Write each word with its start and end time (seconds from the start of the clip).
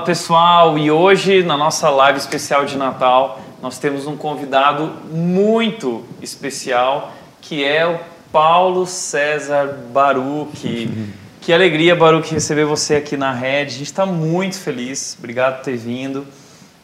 Fala 0.00 0.06
pessoal, 0.06 0.78
e 0.78 0.90
hoje 0.90 1.42
na 1.42 1.58
nossa 1.58 1.90
live 1.90 2.18
especial 2.18 2.64
de 2.64 2.74
Natal 2.74 3.38
nós 3.60 3.78
temos 3.78 4.06
um 4.06 4.16
convidado 4.16 4.94
muito 5.12 6.06
especial 6.22 7.12
que 7.42 7.62
é 7.62 7.86
o 7.86 7.98
Paulo 8.32 8.86
César 8.86 9.66
Baruch. 9.92 10.90
Que 11.42 11.52
alegria, 11.52 11.94
Baruch, 11.94 12.32
receber 12.32 12.64
você 12.64 12.94
aqui 12.96 13.14
na 13.14 13.30
Red. 13.30 13.64
A 13.64 13.68
gente 13.68 13.82
está 13.82 14.06
muito 14.06 14.58
feliz, 14.58 15.16
obrigado 15.18 15.56
por 15.56 15.64
ter 15.64 15.76
vindo. 15.76 16.26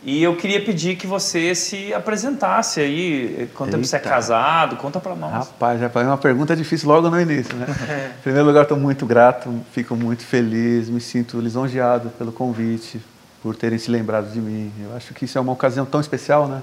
E 0.04 0.22
eu 0.22 0.36
queria 0.36 0.62
pedir 0.62 0.94
que 0.96 1.06
você 1.06 1.54
se 1.54 1.92
apresentasse 1.92 2.80
aí, 2.80 3.48
quanto 3.54 3.72
tempo 3.72 3.84
você 3.84 3.96
é 3.96 3.98
casado, 3.98 4.76
conta 4.76 5.00
para 5.00 5.16
nós. 5.16 5.32
Rapaz, 5.32 5.80
já 5.80 5.88
foi 5.88 6.04
uma 6.04 6.18
pergunta 6.18 6.54
difícil 6.54 6.88
logo 6.88 7.10
no 7.10 7.20
início, 7.20 7.56
né? 7.56 7.66
em 8.16 8.22
primeiro 8.22 8.46
lugar, 8.46 8.62
estou 8.62 8.78
muito 8.78 9.04
grato, 9.04 9.52
fico 9.72 9.96
muito 9.96 10.22
feliz, 10.22 10.88
me 10.88 11.00
sinto 11.00 11.40
lisonjeado 11.40 12.10
pelo 12.10 12.30
convite, 12.30 13.00
por 13.46 13.54
terem 13.54 13.78
se 13.78 13.92
lembrado 13.92 14.32
de 14.32 14.40
mim. 14.40 14.72
Eu 14.82 14.96
acho 14.96 15.14
que 15.14 15.24
isso 15.24 15.38
é 15.38 15.40
uma 15.40 15.52
ocasião 15.52 15.86
tão 15.86 16.00
especial, 16.00 16.48
né? 16.48 16.62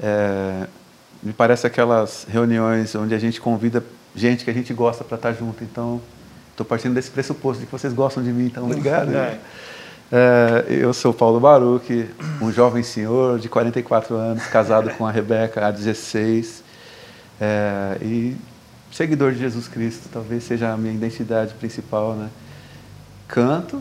É, 0.00 0.68
me 1.20 1.32
parece 1.32 1.66
aquelas 1.66 2.24
reuniões 2.30 2.94
onde 2.94 3.12
a 3.12 3.18
gente 3.18 3.40
convida 3.40 3.82
gente 4.14 4.44
que 4.44 4.50
a 4.52 4.54
gente 4.54 4.72
gosta 4.72 5.02
para 5.02 5.16
estar 5.16 5.32
junto. 5.32 5.64
Então, 5.64 6.00
estou 6.52 6.64
partindo 6.64 6.94
desse 6.94 7.10
pressuposto 7.10 7.58
de 7.58 7.66
que 7.66 7.72
vocês 7.72 7.92
gostam 7.92 8.22
de 8.22 8.30
mim, 8.30 8.46
então 8.46 8.66
obrigado. 8.66 9.10
É. 9.18 9.38
É, 10.12 10.64
eu 10.68 10.92
sou 10.92 11.12
Paulo 11.12 11.40
Baruch, 11.40 12.08
um 12.40 12.52
jovem 12.52 12.82
senhor 12.84 13.40
de 13.40 13.48
44 13.48 14.14
anos, 14.16 14.44
casado 14.46 14.90
com 14.90 15.06
a 15.06 15.10
Rebeca 15.10 15.66
há 15.66 15.70
16, 15.70 16.64
é, 17.40 17.96
e 18.02 18.36
seguidor 18.92 19.32
de 19.32 19.38
Jesus 19.38 19.68
Cristo, 19.68 20.08
talvez 20.12 20.42
seja 20.44 20.72
a 20.72 20.76
minha 20.76 20.94
identidade 20.94 21.54
principal. 21.54 22.14
Né? 22.14 22.28
Canto, 23.28 23.80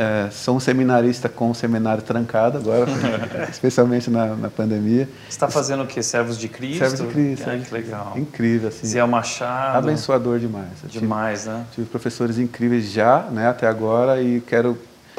é, 0.00 0.30
sou 0.30 0.56
um 0.56 0.60
seminarista 0.60 1.28
com 1.28 1.50
um 1.50 1.54
seminário 1.54 2.02
trancado 2.02 2.56
agora, 2.56 2.86
especialmente 3.52 4.08
na, 4.08 4.34
na 4.34 4.48
pandemia. 4.48 5.06
Você 5.24 5.28
está 5.28 5.46
fazendo 5.46 5.82
o 5.82 5.86
quê? 5.86 6.02
Servos 6.02 6.38
de 6.38 6.48
Cristo? 6.48 6.78
Servos 6.78 7.00
de 7.00 7.06
Cristo. 7.08 7.50
Ah, 7.50 7.58
que 7.58 7.74
legal. 7.74 8.12
Incrível, 8.16 8.70
assim. 8.70 8.86
Zé 8.86 9.04
Machado. 9.04 9.76
Abençoador 9.76 10.38
demais. 10.38 10.70
Eu 10.82 10.88
demais, 10.88 11.42
tive, 11.42 11.54
né? 11.54 11.66
Tive 11.74 11.86
professores 11.86 12.38
incríveis 12.38 12.90
já, 12.90 13.24
né, 13.30 13.48
até 13.48 13.66
agora, 13.66 14.22
e 14.22 14.40
quero 14.40 14.78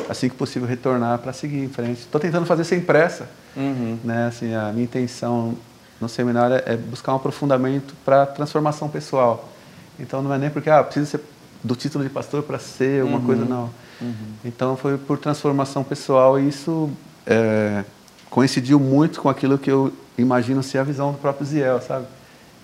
assim 0.10 0.28
que 0.28 0.36
possível 0.36 0.68
retornar 0.68 1.20
para 1.20 1.32
seguir 1.32 1.64
em 1.64 1.70
frente. 1.70 2.00
Estou 2.00 2.20
tentando 2.20 2.48
fazer 2.48 2.64
sem 2.64 2.82
pressa, 2.82 3.30
uhum. 3.56 4.00
né? 4.04 4.26
Assim, 4.30 4.56
a 4.56 4.72
minha 4.72 4.86
intenção 4.86 5.56
no 6.00 6.10
seminário 6.10 6.60
é 6.66 6.76
buscar 6.76 7.14
um 7.14 7.18
aprofundamento 7.18 7.94
para 8.04 8.26
transformação 8.26 8.90
pessoal. 8.90 9.48
Então 10.00 10.24
não 10.24 10.34
é 10.34 10.40
nem 10.40 10.50
porque 10.50 10.72
ah, 10.72 10.84
preciso 10.84 11.06
ser 11.06 11.22
do 11.64 11.76
título 11.76 12.04
de 12.04 12.10
pastor 12.10 12.44
para 12.44 12.60
ser 12.60 13.04
uma 13.04 13.18
uhum. 13.18 13.26
coisa 13.26 13.46
não. 13.46 13.70
Uhum. 14.02 14.34
Então 14.44 14.76
foi 14.76 14.98
por 14.98 15.18
transformação 15.18 15.84
pessoal 15.84 16.40
e 16.40 16.48
isso 16.48 16.90
é, 17.26 17.84
coincidiu 18.30 18.80
muito 18.80 19.22
com 19.22 19.30
aquilo 19.30 19.58
que 19.58 19.70
eu 19.70 19.94
imagino 20.18 20.64
ser 20.64 20.80
a 20.80 20.84
visão 20.84 21.12
do 21.12 21.18
próprio 21.18 21.46
Ziel, 21.46 21.82
sabe? 21.82 22.06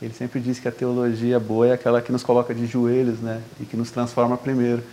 Ele 0.02 0.14
sempre 0.14 0.40
diz 0.40 0.60
que 0.60 0.68
a 0.68 0.72
teologia 0.72 1.40
boa 1.40 1.68
é 1.68 1.74
aquela 1.74 2.02
que 2.02 2.12
nos 2.12 2.24
coloca 2.24 2.54
de 2.54 2.68
joelhos, 2.68 3.20
né? 3.20 3.42
E 3.60 3.66
que 3.66 3.76
nos 3.76 3.90
transforma 3.90 4.38
primeiro. 4.38 4.84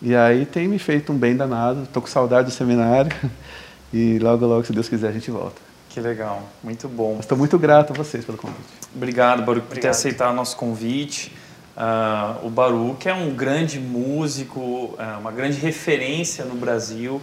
E 0.00 0.14
aí 0.14 0.46
tem 0.46 0.68
me 0.68 0.78
feito 0.78 1.12
um 1.12 1.16
bem 1.16 1.36
danado, 1.36 1.82
estou 1.82 2.00
com 2.00 2.08
saudade 2.08 2.48
do 2.48 2.52
seminário 2.52 3.14
e 3.92 4.18
logo, 4.18 4.46
logo, 4.46 4.64
se 4.64 4.72
Deus 4.72 4.88
quiser, 4.88 5.08
a 5.08 5.12
gente 5.12 5.30
volta. 5.30 5.60
Que 5.90 6.00
legal, 6.00 6.42
muito 6.62 6.88
bom. 6.88 7.18
Estou 7.18 7.36
muito 7.36 7.58
grato 7.58 7.92
a 7.92 7.96
vocês 7.96 8.24
pelo 8.24 8.38
convite. 8.38 8.60
Obrigado, 8.94 9.42
Baruch, 9.42 9.66
por 9.66 9.76
ter 9.76 9.88
aceitado 9.88 10.30
o 10.30 10.36
nosso 10.36 10.56
convite. 10.56 11.32
Uh, 11.80 12.46
o 12.46 12.50
Baruch 12.50 13.08
é 13.08 13.14
um 13.14 13.30
grande 13.30 13.80
músico, 13.80 14.60
uh, 14.60 15.18
uma 15.18 15.32
grande 15.32 15.58
referência 15.58 16.44
no 16.44 16.54
Brasil 16.54 17.22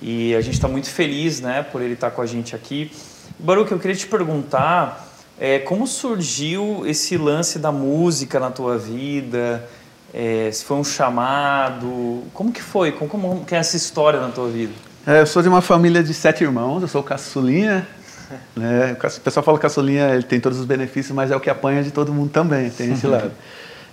e 0.00 0.34
a 0.34 0.40
gente 0.40 0.54
está 0.54 0.66
muito 0.66 0.88
feliz 0.88 1.42
né, 1.42 1.62
por 1.62 1.82
ele 1.82 1.92
estar 1.92 2.08
tá 2.08 2.16
com 2.16 2.22
a 2.22 2.26
gente 2.26 2.56
aqui. 2.56 2.90
Baruch, 3.38 3.70
eu 3.70 3.78
queria 3.78 3.94
te 3.94 4.06
perguntar 4.06 5.06
é, 5.38 5.58
como 5.58 5.86
surgiu 5.86 6.84
esse 6.86 7.18
lance 7.18 7.58
da 7.58 7.70
música 7.70 8.40
na 8.40 8.50
tua 8.50 8.78
vida? 8.78 9.68
É, 10.14 10.50
se 10.50 10.64
foi 10.64 10.78
um 10.78 10.84
chamado, 10.84 12.24
como 12.32 12.52
que 12.52 12.62
foi? 12.62 12.92
Como, 12.92 13.10
como 13.10 13.44
que 13.44 13.54
é 13.54 13.58
essa 13.58 13.76
história 13.76 14.18
na 14.18 14.28
tua 14.28 14.48
vida? 14.48 14.72
É, 15.06 15.20
eu 15.20 15.26
sou 15.26 15.42
de 15.42 15.48
uma 15.48 15.60
família 15.60 16.02
de 16.02 16.14
sete 16.14 16.42
irmãos, 16.42 16.80
eu 16.80 16.88
sou 16.88 17.02
caçulinha. 17.02 17.86
Né? 18.54 18.92
O 18.92 19.20
pessoal 19.22 19.42
fala 19.42 19.58
que 19.58 19.62
caçulinha 19.62 20.14
ele 20.14 20.22
tem 20.22 20.38
todos 20.38 20.60
os 20.60 20.64
benefícios, 20.64 21.12
mas 21.12 21.32
é 21.32 21.36
o 21.36 21.40
que 21.40 21.50
apanha 21.50 21.82
de 21.82 21.90
todo 21.90 22.14
mundo 22.14 22.30
também, 22.30 22.70
tem 22.70 22.92
esse 22.92 23.04
lado. 23.08 23.32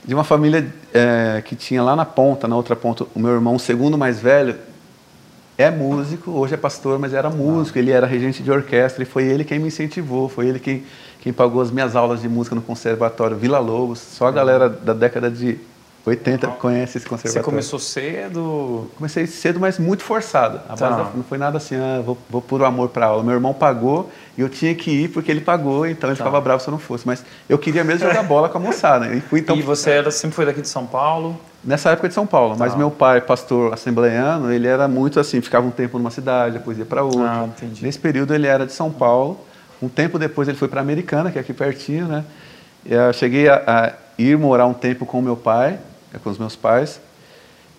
De 0.08 0.14
uma 0.14 0.24
família 0.24 0.74
é, 0.94 1.44
que 1.46 1.54
tinha 1.54 1.84
lá 1.84 1.94
na 1.94 2.06
ponta, 2.06 2.48
na 2.48 2.56
outra 2.56 2.78
ponta, 2.78 3.06
o 3.14 3.20
meu 3.20 3.32
irmão, 3.34 3.56
o 3.56 3.60
segundo 3.60 3.98
mais 3.98 4.22
velho, 4.22 4.56
é 5.58 5.70
músico, 5.70 6.32
hoje 6.32 6.54
é 6.54 6.58
pastor, 6.58 6.98
mas 6.98 7.14
era 7.14 7.30
músico, 7.30 7.78
ele 7.78 7.92
era 7.92 8.08
regente 8.08 8.42
de 8.42 8.50
orquestra 8.50 9.04
e 9.04 9.06
foi 9.06 9.26
ele 9.26 9.44
quem 9.44 9.60
me 9.60 9.68
incentivou, 9.68 10.30
foi 10.30 10.48
ele 10.48 10.60
quem, 10.60 10.86
quem 11.20 11.34
pagou 11.34 11.62
as 11.62 11.72
minhas 11.72 11.94
aulas 11.94 12.22
de 12.22 12.30
música 12.30 12.56
no 12.56 12.62
Conservatório 12.62 13.36
Vila 13.36 13.60
Lobos. 13.60 14.00
Só 14.00 14.28
a 14.28 14.32
galera 14.32 14.70
da 14.70 14.94
década 14.94 15.30
de 15.30 15.60
80 16.08 16.48
conhece 16.48 16.98
esse 16.98 17.06
conservatório. 17.06 17.44
Você 17.44 17.44
começou 17.44 17.80
cedo? 17.80 18.90
Comecei 18.96 19.28
cedo, 19.28 19.60
mas 19.60 19.78
muito 19.78 20.04
forçado. 20.04 20.62
A 20.70 20.76
tá. 20.76 20.90
base 20.90 21.18
não 21.18 21.24
foi 21.24 21.38
nada 21.38 21.58
assim, 21.58 21.76
ah, 21.76 22.02
vou, 22.04 22.18
vou 22.30 22.42
por 22.42 22.64
amor 22.64 22.90
para 22.90 23.08
aula. 23.08 23.24
Meu 23.24 23.34
irmão 23.34 23.54
pagou 23.54 24.10
e 24.38 24.42
eu 24.42 24.48
tinha 24.48 24.74
que 24.74 24.90
ir 24.90 25.10
porque 25.10 25.30
ele 25.30 25.42
pagou, 25.42 25.86
então 25.86 26.10
ele 26.10 26.18
tá. 26.18 26.24
ficava 26.24 26.40
bravo 26.40 26.62
se 26.62 26.70
eu 26.70 26.72
não 26.72 26.80
fosse. 26.80 27.06
Mas 27.06 27.26
eu 27.50 27.58
queria 27.58 27.84
mesmo 27.84 28.08
jogar 28.08 28.24
bola 28.28 28.48
com 28.48 28.58
a 28.58 28.62
moçada. 28.62 29.14
E, 29.14 29.20
fui, 29.20 29.42
então, 29.42 29.58
e 29.58 29.62
você 29.62 29.92
era, 29.92 30.10
sempre 30.10 30.36
foi 30.36 30.46
daqui 30.46 30.62
de 30.62 30.70
São 30.70 30.86
Paulo? 30.86 31.38
Nessa 31.62 31.90
época 31.92 32.08
de 32.08 32.14
São 32.14 32.26
Paulo, 32.26 32.56
tá. 32.56 32.60
mas 32.60 32.74
meu 32.76 32.90
pai, 32.90 33.20
pastor 33.20 33.74
assembleiano, 33.74 34.54
ele 34.54 34.68
era 34.68 34.88
muito 34.88 35.20
assim, 35.20 35.42
ficava 35.42 35.68
um 35.68 35.72
tempo 35.72 35.98
numa 35.98 36.12
cidade, 36.12 36.58
depois 36.58 36.78
ia 36.78 36.86
para 36.86 37.04
outra. 37.04 37.28
Ah, 37.28 37.50
Nesse 37.82 38.00
período 38.00 38.34
ele 38.34 38.48
era 38.48 38.66
de 38.66 38.72
São 38.72 38.92
Paulo. 38.92 39.38
Um 39.82 39.90
tempo 39.90 40.18
depois 40.18 40.48
ele 40.48 40.58
foi 40.58 40.70
para 40.70 40.80
Americana, 40.80 41.32
que 41.32 41.38
é 41.38 41.42
aqui 41.42 41.54
pertinho, 41.54 42.08
né? 42.08 42.24
Eu 42.86 43.12
cheguei 43.12 43.50
a, 43.50 43.64
a 43.68 43.94
ir 44.18 44.38
morar 44.38 44.66
um 44.66 44.74
tempo 44.74 45.06
com 45.06 45.22
meu 45.22 45.36
pai, 45.36 45.78
com 46.20 46.30
os 46.30 46.38
meus 46.38 46.56
pais. 46.56 47.00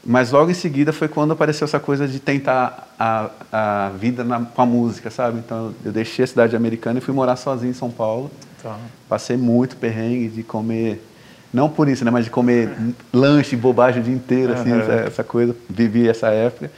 Mas 0.04 0.30
logo 0.30 0.50
em 0.50 0.54
seguida 0.54 0.92
foi 0.92 1.08
quando 1.08 1.32
apareceu 1.32 1.64
essa 1.64 1.80
coisa 1.80 2.06
de 2.06 2.20
tentar 2.20 2.88
a, 2.98 3.30
a 3.52 3.90
vida 3.90 4.24
na, 4.24 4.40
com 4.40 4.62
a 4.62 4.66
música, 4.66 5.10
sabe? 5.10 5.38
Então 5.38 5.74
eu 5.84 5.92
deixei 5.92 6.24
a 6.24 6.28
cidade 6.28 6.56
americana 6.56 6.98
e 6.98 7.02
fui 7.02 7.12
morar 7.12 7.36
sozinho 7.36 7.70
em 7.70 7.74
São 7.74 7.90
Paulo. 7.90 8.30
Tá. 8.62 8.76
Passei 9.08 9.36
muito 9.36 9.76
perrengue 9.76 10.28
de 10.28 10.42
comer, 10.42 11.04
não 11.52 11.68
por 11.68 11.88
isso, 11.88 12.04
né? 12.04 12.10
Mas 12.10 12.24
de 12.24 12.30
comer 12.30 12.70
lanche, 13.12 13.56
bobagem 13.56 14.00
o 14.00 14.04
dia 14.04 14.14
inteiro, 14.14 14.52
assim, 14.52 14.72
uhum. 14.72 14.80
essa, 14.80 14.92
essa, 14.92 15.24
coisa. 15.24 15.54
Vivi 15.68 16.08
essa 16.08 16.28
época. 16.28 16.70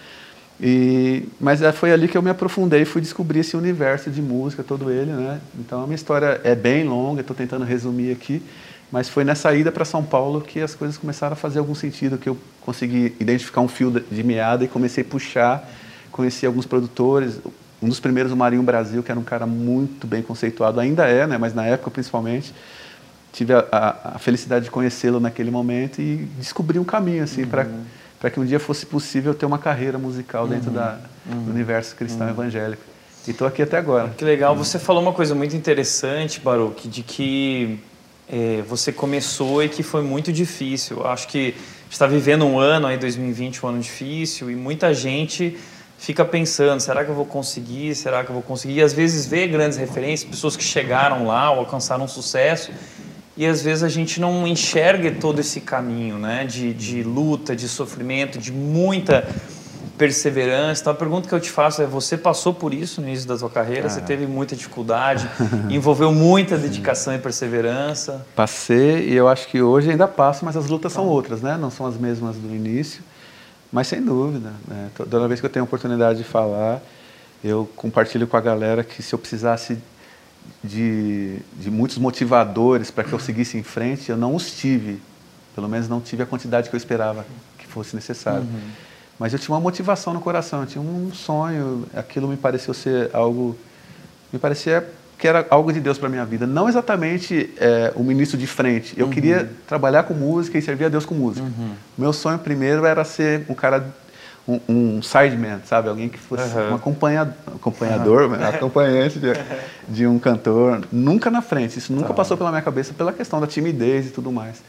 E, 0.60 1.28
mas 1.40 1.62
é, 1.62 1.72
foi 1.72 1.92
ali 1.92 2.06
que 2.06 2.18
eu 2.18 2.22
me 2.22 2.30
aprofundei 2.30 2.82
e 2.82 2.84
fui 2.84 3.00
descobrir 3.00 3.40
esse 3.40 3.56
universo 3.56 4.10
de 4.10 4.20
música, 4.20 4.62
todo 4.62 4.90
ele, 4.90 5.12
né? 5.12 5.40
Então 5.58 5.82
a 5.82 5.86
minha 5.86 5.94
história 5.94 6.40
é 6.44 6.54
bem 6.54 6.84
longa, 6.84 7.20
estou 7.20 7.36
tentando 7.36 7.64
resumir 7.64 8.12
aqui. 8.12 8.42
Mas 8.90 9.08
foi 9.08 9.22
nessa 9.22 9.54
ida 9.54 9.70
para 9.70 9.84
São 9.84 10.02
Paulo 10.02 10.40
que 10.40 10.60
as 10.60 10.74
coisas 10.74 10.98
começaram 10.98 11.34
a 11.34 11.36
fazer 11.36 11.60
algum 11.60 11.74
sentido, 11.74 12.18
que 12.18 12.28
eu 12.28 12.36
consegui 12.60 13.14
identificar 13.20 13.60
um 13.60 13.68
fio 13.68 13.90
de 13.90 14.22
meada 14.22 14.64
e 14.64 14.68
comecei 14.68 15.04
a 15.04 15.06
puxar. 15.06 15.68
Conheci 16.10 16.44
alguns 16.44 16.66
produtores, 16.66 17.40
um 17.80 17.88
dos 17.88 18.00
primeiros, 18.00 18.32
o 18.32 18.36
Marinho 18.36 18.62
Brasil, 18.62 19.02
que 19.02 19.10
era 19.10 19.18
um 19.18 19.24
cara 19.24 19.46
muito 19.46 20.06
bem 20.06 20.22
conceituado, 20.22 20.80
ainda 20.80 21.06
é, 21.06 21.26
né, 21.26 21.38
mas 21.38 21.54
na 21.54 21.64
época 21.66 21.90
principalmente. 21.90 22.52
Tive 23.32 23.54
a, 23.54 23.64
a, 23.70 24.16
a 24.16 24.18
felicidade 24.18 24.64
de 24.64 24.72
conhecê-lo 24.72 25.20
naquele 25.20 25.52
momento 25.52 26.02
e 26.02 26.28
descobri 26.36 26.80
um 26.80 26.84
caminho 26.84 27.22
assim, 27.22 27.44
uhum. 27.44 27.84
para 28.18 28.28
que 28.28 28.40
um 28.40 28.44
dia 28.44 28.58
fosse 28.58 28.84
possível 28.84 29.32
ter 29.32 29.46
uma 29.46 29.56
carreira 29.56 29.98
musical 29.98 30.48
dentro 30.48 30.70
uhum. 30.70 30.74
da, 30.74 30.98
uhum. 31.30 31.44
do 31.44 31.50
universo 31.52 31.94
cristão 31.94 32.26
uhum. 32.26 32.32
evangélico. 32.32 32.82
E 33.28 33.30
estou 33.30 33.46
aqui 33.46 33.62
até 33.62 33.76
agora. 33.78 34.08
Que 34.08 34.24
legal. 34.24 34.56
Você 34.56 34.80
falou 34.80 35.00
uma 35.00 35.12
coisa 35.12 35.32
muito 35.32 35.54
interessante, 35.54 36.40
Baruch, 36.40 36.88
de 36.88 37.04
que 37.04 37.78
é, 38.32 38.62
você 38.62 38.92
começou 38.92 39.62
e 39.62 39.68
que 39.68 39.82
foi 39.82 40.02
muito 40.02 40.32
difícil. 40.32 41.04
Acho 41.06 41.26
que 41.26 41.54
está 41.90 42.06
vivendo 42.06 42.44
um 42.44 42.58
ano 42.58 42.86
aí 42.86 42.96
2020 42.96 43.66
um 43.66 43.68
ano 43.68 43.80
difícil 43.80 44.50
e 44.50 44.54
muita 44.54 44.94
gente 44.94 45.58
fica 45.98 46.24
pensando 46.24 46.80
será 46.80 47.04
que 47.04 47.10
eu 47.10 47.14
vou 47.14 47.26
conseguir 47.26 47.94
será 47.96 48.22
que 48.22 48.30
eu 48.30 48.34
vou 48.34 48.42
conseguir 48.42 48.74
e 48.74 48.82
às 48.82 48.92
vezes 48.92 49.26
vê 49.26 49.46
grandes 49.48 49.76
referências 49.76 50.30
pessoas 50.30 50.56
que 50.56 50.62
chegaram 50.62 51.26
lá 51.26 51.50
ou 51.50 51.58
alcançaram 51.58 52.06
sucesso 52.06 52.70
e 53.36 53.44
às 53.44 53.60
vezes 53.60 53.82
a 53.82 53.88
gente 53.88 54.20
não 54.20 54.46
enxerga 54.46 55.10
todo 55.10 55.40
esse 55.40 55.60
caminho 55.60 56.16
né 56.16 56.44
de, 56.44 56.72
de 56.72 57.02
luta 57.02 57.56
de 57.56 57.68
sofrimento 57.68 58.38
de 58.38 58.52
muita 58.52 59.28
perseverança. 60.00 60.80
Então 60.80 60.94
a 60.94 60.96
pergunta 60.96 61.28
que 61.28 61.34
eu 61.34 61.40
te 61.40 61.50
faço 61.50 61.82
é: 61.82 61.86
você 61.86 62.16
passou 62.16 62.54
por 62.54 62.72
isso 62.72 63.02
no 63.02 63.06
início 63.06 63.28
da 63.28 63.36
sua 63.36 63.50
carreira? 63.50 63.86
Você 63.86 64.00
teve 64.00 64.26
muita 64.26 64.56
dificuldade, 64.56 65.28
envolveu 65.68 66.10
muita 66.10 66.56
dedicação 66.56 67.14
e 67.14 67.18
perseverança? 67.18 68.26
Passei 68.34 69.10
e 69.10 69.14
eu 69.14 69.28
acho 69.28 69.46
que 69.48 69.60
hoje 69.60 69.90
ainda 69.90 70.08
passo, 70.08 70.42
mas 70.46 70.56
as 70.56 70.66
lutas 70.68 70.90
são 70.90 71.06
outras, 71.06 71.42
né? 71.42 71.58
Não 71.58 71.70
são 71.70 71.84
as 71.84 71.98
mesmas 71.98 72.36
do 72.36 72.48
início. 72.48 73.02
Mas 73.70 73.88
sem 73.88 74.02
dúvida, 74.02 74.52
né? 74.66 74.88
toda 74.96 75.28
vez 75.28 75.38
que 75.38 75.46
eu 75.46 75.50
tenho 75.50 75.62
a 75.62 75.66
oportunidade 75.66 76.18
de 76.18 76.24
falar, 76.24 76.82
eu 77.44 77.70
compartilho 77.76 78.26
com 78.26 78.36
a 78.36 78.40
galera 78.40 78.82
que 78.82 79.00
se 79.00 79.14
eu 79.14 79.18
precisasse 79.18 79.78
de, 80.64 81.36
de 81.56 81.70
muitos 81.70 81.96
motivadores 81.98 82.90
para 82.90 83.04
que 83.04 83.12
eu 83.12 83.20
seguisse 83.20 83.56
em 83.56 83.62
frente, 83.62 84.10
eu 84.10 84.16
não 84.16 84.34
os 84.34 84.50
tive. 84.50 85.00
Pelo 85.54 85.68
menos 85.68 85.88
não 85.88 86.00
tive 86.00 86.22
a 86.22 86.26
quantidade 86.26 86.68
que 86.68 86.74
eu 86.74 86.78
esperava 86.78 87.24
que 87.58 87.66
fosse 87.66 87.94
necessário. 87.94 88.40
Uhum 88.40 88.89
Mas 89.20 89.34
eu 89.34 89.38
tinha 89.38 89.54
uma 89.54 89.60
motivação 89.60 90.14
no 90.14 90.20
coração, 90.20 90.62
eu 90.62 90.66
tinha 90.66 90.82
um 90.82 91.12
sonho, 91.12 91.84
aquilo 91.94 92.26
me 92.26 92.38
pareceu 92.38 92.72
ser 92.72 93.10
algo, 93.12 93.54
me 94.32 94.38
parecia 94.38 94.88
que 95.18 95.28
era 95.28 95.46
algo 95.50 95.70
de 95.70 95.78
Deus 95.78 95.98
para 95.98 96.08
minha 96.08 96.24
vida. 96.24 96.46
Não 96.46 96.66
exatamente 96.66 97.52
é, 97.58 97.92
o 97.94 98.02
ministro 98.02 98.38
de 98.38 98.46
frente. 98.46 98.98
Eu 98.98 99.04
uhum. 99.04 99.12
queria 99.12 99.50
trabalhar 99.68 100.04
com 100.04 100.14
música 100.14 100.56
e 100.56 100.62
servir 100.62 100.86
a 100.86 100.88
Deus 100.88 101.04
com 101.04 101.14
música. 101.14 101.46
Uhum. 101.46 101.74
Meu 101.98 102.14
sonho 102.14 102.38
primeiro 102.38 102.86
era 102.86 103.04
ser 103.04 103.44
um 103.46 103.52
cara, 103.52 103.84
um, 104.48 104.58
um 104.66 105.02
sideman, 105.02 105.60
sabe? 105.66 105.90
Alguém 105.90 106.08
que 106.08 106.18
fosse 106.18 106.56
uhum. 106.56 106.70
um 106.70 106.74
acompanhador, 106.76 107.34
acompanhador 107.54 108.42
acompanhante 108.42 109.18
de, 109.18 109.32
de, 109.86 110.06
um 110.06 110.18
cantor. 110.18 110.80
Nunca 110.90 111.30
na 111.30 111.42
frente. 111.42 111.78
Isso 111.78 111.92
nunca 111.92 112.08
tá. 112.08 112.14
passou 112.14 112.38
pela 112.38 112.48
minha 112.48 112.62
cabeça 112.62 112.94
pela 112.94 113.12
questão 113.12 113.38
da 113.38 113.46
timidez 113.46 114.06
e 114.06 114.10
tudo 114.10 114.32
mais. 114.32 114.62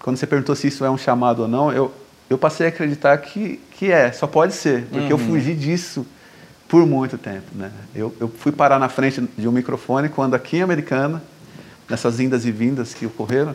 Quando 0.00 0.16
você 0.16 0.26
perguntou 0.26 0.56
se 0.56 0.68
isso 0.68 0.82
é 0.82 0.90
um 0.90 0.96
chamado 0.96 1.42
ou 1.42 1.48
não, 1.48 1.70
eu, 1.70 1.92
eu 2.32 2.38
passei 2.38 2.66
a 2.66 2.68
acreditar 2.70 3.16
que, 3.18 3.60
que 3.72 3.92
é, 3.92 4.10
só 4.10 4.26
pode 4.26 4.54
ser, 4.54 4.86
porque 4.90 5.12
eu 5.12 5.18
uhum. 5.18 5.26
fugi 5.26 5.54
disso 5.54 6.06
por 6.66 6.86
muito 6.86 7.18
tempo. 7.18 7.46
Né? 7.54 7.70
Eu, 7.94 8.14
eu 8.18 8.28
fui 8.28 8.50
parar 8.50 8.78
na 8.78 8.88
frente 8.88 9.22
de 9.36 9.46
um 9.46 9.52
microfone 9.52 10.08
quando 10.08 10.34
aqui 10.34 10.56
em 10.56 10.62
Americana, 10.62 11.22
nessas 11.88 12.18
indas 12.18 12.46
e 12.46 12.50
vindas 12.50 12.94
que 12.94 13.04
ocorreram, 13.04 13.54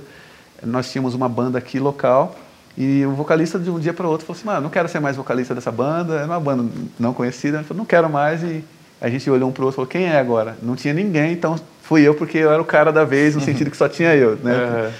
nós 0.63 0.91
tínhamos 0.91 1.15
uma 1.15 1.27
banda 1.27 1.57
aqui 1.57 1.79
local 1.79 2.35
e 2.77 3.03
o 3.06 3.12
vocalista 3.13 3.57
de 3.57 3.71
um 3.71 3.79
dia 3.79 3.94
para 3.94 4.06
o 4.06 4.09
outro 4.12 4.27
falou 4.27 4.38
assim, 4.38 4.45
mano, 4.47 4.62
não 4.62 4.69
quero 4.69 4.88
ser 4.88 5.00
mais 5.00 5.15
vocalista 5.15 5.56
dessa 5.56 5.71
banda, 5.71 6.19
é 6.19 6.25
uma 6.25 6.39
banda 6.39 6.69
não 7.00 7.13
conhecida, 7.13 7.57
ele 7.57 7.65
falou, 7.65 7.80
não 7.80 7.85
quero 7.85 8.07
mais 8.09 8.44
e 8.44 8.63
a 9.01 9.09
gente 9.09 9.27
olhou 9.30 9.50
um 9.50 9.51
para 9.51 9.63
o 9.63 9.65
outro 9.65 9.75
e 9.75 9.77
falou, 9.77 9.89
quem 9.89 10.06
é 10.06 10.19
agora? 10.19 10.56
Não 10.62 10.75
tinha 10.75 10.94
ninguém, 10.94 11.33
então 11.33 11.59
fui 11.81 12.01
eu 12.01 12.13
porque 12.13 12.38
eu 12.38 12.51
era 12.51 12.62
o 12.62 12.65
cara 12.65 12.91
da 12.91 13.03
vez, 13.03 13.33
no 13.33 13.41
sentido 13.41 13.71
que 13.71 13.77
só 13.77 13.89
tinha 13.89 14.15
eu. 14.15 14.35
Né? 14.35 14.53
Uhum. 14.53 14.91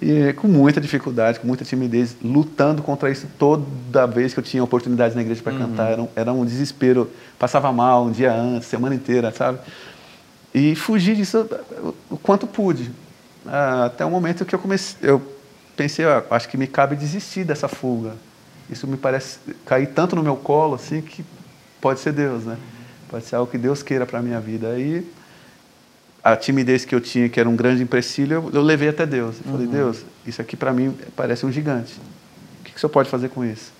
E 0.00 0.32
com 0.34 0.46
muita 0.46 0.80
dificuldade, 0.80 1.40
com 1.40 1.46
muita 1.46 1.64
timidez, 1.64 2.16
lutando 2.22 2.82
contra 2.82 3.10
isso 3.10 3.26
toda 3.38 4.06
vez 4.06 4.34
que 4.34 4.40
eu 4.40 4.44
tinha 4.44 4.62
oportunidade 4.62 5.14
na 5.14 5.22
igreja 5.22 5.42
para 5.42 5.52
uhum. 5.52 5.58
cantar. 5.58 5.90
Era 5.90 6.02
um, 6.02 6.08
era 6.14 6.32
um, 6.32 6.44
desespero. 6.44 7.10
Passava 7.38 7.72
mal 7.72 8.04
um 8.04 8.10
dia 8.10 8.32
antes, 8.32 8.68
semana 8.68 8.94
inteira, 8.94 9.32
sabe? 9.32 9.58
E 10.54 10.74
fugi 10.74 11.14
disso 11.14 11.48
o 12.10 12.18
quanto 12.18 12.46
pude. 12.46 12.90
Ah, 13.46 13.86
até 13.86 14.04
o 14.04 14.10
momento 14.10 14.44
que 14.44 14.54
eu 14.54 14.58
comecei, 14.58 14.98
eu 15.08 15.22
pensei, 15.76 16.04
ó, 16.04 16.22
acho 16.30 16.48
que 16.48 16.58
me 16.58 16.66
cabe 16.66 16.94
desistir 16.94 17.44
dessa 17.44 17.68
fuga. 17.68 18.14
Isso 18.68 18.86
me 18.86 18.96
parece 18.96 19.38
cair 19.64 19.86
tanto 19.88 20.16
no 20.16 20.22
meu 20.22 20.36
colo 20.36 20.74
assim 20.74 21.00
que 21.00 21.24
pode 21.80 22.00
ser 22.00 22.12
Deus, 22.12 22.44
né? 22.44 22.58
Pode 23.08 23.24
ser 23.24 23.36
algo 23.36 23.50
que 23.50 23.56
Deus 23.56 23.82
queira 23.82 24.04
para 24.04 24.20
minha 24.20 24.40
vida. 24.40 24.68
Aí 24.68 25.06
a 26.32 26.36
timidez 26.36 26.84
que 26.84 26.92
eu 26.92 27.00
tinha, 27.00 27.28
que 27.28 27.38
era 27.38 27.48
um 27.48 27.54
grande 27.54 27.84
empecilho, 27.84 28.34
eu, 28.34 28.50
eu 28.52 28.62
levei 28.62 28.88
até 28.88 29.06
Deus. 29.06 29.36
Eu 29.36 29.46
uhum. 29.46 29.52
falei, 29.52 29.66
Deus, 29.68 30.04
isso 30.26 30.42
aqui 30.42 30.56
para 30.56 30.72
mim 30.72 30.92
parece 31.14 31.46
um 31.46 31.52
gigante. 31.52 31.94
O 32.60 32.64
que, 32.64 32.72
que 32.72 32.76
o 32.76 32.80
senhor 32.80 32.90
pode 32.90 33.08
fazer 33.08 33.28
com 33.28 33.44
isso? 33.44 33.72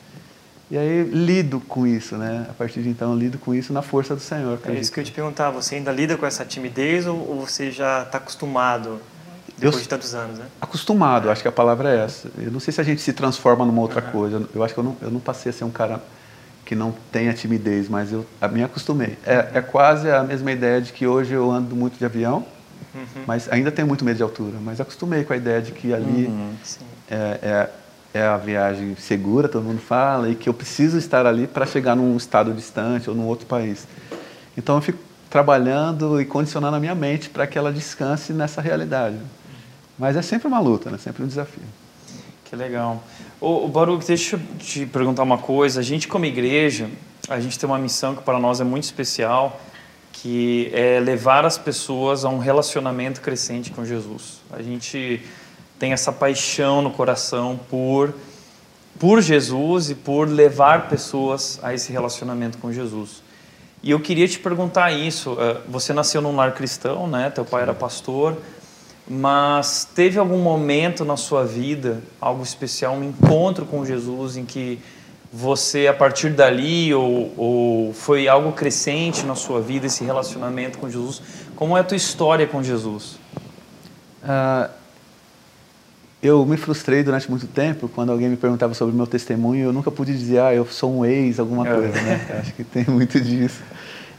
E 0.70 0.78
aí 0.78 1.02
lido 1.02 1.58
com 1.58 1.84
isso, 1.84 2.16
né? 2.16 2.46
A 2.48 2.52
partir 2.52 2.82
de 2.82 2.88
então, 2.88 3.16
lido 3.16 3.36
com 3.36 3.52
isso 3.52 3.72
na 3.72 3.82
força 3.82 4.14
do 4.14 4.20
Senhor. 4.20 4.54
Acredito. 4.54 4.78
É 4.78 4.80
isso 4.80 4.92
que 4.92 4.98
eu 4.98 5.02
ia 5.02 5.06
te 5.06 5.12
perguntar. 5.12 5.50
Você 5.50 5.76
ainda 5.76 5.92
lida 5.92 6.16
com 6.16 6.26
essa 6.26 6.44
timidez 6.44 7.06
ou, 7.06 7.16
ou 7.16 7.46
você 7.46 7.70
já 7.70 8.02
está 8.02 8.18
acostumado 8.18 9.00
depois 9.56 9.76
eu, 9.76 9.82
de 9.82 9.88
tantos 9.88 10.14
anos, 10.14 10.38
né? 10.38 10.46
Acostumado, 10.60 11.30
acho 11.30 11.42
que 11.42 11.48
a 11.48 11.52
palavra 11.52 11.90
é 11.90 12.04
essa. 12.04 12.30
Eu 12.38 12.50
não 12.50 12.60
sei 12.60 12.72
se 12.72 12.80
a 12.80 12.84
gente 12.84 13.00
se 13.00 13.12
transforma 13.12 13.64
numa 13.64 13.80
outra 13.80 14.04
uhum. 14.04 14.10
coisa. 14.10 14.48
Eu 14.54 14.62
acho 14.62 14.74
que 14.74 14.78
eu 14.78 14.84
não, 14.84 14.96
eu 15.02 15.10
não 15.10 15.20
passei 15.20 15.50
a 15.50 15.52
ser 15.52 15.64
um 15.64 15.70
cara 15.70 16.00
que 16.66 16.74
não 16.74 16.92
tenha 17.12 17.32
timidez, 17.32 17.88
mas 17.88 18.12
eu 18.12 18.26
a 18.40 18.48
me 18.48 18.62
acostumei. 18.62 19.16
É, 19.24 19.50
é 19.54 19.60
quase 19.62 20.10
a 20.10 20.22
mesma 20.24 20.50
ideia 20.50 20.80
de 20.80 20.92
que 20.92 21.06
hoje 21.06 21.32
eu 21.32 21.48
ando 21.50 21.76
muito 21.76 21.96
de 21.96 22.04
avião, 22.04 22.44
uhum. 22.92 23.22
mas 23.24 23.48
ainda 23.50 23.70
tenho 23.70 23.86
muito 23.86 24.04
medo 24.04 24.16
de 24.16 24.22
altura, 24.22 24.58
mas 24.60 24.80
acostumei 24.80 25.22
com 25.22 25.32
a 25.32 25.36
ideia 25.36 25.62
de 25.62 25.70
que 25.70 25.94
ali 25.94 26.26
uhum, 26.26 26.54
é, 27.08 27.14
é, 27.14 27.70
é, 28.14 28.22
a 28.26 28.36
viagem 28.36 28.96
segura, 28.96 29.48
todo 29.48 29.62
mundo 29.62 29.80
fala, 29.80 30.28
e 30.28 30.34
que 30.34 30.48
eu 30.48 30.52
preciso 30.52 30.98
estar 30.98 31.24
ali 31.24 31.46
para 31.46 31.64
chegar 31.64 31.94
num 31.94 32.16
estado 32.16 32.52
distante 32.52 33.08
ou 33.08 33.14
num 33.14 33.26
outro 33.26 33.46
país. 33.46 33.86
Então 34.58 34.74
eu 34.74 34.82
fico 34.82 34.98
trabalhando 35.30 36.20
e 36.20 36.24
condicionando 36.24 36.76
a 36.76 36.80
minha 36.80 36.96
mente 36.96 37.30
para 37.30 37.46
que 37.46 37.56
ela 37.56 37.72
descanse 37.72 38.32
nessa 38.32 38.60
realidade. 38.60 39.16
Mas 39.96 40.16
é 40.16 40.22
sempre 40.22 40.48
uma 40.48 40.58
luta, 40.58 40.90
né? 40.90 40.98
sempre 40.98 41.22
um 41.22 41.26
desafio. 41.28 41.62
Que 42.48 42.54
legal. 42.54 43.02
Ô, 43.40 43.66
Baruch, 43.66 44.06
deixa 44.06 44.36
eu 44.36 44.40
te 44.58 44.86
perguntar 44.86 45.24
uma 45.24 45.38
coisa. 45.38 45.80
A 45.80 45.82
gente, 45.82 46.06
como 46.06 46.24
igreja, 46.24 46.88
a 47.28 47.40
gente 47.40 47.58
tem 47.58 47.68
uma 47.68 47.78
missão 47.78 48.14
que 48.14 48.22
para 48.22 48.38
nós 48.38 48.60
é 48.60 48.64
muito 48.64 48.84
especial, 48.84 49.60
que 50.12 50.70
é 50.72 51.00
levar 51.00 51.44
as 51.44 51.58
pessoas 51.58 52.24
a 52.24 52.28
um 52.28 52.38
relacionamento 52.38 53.20
crescente 53.20 53.72
com 53.72 53.84
Jesus. 53.84 54.40
A 54.52 54.62
gente 54.62 55.20
tem 55.76 55.92
essa 55.92 56.12
paixão 56.12 56.80
no 56.80 56.90
coração 56.90 57.58
por 57.68 58.14
por 58.98 59.20
Jesus 59.20 59.90
e 59.90 59.94
por 59.94 60.28
levar 60.28 60.88
pessoas 60.88 61.60
a 61.62 61.74
esse 61.74 61.92
relacionamento 61.92 62.58
com 62.58 62.72
Jesus. 62.72 63.22
E 63.82 63.90
eu 63.90 64.00
queria 64.00 64.26
te 64.26 64.38
perguntar 64.38 64.90
isso. 64.90 65.36
Eh, 65.38 65.60
você 65.68 65.92
nasceu 65.92 66.22
num 66.22 66.34
lar 66.34 66.54
cristão, 66.54 67.06
né? 67.06 67.28
Teu 67.28 67.44
pai 67.44 67.62
era 67.62 67.74
pastor. 67.74 68.36
Mas 69.08 69.88
teve 69.94 70.18
algum 70.18 70.38
momento 70.38 71.04
na 71.04 71.16
sua 71.16 71.44
vida, 71.44 72.02
algo 72.20 72.42
especial, 72.42 72.94
um 72.94 73.04
encontro 73.04 73.64
com 73.64 73.84
Jesus 73.84 74.36
em 74.36 74.44
que 74.44 74.80
você, 75.32 75.86
a 75.86 75.94
partir 75.94 76.30
dali, 76.30 76.92
ou, 76.92 77.32
ou 77.36 77.92
foi 77.92 78.26
algo 78.26 78.52
crescente 78.52 79.24
na 79.24 79.36
sua 79.36 79.60
vida, 79.60 79.86
esse 79.86 80.02
relacionamento 80.02 80.78
com 80.78 80.90
Jesus? 80.90 81.22
Como 81.54 81.76
é 81.76 81.80
a 81.80 81.84
tua 81.84 81.96
história 81.96 82.46
com 82.48 82.62
Jesus? 82.62 83.18
Uh, 84.24 84.68
eu 86.20 86.44
me 86.44 86.56
frustrei 86.56 87.04
durante 87.04 87.30
muito 87.30 87.46
tempo 87.46 87.88
quando 87.88 88.10
alguém 88.10 88.28
me 88.28 88.36
perguntava 88.36 88.74
sobre 88.74 88.92
o 88.92 88.96
meu 88.96 89.06
testemunho. 89.06 89.66
Eu 89.66 89.72
nunca 89.72 89.90
pude 89.90 90.12
dizer, 90.16 90.40
ah, 90.40 90.52
eu 90.52 90.66
sou 90.66 90.98
um 90.98 91.04
ex, 91.04 91.38
alguma 91.38 91.68
é. 91.68 91.74
coisa, 91.74 92.02
né? 92.02 92.38
Acho 92.40 92.52
que 92.54 92.64
tem 92.64 92.84
muito 92.88 93.20
disso 93.20 93.62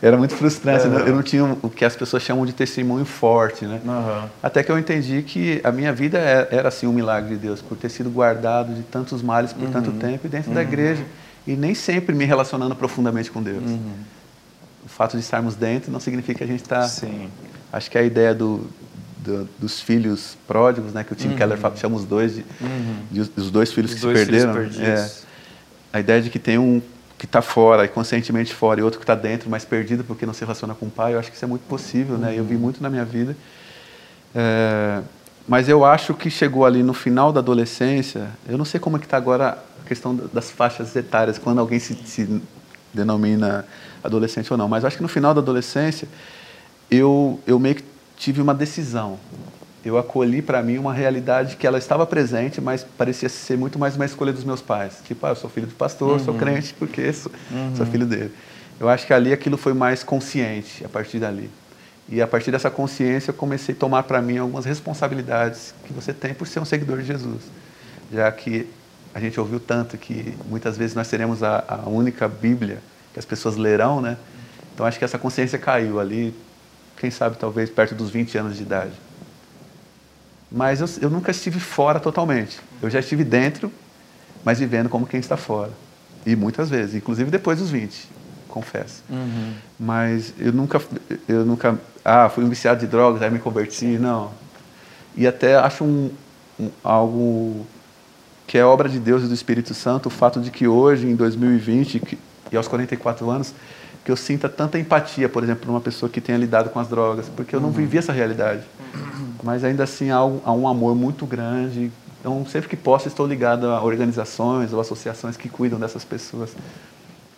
era 0.02 0.18
muito 0.18 0.36
frustrante. 0.36 0.88
Uhum. 0.88 1.00
Eu 1.00 1.16
não 1.16 1.24
tinha 1.24 1.44
o 1.62 1.70
que 1.70 1.84
as 1.84 1.96
pessoas 1.96 2.22
chamam 2.24 2.46
de 2.46 2.54
testemunho 2.54 3.06
forte, 3.06 3.66
né? 3.66 3.82
Uhum. 3.84 4.30
Até 4.44 4.64
que 4.64 4.72
eu 4.72 4.78
entendi 4.78 5.24
que 5.24 5.60
a 5.64 5.72
minha 5.72 5.92
vida 5.92 6.18
era, 6.18 6.48
é, 6.52 6.58
era 6.58 6.68
assim 6.70 6.86
um 6.86 6.94
milagre 6.94 7.36
de 7.36 7.38
Deus, 7.38 7.62
por 7.62 7.78
ter 7.78 7.90
sido 7.90 8.10
guardado 8.10 8.74
de 8.74 8.84
tantos 8.84 9.22
males 9.22 9.54
por 9.54 9.64
uhum. 9.64 9.72
tanto 9.72 9.92
tempo 9.92 10.28
e 10.28 10.30
dentro 10.30 10.52
da 10.52 10.62
uhum. 10.62 10.68
igreja 10.68 11.04
e 11.48 11.56
nem 11.56 11.74
sempre 11.74 12.14
me 12.14 12.26
relacionando 12.26 12.76
profundamente 12.76 13.32
com 13.32 13.42
Deus. 13.42 13.64
Uhum. 13.64 13.94
O 14.86 14.90
fato 14.90 15.18
de 15.18 15.24
estarmos 15.24 15.56
dentro 15.56 15.92
não 15.92 16.00
significa 16.00 16.40
que 16.40 16.44
a 16.44 16.48
gente 16.48 16.62
está. 16.62 16.88
Acho 17.74 17.92
que 17.92 17.98
a 17.98 18.04
ideia 18.04 18.34
do, 18.34 18.68
do, 19.18 19.50
dos 19.58 19.82
filhos 19.82 20.38
pródigos, 20.48 20.94
né, 20.94 21.04
que 21.04 21.14
o 21.14 21.16
Tim 21.16 21.36
Keller 21.36 21.58
fala, 21.58 21.76
chama 21.76 21.96
os 21.96 22.06
dois 22.06 22.36
de, 22.36 22.46
de, 23.12 23.22
os 23.22 23.52
dois 23.52 23.72
filhos 23.74 23.92
os 23.92 23.98
que 23.98 24.02
dois 24.02 24.20
se 24.20 24.26
perderam. 24.26 24.62
É, 24.80 25.10
a 25.92 26.00
ideia 26.00 26.22
de 26.22 26.30
que 26.30 26.40
tem 26.40 26.58
um 26.58 26.82
que 27.18 27.26
está 27.26 27.42
fora 27.42 27.86
e 27.86 27.88
conscientemente 27.88 28.54
fora 28.54 28.80
e 28.80 28.84
outro 28.84 29.00
que 29.00 29.04
está 29.04 29.16
dentro, 29.16 29.50
mas 29.50 29.66
perdido 29.66 30.04
porque 30.04 30.26
não 30.26 30.34
se 30.34 30.42
relaciona 30.42 30.76
com 30.76 30.86
o 30.86 30.90
pai, 30.90 31.16
eu 31.16 31.20
acho 31.20 31.30
que 31.30 31.36
isso 31.36 31.46
é 31.46 31.48
muito 31.48 31.64
possível, 31.64 32.18
né? 32.18 32.34
Eu 32.38 32.44
vi 32.44 32.56
uhum. 32.56 32.62
muito 32.62 32.82
na 32.82 32.90
minha 32.90 33.04
vida. 33.04 33.36
É, 34.36 35.02
mas 35.48 35.68
eu 35.68 35.84
acho 35.84 36.14
que 36.14 36.30
chegou 36.30 36.66
ali 36.66 36.84
no 36.84 36.94
final 36.94 37.32
da 37.32 37.40
adolescência, 37.40 38.30
eu 38.48 38.58
não 38.58 38.66
sei 38.66 38.80
como 38.80 38.98
é 38.98 39.00
que 39.00 39.06
está 39.06 39.18
agora 39.18 39.58
a 39.84 39.88
questão 39.88 40.16
das 40.32 40.52
faixas 40.52 40.96
etárias, 40.96 41.38
quando 41.38 41.60
alguém 41.60 41.80
se, 41.80 41.96
se 41.96 42.42
denomina 42.94 43.66
adolescente 44.04 44.52
ou 44.52 44.58
não, 44.58 44.68
mas 44.68 44.86
acho 44.86 44.98
que 44.98 45.04
no 45.04 45.10
final 45.10 45.34
da 45.34 45.42
adolescência 45.42 46.08
eu, 46.92 47.40
eu 47.48 47.58
meio 47.58 47.76
que 47.76 47.84
tive 48.18 48.42
uma 48.42 48.54
decisão 48.54 49.18
eu 49.88 49.98
acolhi 49.98 50.42
para 50.42 50.62
mim 50.62 50.78
uma 50.78 50.94
realidade 50.94 51.56
que 51.56 51.66
ela 51.66 51.78
estava 51.78 52.06
presente, 52.06 52.60
mas 52.60 52.84
parecia 52.84 53.30
ser 53.30 53.58
muito 53.58 53.80
mais 53.80 53.96
uma 53.96 54.06
escolha 54.06 54.34
dos 54.34 54.44
meus 54.44 54.62
pais. 54.62 55.02
Tipo, 55.06 55.26
ah, 55.26 55.30
eu 55.30 55.36
sou 55.36 55.50
filho 55.50 55.68
do 55.68 55.76
pastor, 55.76 56.14
uhum. 56.14 56.20
sou 56.20 56.34
crente 56.34 56.74
porque 56.78 57.12
sou, 57.14 57.32
uhum. 57.50 57.76
sou, 57.76 57.86
filho 57.86 58.06
dele. 58.06 58.34
Eu 58.80 58.90
acho 58.90 59.08
que 59.08 59.14
ali 59.14 59.32
aquilo 59.32 59.56
foi 59.56 59.74
mais 59.74 60.04
consciente 60.04 60.84
a 60.84 60.90
partir 60.90 61.20
dali. 61.20 61.50
E 62.10 62.22
a 62.22 62.28
partir 62.28 62.52
dessa 62.52 62.70
consciência 62.70 63.32
eu 63.32 63.34
comecei 63.34 63.74
a 63.74 63.78
tomar 63.78 64.04
para 64.04 64.22
mim 64.22 64.38
algumas 64.38 64.66
responsabilidades 64.66 65.74
que 65.86 65.94
você 65.94 66.14
tem 66.14 66.34
por 66.34 66.48
ser 66.48 66.60
um 66.60 66.66
seguidor 66.66 67.00
de 67.00 67.06
Jesus. 67.06 67.44
Já 68.12 68.32
que 68.32 68.68
a 69.14 69.20
gente 69.20 69.40
ouviu 69.40 69.60
tanto 69.60 69.98
que 69.98 70.34
muitas 70.50 70.78
vezes 70.78 70.96
nós 70.96 71.08
seremos 71.08 71.44
a, 71.44 71.64
a 71.68 71.90
única 71.90 72.28
Bíblia 72.28 72.80
que 73.14 73.20
as 73.20 73.26
pessoas 73.26 73.56
lerão, 73.56 74.02
né? 74.02 74.18
Então 74.74 74.86
acho 74.86 75.00
que 75.00 75.06
essa 75.06 75.18
consciência 75.18 75.58
caiu 75.58 76.00
ali, 76.00 76.36
quem 76.98 77.10
sabe 77.10 77.38
talvez 77.38 77.70
perto 77.70 77.96
dos 77.96 78.10
20 78.10 78.38
anos 78.38 78.58
de 78.58 78.64
idade. 78.64 79.07
Mas 80.52 80.80
eu, 80.80 80.88
eu 81.02 81.10
nunca 81.10 81.32
estive 81.32 81.60
fora 81.60 82.00
totalmente. 82.00 82.60
Eu 82.82 82.90
já 82.90 83.00
estive 83.00 83.24
dentro, 83.24 83.72
mas 84.44 84.60
vivendo 84.60 84.90
como 84.90 85.06
quem 85.06 85.20
está 85.20 85.36
fora. 85.36 85.72
E 86.26 86.36
muitas 86.36 86.70
vezes, 86.70 86.96
inclusive 86.96 87.30
depois 87.30 87.60
dos 87.60 87.70
20, 87.70 88.08
confesso. 88.48 89.04
Uhum. 89.10 89.54
Mas 89.80 90.34
eu 90.40 90.52
nunca, 90.52 90.82
eu 91.28 91.46
nunca, 91.46 91.78
ah, 92.04 92.30
fui 92.30 92.44
um 92.44 92.50
viciado 92.50 92.80
de 92.80 92.88
drogas, 92.88 93.22
aí 93.22 93.30
me 93.30 93.40
converti, 93.40 93.86
não. 93.86 94.32
E 95.16 95.26
até 95.28 95.56
acho 95.56 95.84
um, 95.84 96.12
um, 96.60 96.70
algo 96.84 97.66
que 98.46 98.58
é 98.58 98.64
obra 98.64 98.88
de 98.88 99.00
Deus 99.00 99.24
e 99.24 99.28
do 99.28 99.34
Espírito 99.34 99.74
Santo, 99.74 100.08
o 100.08 100.10
fato 100.10 100.40
de 100.40 100.52
que 100.52 100.68
hoje, 100.68 101.08
em 101.08 101.16
2020, 101.16 102.00
que, 102.00 102.18
e 102.52 102.58
aos 102.58 102.68
44 102.68 103.30
anos, 103.30 103.54
que 104.08 104.12
eu 104.12 104.16
sinta 104.16 104.48
tanta 104.48 104.80
empatia, 104.80 105.28
por 105.28 105.44
exemplo, 105.44 105.66
por 105.66 105.70
uma 105.70 105.82
pessoa 105.82 106.10
que 106.10 106.22
tenha 106.22 106.38
lidado 106.38 106.70
com 106.70 106.80
as 106.80 106.88
drogas, 106.88 107.28
porque 107.28 107.54
eu 107.54 107.60
não 107.60 107.68
uhum. 107.68 107.74
vivi 107.74 107.98
essa 107.98 108.14
realidade. 108.14 108.64
Mas 109.44 109.66
ainda 109.66 109.84
assim 109.84 110.10
há 110.12 110.24
um, 110.24 110.40
há 110.46 110.54
um, 110.54 110.66
amor 110.66 110.96
muito 110.96 111.26
grande. 111.26 111.92
Então, 112.22 112.46
sempre 112.46 112.70
que 112.70 112.78
posso, 112.78 113.10
estou 113.10 113.28
ligado 113.28 113.68
a 113.68 113.84
organizações 113.84 114.72
ou 114.72 114.80
associações 114.80 115.36
que 115.36 115.50
cuidam 115.50 115.78
dessas 115.78 116.06
pessoas. 116.06 116.56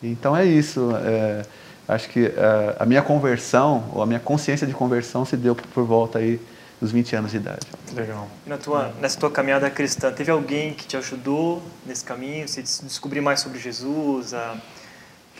Então 0.03 0.37
é 0.37 0.45
isso. 0.45 0.91
É, 1.03 1.41
acho 1.87 2.07
que 2.07 2.27
a, 2.37 2.83
a 2.83 2.85
minha 2.85 3.01
conversão, 3.01 3.85
ou 3.91 4.03
a 4.03 4.05
minha 4.05 4.19
consciência 4.19 4.67
de 4.67 4.73
conversão 4.73 5.25
se 5.25 5.35
deu 5.35 5.55
por 5.55 5.83
volta 5.83 6.19
aí 6.19 6.39
dos 6.79 6.91
20 6.91 7.15
anos 7.15 7.31
de 7.31 7.37
idade. 7.37 7.65
Legal. 7.95 8.27
Na 8.45 8.59
tua, 8.59 8.93
nessa 9.01 9.19
tua 9.19 9.31
caminhada 9.31 9.71
cristã, 9.71 10.11
teve 10.11 10.29
alguém 10.29 10.75
que 10.75 10.85
te 10.85 10.95
ajudou 10.95 11.63
nesse 11.83 12.03
caminho? 12.03 12.47
Você 12.47 12.61
descobrir 12.61 13.21
mais 13.21 13.39
sobre 13.39 13.57
Jesus? 13.57 14.35
A, 14.35 14.55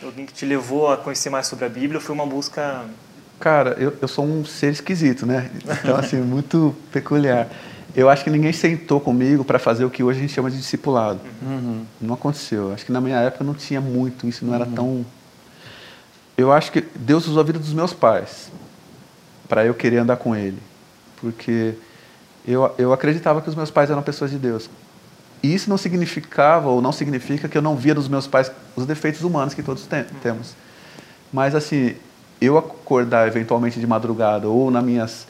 alguém 0.02 0.26
que 0.26 0.32
te 0.32 0.44
levou 0.44 0.90
a 0.90 0.96
conhecer 0.96 1.30
mais 1.30 1.46
sobre 1.46 1.64
a 1.64 1.68
Bíblia? 1.68 1.98
Ou 1.98 2.00
foi 2.00 2.14
uma 2.14 2.26
busca... 2.26 2.84
Cara, 3.38 3.76
eu, 3.78 3.96
eu 4.00 4.08
sou 4.08 4.24
um 4.24 4.44
ser 4.44 4.72
esquisito, 4.72 5.24
né? 5.24 5.50
Então, 5.82 5.96
assim, 5.96 6.16
muito 6.22 6.74
peculiar. 6.92 7.48
Eu 7.96 8.08
acho 8.08 8.22
que 8.22 8.30
ninguém 8.30 8.52
sentou 8.52 9.00
comigo 9.00 9.44
para 9.44 9.58
fazer 9.58 9.84
o 9.84 9.90
que 9.90 10.02
hoje 10.02 10.18
a 10.18 10.22
gente 10.22 10.32
chama 10.32 10.50
de 10.50 10.58
discipulado. 10.58 11.20
Uhum. 11.42 11.84
Não 12.00 12.14
aconteceu. 12.14 12.72
Acho 12.72 12.84
que 12.84 12.92
na 12.92 13.00
minha 13.00 13.18
época 13.18 13.42
não 13.42 13.54
tinha 13.54 13.80
muito, 13.80 14.26
isso 14.26 14.44
não 14.44 14.54
era 14.54 14.64
uhum. 14.64 14.74
tão... 14.74 15.06
Eu 16.36 16.52
acho 16.52 16.70
que 16.70 16.84
Deus 16.94 17.26
usou 17.26 17.40
a 17.40 17.44
vida 17.44 17.58
dos 17.58 17.72
meus 17.72 17.92
pais 17.92 18.50
para 19.48 19.64
eu 19.64 19.74
querer 19.74 19.98
andar 19.98 20.16
com 20.16 20.34
Ele 20.34 20.58
porque 21.20 21.74
eu, 22.46 22.74
eu 22.78 22.92
acreditava 22.92 23.40
que 23.42 23.48
os 23.48 23.54
meus 23.54 23.70
pais 23.70 23.90
eram 23.90 24.02
pessoas 24.02 24.30
de 24.30 24.38
Deus. 24.38 24.68
E 25.42 25.54
isso 25.54 25.70
não 25.70 25.78
significava, 25.78 26.68
ou 26.68 26.82
não 26.82 26.92
significa, 26.92 27.48
que 27.48 27.56
eu 27.56 27.62
não 27.62 27.76
via 27.76 27.94
nos 27.94 28.08
meus 28.08 28.26
pais 28.26 28.50
os 28.76 28.86
defeitos 28.86 29.22
humanos 29.22 29.54
que 29.54 29.62
todos 29.62 29.86
tem, 29.86 30.04
temos. 30.22 30.54
Mas, 31.32 31.54
assim, 31.54 31.94
eu 32.40 32.58
acordar 32.58 33.26
eventualmente 33.26 33.80
de 33.80 33.86
madrugada, 33.86 34.48
ou 34.48 34.70
nas 34.70 34.84
minhas, 34.84 35.26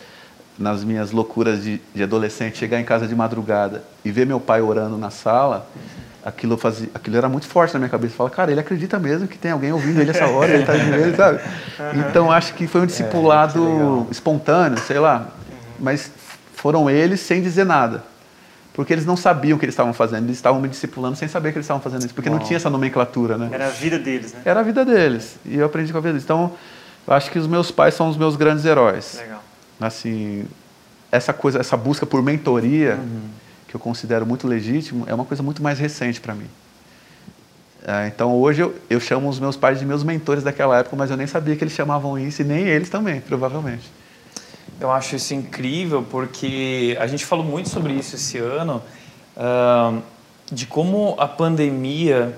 nas 0.59 0.83
minhas 0.83 1.12
loucuras 1.12 1.62
de, 1.62 1.81
de 1.95 2.02
adolescente, 2.02 2.59
chegar 2.59 2.81
em 2.81 2.85
casa 2.85 3.07
de 3.07 3.14
madrugada 3.14 3.85
e 4.05 4.11
ver 4.11 4.26
meu 4.26 4.40
pai 4.40 4.61
orando 4.61 4.99
na 4.99 5.11
sala, 5.11 5.69
aquilo, 6.25 6.57
fazia, 6.57 6.88
aquilo 6.95 7.17
era 7.17 7.29
muito 7.29 7.47
forte 7.47 7.73
na 7.73 7.79
minha 7.79 7.90
cabeça. 7.90 8.14
Fala, 8.14 8.31
cara, 8.31 8.50
ele 8.50 8.61
acredita 8.61 8.99
mesmo 8.99 9.29
que 9.29 9.38
tem 9.38 9.52
alguém 9.52 9.73
ouvindo 9.73 10.00
ele 10.00 10.11
essa 10.11 10.26
hora, 10.26 10.52
ele 10.52 10.64
ele, 10.95 11.17
sabe? 11.17 11.40
Então, 12.09 12.31
acho 12.31 12.55
que 12.55 12.67
foi 12.67 12.81
um 12.81 12.85
é, 12.85 12.87
discipulado 12.87 14.07
é, 14.09 14.12
espontâneo, 14.12 14.79
sei 14.79 14.99
lá 14.99 15.35
mas 15.81 16.11
foram 16.55 16.88
eles 16.88 17.21
sem 17.21 17.43
dizer 17.43 17.64
nada. 17.64 18.05
Porque 18.81 18.95
eles 18.95 19.05
não 19.05 19.15
sabiam 19.15 19.57
o 19.57 19.59
que 19.59 19.67
eles 19.67 19.75
estavam 19.75 19.93
fazendo, 19.93 20.25
eles 20.25 20.39
estavam 20.39 20.59
me 20.59 20.67
discipulando 20.67 21.15
sem 21.15 21.29
saber 21.29 21.53
que 21.53 21.59
eles 21.59 21.67
estavam 21.67 21.83
fazendo 21.83 22.07
isso, 22.07 22.15
porque 22.15 22.31
Bom. 22.31 22.37
não 22.37 22.43
tinha 22.43 22.57
essa 22.57 22.71
nomenclatura, 22.71 23.37
né? 23.37 23.51
Era 23.53 23.67
a 23.67 23.69
vida 23.69 23.99
deles, 23.99 24.33
né? 24.33 24.41
Era 24.43 24.61
a 24.61 24.63
vida 24.63 24.87
deles, 24.87 25.37
e 25.45 25.59
eu 25.59 25.67
aprendi 25.67 25.93
com 25.93 25.99
a 25.99 26.01
vida 26.01 26.13
deles. 26.13 26.25
Então, 26.25 26.51
eu 27.07 27.13
acho 27.13 27.31
que 27.31 27.39
os 27.39 27.47
meus 27.47 27.71
pais 27.71 27.93
são 27.93 28.09
os 28.09 28.17
meus 28.17 28.37
grandes 28.37 28.65
heróis. 28.65 29.19
Legal. 29.21 29.45
Assim, 29.79 30.47
essa 31.13 31.31
coisa, 31.31 31.59
essa 31.59 31.77
busca 31.77 32.07
por 32.07 32.23
mentoria, 32.23 32.95
uhum. 32.95 33.29
que 33.69 33.77
eu 33.77 33.79
considero 33.79 34.25
muito 34.25 34.49
legítimo, 34.49 35.05
é 35.07 35.13
uma 35.13 35.27
coisa 35.27 35.43
muito 35.43 35.63
mais 35.63 35.79
recente 35.79 36.19
para 36.19 36.35
mim. 36.35 36.49
É, 37.87 38.07
então, 38.07 38.33
hoje 38.35 38.63
eu, 38.63 38.75
eu 38.89 38.99
chamo 38.99 39.29
os 39.29 39.39
meus 39.39 39.59
pais 39.59 39.79
de 39.79 39.85
meus 39.85 40.03
mentores 40.03 40.43
daquela 40.43 40.79
época, 40.79 40.97
mas 40.97 41.11
eu 41.11 41.19
nem 41.19 41.27
sabia 41.27 41.55
que 41.55 41.63
eles 41.63 41.75
chamavam 41.75 42.19
isso, 42.19 42.41
e 42.41 42.47
nem 42.47 42.67
eles 42.67 42.89
também, 42.89 43.21
provavelmente. 43.21 43.93
Eu 44.81 44.91
acho 44.91 45.15
isso 45.15 45.35
incrível 45.35 46.03
porque 46.03 46.97
a 46.99 47.07
gente 47.07 47.27
falou 47.27 47.45
muito 47.45 47.69
sobre 47.69 47.93
isso 47.93 48.17
esse 48.17 48.39
ano, 48.39 48.83
uh, 49.37 50.03
de 50.51 50.65
como 50.65 51.15
a 51.19 51.29
pandemia 51.29 52.35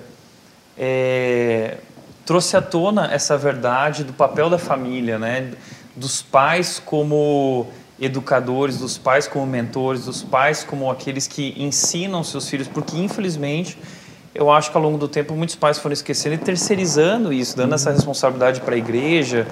é, 0.77 1.79
trouxe 2.27 2.57
à 2.57 2.61
tona 2.61 3.07
essa 3.13 3.39
verdade 3.39 4.03
do 4.03 4.13
papel 4.13 4.51
da 4.51 4.59
família, 4.59 5.21
né? 5.21 5.53
dos 5.95 6.21
pais 6.21 6.83
como 6.85 7.69
educadores, 8.01 8.79
dos 8.79 8.99
pais 8.99 9.29
como 9.29 9.47
mentores, 9.47 10.07
dos 10.07 10.25
pais 10.25 10.65
como 10.65 10.91
aqueles 10.91 11.29
que 11.29 11.55
ensinam 11.57 12.25
seus 12.25 12.49
filhos, 12.49 12.67
porque 12.67 12.97
infelizmente 12.97 13.79
eu 14.35 14.51
acho 14.51 14.73
que 14.73 14.77
ao 14.77 14.83
longo 14.83 14.99
do 14.99 15.07
tempo 15.07 15.35
muitos 15.35 15.55
pais 15.55 15.79
foram 15.79 15.93
esquecendo 15.93 16.35
e 16.35 16.39
terceirizando 16.39 17.33
isso, 17.33 17.57
dando 17.57 17.77
essa 17.77 17.93
responsabilidade 17.93 18.63
para 18.63 18.75
a 18.75 18.79
igreja, 18.79 19.47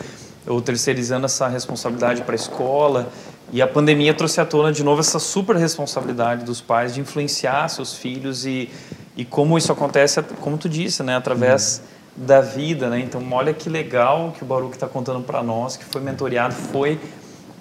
ou 0.51 0.61
terceirizando 0.61 1.27
essa 1.27 1.47
responsabilidade 1.49 2.23
para 2.23 2.35
a 2.35 2.37
escola. 2.37 3.09
E 3.53 3.63
a 3.63 3.67
pandemia 3.67 4.13
trouxe 4.15 4.41
à 4.41 4.45
tona 4.45 4.73
de 4.73 4.83
novo 4.83 5.01
essa 5.01 5.19
super 5.19 5.57
responsabilidade 5.57 6.45
dos 6.45 6.61
pais 6.61 6.95
de 6.95 7.01
influenciar 7.01 7.69
seus 7.69 7.95
filhos 7.95 8.47
e, 8.47 8.69
e 9.17 9.25
como 9.25 9.57
isso 9.57 9.73
acontece, 9.73 10.23
como 10.41 10.57
tu 10.57 10.69
disse, 10.69 11.03
né, 11.03 11.17
através 11.17 11.83
uhum. 12.17 12.27
da 12.27 12.41
vida, 12.41 12.89
né? 12.89 13.01
Então, 13.01 13.23
olha 13.33 13.53
que 13.53 13.69
legal 13.69 14.33
que 14.37 14.43
o 14.43 14.47
Baruch 14.47 14.75
está 14.75 14.87
contando 14.87 15.23
para 15.23 15.43
nós, 15.43 15.77
que 15.77 15.85
foi 15.85 16.01
mentoreado, 16.01 16.55
foi 16.55 17.01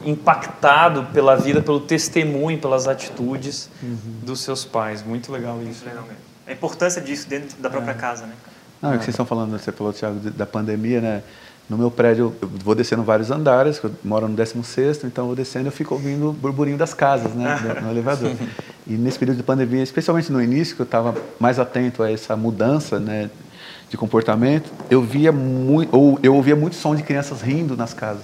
impactado 0.06 1.08
pela 1.12 1.36
vida, 1.36 1.62
pelo 1.62 1.80
testemunho, 1.80 2.58
pelas 2.60 2.88
atitudes 2.88 3.70
uhum. 3.82 3.98
dos 4.24 4.42
seus 4.42 4.64
pais. 4.64 5.04
Muito 5.04 5.32
legal 5.32 5.60
isso. 5.64 5.84
Legal 5.86 6.04
mesmo. 6.04 6.20
A 6.48 6.54
importância 6.54 7.02
disso 7.02 7.28
dentro 7.28 7.60
da 7.60 7.70
própria 7.70 7.92
é. 7.92 7.96
casa, 7.96 8.26
né? 8.26 8.34
Não, 8.82 8.94
é 8.94 8.98
que 8.98 9.04
vocês 9.04 9.14
estão 9.14 9.26
falando, 9.26 9.52
você 9.52 9.72
falou, 9.72 9.92
Thiago, 9.92 10.20
da 10.32 10.46
pandemia, 10.46 11.02
né? 11.02 11.24
No 11.70 11.78
meu 11.78 11.92
prédio, 11.92 12.34
eu 12.42 12.50
vou 12.64 12.74
descendo 12.74 13.04
vários 13.04 13.30
andares, 13.30 13.80
eu 13.84 13.92
moro 14.04 14.28
no 14.28 14.36
16 14.36 15.04
então 15.04 15.26
eu 15.26 15.28
vou 15.28 15.36
descendo 15.36 15.66
e 15.66 15.68
eu 15.68 15.72
fico 15.72 15.94
ouvindo 15.94 16.32
o 16.32 16.34
burburinho 16.34 16.78
das 16.78 16.96
casas, 16.96 17.32
né, 17.36 17.80
no 17.82 17.92
elevador. 17.92 18.32
E 18.88 18.94
nesse 18.94 19.20
período 19.20 19.38
de 19.38 19.44
pandemia, 19.44 19.84
especialmente 19.84 20.32
no 20.32 20.42
início, 20.42 20.76
que 20.76 20.82
eu 20.82 20.84
estava 20.84 21.14
mais 21.40 21.60
atento 21.60 22.02
a 22.02 22.12
essa 22.12 22.36
mudança, 22.36 23.00
né, 23.00 23.30
de 23.88 23.96
comportamento, 23.96 24.72
eu 24.90 25.00
via 25.00 25.32
muito, 25.32 25.96
ou 25.96 26.20
eu 26.24 26.34
ouvia 26.34 26.56
muito 26.56 26.76
som 26.76 26.96
de 26.96 27.04
crianças 27.04 27.44
rindo 27.44 27.78
nas 27.78 27.94
casas. 27.94 28.24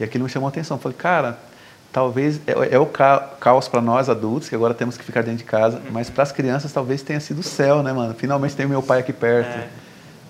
E 0.00 0.04
aquilo 0.04 0.24
me 0.24 0.30
chamou 0.30 0.46
a 0.46 0.48
atenção. 0.48 0.78
Eu 0.78 0.80
falei, 0.80 0.96
cara, 0.96 1.38
talvez 1.92 2.40
é, 2.46 2.76
é 2.76 2.78
o 2.78 2.86
caos 2.86 3.68
para 3.68 3.82
nós 3.82 4.08
adultos, 4.08 4.48
que 4.48 4.54
agora 4.54 4.72
temos 4.72 4.96
que 4.96 5.04
ficar 5.04 5.22
dentro 5.22 5.38
de 5.38 5.44
casa, 5.44 5.82
mas 5.90 6.08
para 6.08 6.22
as 6.22 6.32
crianças 6.32 6.72
talvez 6.72 7.02
tenha 7.02 7.20
sido 7.20 7.40
o 7.40 7.42
céu, 7.42 7.82
né, 7.82 7.92
mano? 7.92 8.14
Finalmente 8.14 8.56
tem 8.56 8.64
o 8.64 8.70
meu 8.70 8.82
pai 8.82 9.00
aqui 9.00 9.12
perto. 9.12 9.50
É 9.50 9.68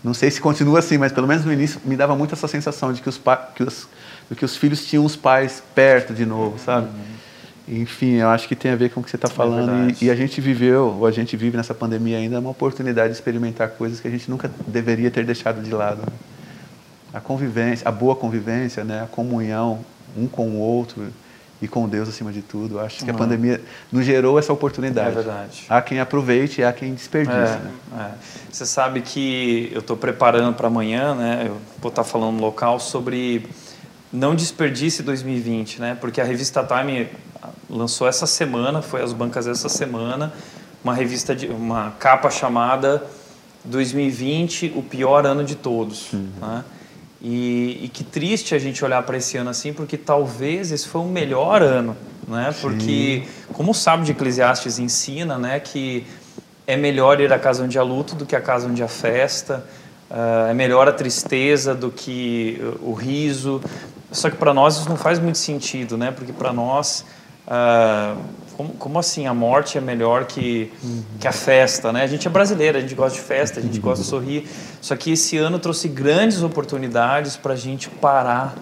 não 0.05 0.13
sei 0.13 0.31
se 0.31 0.39
continua 0.39 0.81
assim, 0.81 0.99
mas 0.99 1.11
pelo 1.13 1.27
menos 1.27 1.47
no 1.47 1.53
início 1.53 1.81
me 1.83 1.97
dava 1.97 2.15
muito 2.15 2.35
essa 2.35 2.47
sensação 2.47 2.93
de 2.93 3.01
que 3.01 3.09
os, 3.09 3.19
que 3.55 3.63
os, 3.63 3.89
que 4.37 4.45
os 4.45 4.55
filhos 4.55 4.85
tinham 4.85 5.03
os 5.03 5.17
pais 5.17 5.63
perto 5.75 6.13
de 6.13 6.27
novo, 6.27 6.59
sabe? 6.59 6.89
Uhum. 6.89 7.15
Enfim, 7.81 8.17
eu 8.17 8.29
acho 8.29 8.47
que 8.47 8.55
tem 8.55 8.71
a 8.71 8.77
ver 8.77 8.91
com 8.91 9.01
o 9.01 9.03
que 9.03 9.09
você 9.09 9.17
está 9.17 9.29
é 9.29 9.31
falando. 9.31 9.91
É 9.91 9.97
e, 10.03 10.07
e, 10.07 10.11
a 10.11 10.15
gente 10.15 10.39
viveu, 10.43 10.99
ou 10.99 11.07
a 11.07 11.11
gente 11.11 11.35
vive 11.35 11.57
nessa 11.57 11.73
pandemia 11.73 12.19
ainda, 12.19 12.39
uma 12.39 12.51
oportunidade 12.51 13.09
de 13.09 13.15
experimentar 13.15 13.71
coisas 13.71 13.99
que 13.99 14.07
a 14.07 14.11
gente 14.11 14.31
nunca 14.31 14.51
deveria 14.67 15.11
ter 15.11 15.25
deixado 15.25 15.63
de 15.63 15.71
lado. 15.71 16.03
Né? 16.03 16.13
A 17.15 17.21
convivência, 17.21 17.89
a 17.89 17.91
boa 17.91 18.15
convivência, 18.15 18.85
né? 18.85 19.03
a 19.03 19.07
comunhão 19.07 19.81
um 20.15 20.27
com 20.27 20.49
o 20.51 20.59
outro 20.59 21.07
e 21.65 21.69
com 21.69 21.89
Deus 21.89 22.11
acima 22.11 22.31
de 22.31 22.43
tudo. 22.43 22.79
Acho 22.79 23.03
que 23.05 23.11
a 23.11 23.15
pandemia 23.15 23.61
nos 23.91 24.05
gerou 24.05 24.39
essa 24.39 24.53
oportunidade. 24.53 25.09
É 25.09 25.13
verdade. 25.13 25.65
Há 25.67 25.81
quem 25.81 25.99
aproveite 25.99 26.61
e 26.61 26.65
há 26.65 26.73
quem 26.73 26.93
desperdice. 26.93 27.37
É, 27.37 27.59
né? 27.59 27.73
é. 27.99 28.11
Você 28.53 28.67
sabe 28.67 29.01
que 29.01 29.71
eu 29.73 29.81
estou 29.81 29.97
preparando 29.97 30.55
para 30.55 30.67
amanhã, 30.67 31.15
né? 31.15 31.45
Eu 31.47 31.57
vou 31.81 31.89
estar 31.89 32.03
tá 32.03 32.05
falando 32.05 32.37
no 32.37 32.41
local 32.43 32.79
sobre 32.79 33.49
não 34.13 34.35
desperdice 34.35 35.03
2020, 35.03 35.81
né? 35.81 35.97
Porque 35.99 36.21
a 36.21 36.25
revista 36.25 36.63
Time 36.63 37.09
lançou 37.69 38.07
essa 38.07 38.27
semana, 38.27 38.83
foi 38.83 39.03
às 39.03 39.15
bancas 39.15 39.47
essa 39.47 39.71
semana, 39.71 40.35
uma 40.83 40.95
revista 40.95 41.35
de 41.35 41.47
uma 41.47 41.93
capa 41.99 42.31
chamada 42.31 43.03
2020 43.65 44.75
o 44.77 44.83
pior 44.83 45.25
ano 45.25 45.43
de 45.43 45.55
todos, 45.55 46.13
uhum. 46.13 46.29
né? 46.43 46.63
E, 47.27 47.85
e, 47.85 47.89
que 47.89 48.05
triste 48.05 48.55
a 48.55 48.59
gente 48.59 48.85
olhar 48.85 49.03
para 49.03 49.17
esse 49.17 49.39
ano 49.39 49.49
assim, 49.49 49.73
porque 49.73 49.97
talvez 49.97 50.71
esse 50.71 50.87
foi 50.87 51.01
o 51.01 51.07
melhor 51.07 51.63
ano, 51.63 51.97
né? 52.29 52.55
Porque, 52.61 53.23
como 53.51 53.71
o 53.71 53.75
sábio 53.75 54.05
de 54.05 54.13
Eclesiastes 54.13 54.79
ensina, 54.79 55.39
né, 55.39 55.59
que 55.59 56.07
é 56.67 56.77
melhor 56.77 57.23
ir 57.23 57.33
à 57.33 57.39
casa 57.39 57.65
onde 57.65 57.79
há 57.79 57.83
luto 57.83 58.15
do 58.15 58.27
que 58.27 58.37
à 58.37 58.43
casa 58.43 58.69
onde 58.69 58.83
há 58.83 58.89
festa, 58.89 59.65
uh, 60.11 60.51
é 60.51 60.53
melhor 60.53 60.87
a 60.87 60.93
tristeza 60.93 61.75
do 61.75 61.91
que 61.91 62.61
o 62.83 62.93
riso. 62.93 63.59
Só 64.13 64.29
que 64.29 64.37
para 64.37 64.53
nós 64.53 64.77
isso 64.77 64.89
não 64.91 64.97
faz 64.97 65.19
muito 65.19 65.39
sentido, 65.39 65.97
né? 65.97 66.11
Porque 66.11 66.33
para 66.33 66.53
nós 66.53 67.07
uh, 67.47 68.21
como, 68.57 68.71
como, 68.75 68.99
assim 68.99 69.27
a 69.27 69.35
morte 69.35 69.79
é 69.79 69.81
melhor 69.81 70.25
que, 70.27 70.73
que 71.21 71.27
a 71.29 71.33
festa, 71.33 71.93
né? 71.93 72.03
A 72.03 72.07
gente 72.07 72.27
é 72.27 72.31
brasileiro, 72.31 72.79
a 72.79 72.81
gente 72.81 72.95
gosta 72.95 73.19
de 73.19 73.25
festa, 73.25 73.61
a 73.61 73.63
gente 73.63 73.79
gosta 73.81 74.03
de 74.03 74.11
sorrir. 74.11 74.49
Só 74.81 74.97
que 74.97 75.13
esse 75.13 75.37
ano 75.37 75.59
trouxe 75.59 75.89
grandes 75.89 76.43
oportunidades 76.43 77.37
para 77.37 77.55
a 77.55 77.57
gente 77.57 77.89
parar, 77.89 78.55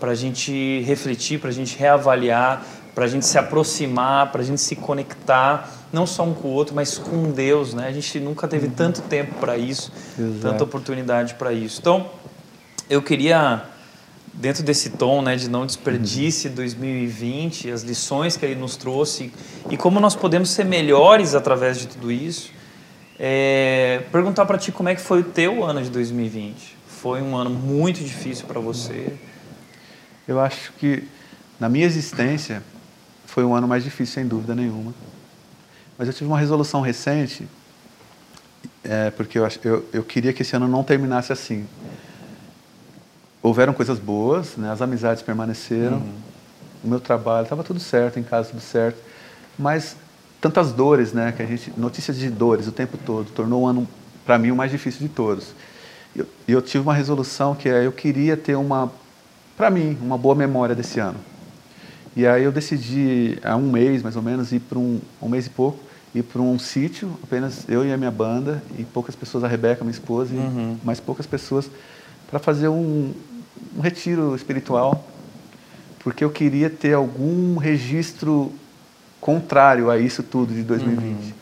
para 0.00 0.12
a 0.12 0.14
gente 0.14 0.80
refletir, 0.82 1.40
para 1.40 1.50
a 1.50 1.52
gente 1.52 1.76
reavaliar, 1.76 2.64
para 2.94 3.04
a 3.04 3.08
gente 3.08 3.26
se 3.26 3.38
aproximar, 3.38 4.32
para 4.32 4.40
a 4.40 4.44
gente 4.44 4.60
se 4.60 4.74
conectar, 4.74 5.70
não 5.92 6.06
só 6.06 6.24
um 6.24 6.34
com 6.34 6.48
o 6.48 6.52
outro, 6.52 6.74
mas 6.74 6.98
com 6.98 7.30
Deus, 7.30 7.72
né? 7.74 7.86
A 7.86 7.92
gente 7.92 8.18
nunca 8.18 8.48
teve 8.48 8.68
tanto 8.68 9.02
tempo 9.02 9.34
para 9.34 9.56
isso, 9.56 9.92
Exato. 10.18 10.40
tanta 10.40 10.64
oportunidade 10.64 11.34
para 11.34 11.52
isso. 11.52 11.80
Então, 11.80 12.10
eu 12.90 13.02
queria 13.02 13.62
dentro 14.38 14.62
desse 14.62 14.90
tom 14.90 15.20
né, 15.20 15.36
de 15.36 15.50
não 15.50 15.66
desperdice 15.66 16.48
2020, 16.48 17.70
as 17.70 17.82
lições 17.82 18.36
que 18.36 18.46
ele 18.46 18.54
nos 18.54 18.76
trouxe 18.76 19.32
e 19.68 19.76
como 19.76 19.98
nós 19.98 20.14
podemos 20.14 20.50
ser 20.50 20.64
melhores 20.64 21.34
através 21.34 21.78
de 21.78 21.88
tudo 21.88 22.10
isso, 22.10 22.52
é, 23.18 24.04
perguntar 24.12 24.46
para 24.46 24.56
ti 24.56 24.70
como 24.70 24.88
é 24.88 24.94
que 24.94 25.00
foi 25.00 25.20
o 25.20 25.24
teu 25.24 25.64
ano 25.64 25.82
de 25.82 25.90
2020. 25.90 26.76
Foi 26.86 27.20
um 27.20 27.36
ano 27.36 27.50
muito 27.50 28.02
difícil 28.02 28.46
para 28.46 28.60
você? 28.60 29.12
Eu 30.26 30.40
acho 30.40 30.72
que 30.74 31.02
na 31.58 31.68
minha 31.68 31.84
existência 31.84 32.62
foi 33.26 33.44
um 33.44 33.54
ano 33.54 33.66
mais 33.66 33.82
difícil, 33.82 34.14
sem 34.14 34.26
dúvida 34.26 34.54
nenhuma. 34.54 34.94
Mas 35.96 36.06
eu 36.06 36.14
tive 36.14 36.30
uma 36.30 36.38
resolução 36.38 36.80
recente 36.80 37.48
é, 38.84 39.10
porque 39.10 39.38
eu, 39.38 39.48
eu, 39.64 39.88
eu 39.92 40.04
queria 40.04 40.32
que 40.32 40.42
esse 40.42 40.54
ano 40.54 40.68
não 40.68 40.84
terminasse 40.84 41.32
assim. 41.32 41.66
Houveram 43.42 43.72
coisas 43.72 43.98
boas, 43.98 44.56
né? 44.56 44.70
as 44.70 44.82
amizades 44.82 45.22
permaneceram, 45.22 45.98
uhum. 45.98 46.12
o 46.84 46.88
meu 46.88 47.00
trabalho, 47.00 47.44
estava 47.44 47.62
tudo 47.62 47.78
certo, 47.78 48.18
em 48.18 48.22
casa 48.22 48.50
tudo 48.50 48.60
certo, 48.60 48.98
mas 49.58 49.96
tantas 50.40 50.72
dores, 50.72 51.12
né? 51.12 51.32
Que 51.32 51.42
a 51.42 51.46
gente, 51.46 51.72
notícias 51.76 52.16
de 52.16 52.30
dores 52.30 52.66
o 52.66 52.72
tempo 52.72 52.96
todo, 52.96 53.30
tornou 53.30 53.62
o 53.62 53.66
ano, 53.66 53.86
para 54.24 54.38
mim, 54.38 54.50
o 54.50 54.56
mais 54.56 54.70
difícil 54.70 55.00
de 55.00 55.08
todos. 55.08 55.52
E 56.14 56.20
eu, 56.20 56.26
eu 56.46 56.62
tive 56.62 56.82
uma 56.82 56.94
resolução 56.94 57.54
que 57.54 57.68
é, 57.68 57.86
eu 57.86 57.92
queria 57.92 58.36
ter 58.36 58.56
uma, 58.56 58.90
para 59.56 59.70
mim, 59.70 59.96
uma 60.00 60.16
boa 60.16 60.34
memória 60.34 60.74
desse 60.74 61.00
ano. 61.00 61.18
E 62.16 62.26
aí 62.26 62.42
eu 62.42 62.52
decidi, 62.52 63.38
há 63.44 63.56
um 63.56 63.70
mês 63.70 64.02
mais 64.02 64.16
ou 64.16 64.22
menos, 64.22 64.52
ir 64.52 64.60
para 64.60 64.78
um, 64.78 65.00
um 65.22 65.28
mês 65.28 65.46
e 65.46 65.50
pouco, 65.50 65.78
ir 66.14 66.22
para 66.22 66.40
um 66.40 66.58
sítio, 66.58 67.10
apenas 67.22 67.68
eu 67.68 67.84
e 67.84 67.92
a 67.92 67.96
minha 67.96 68.10
banda, 68.10 68.62
e 68.78 68.84
poucas 68.84 69.14
pessoas, 69.14 69.44
a 69.44 69.48
Rebeca, 69.48 69.84
minha 69.84 69.92
esposa, 69.92 70.34
uhum. 70.34 70.76
e 70.82 70.86
mais 70.86 70.98
poucas 70.98 71.26
pessoas, 71.26 71.70
para 72.28 72.38
fazer 72.38 72.68
um, 72.68 73.12
um 73.76 73.80
retiro 73.80 74.36
espiritual, 74.36 75.04
porque 76.00 76.22
eu 76.22 76.30
queria 76.30 76.70
ter 76.70 76.94
algum 76.94 77.56
registro 77.56 78.52
contrário 79.20 79.90
a 79.90 79.98
isso 79.98 80.22
tudo 80.22 80.54
de 80.54 80.62
2020. 80.62 81.04
Uhum. 81.04 81.32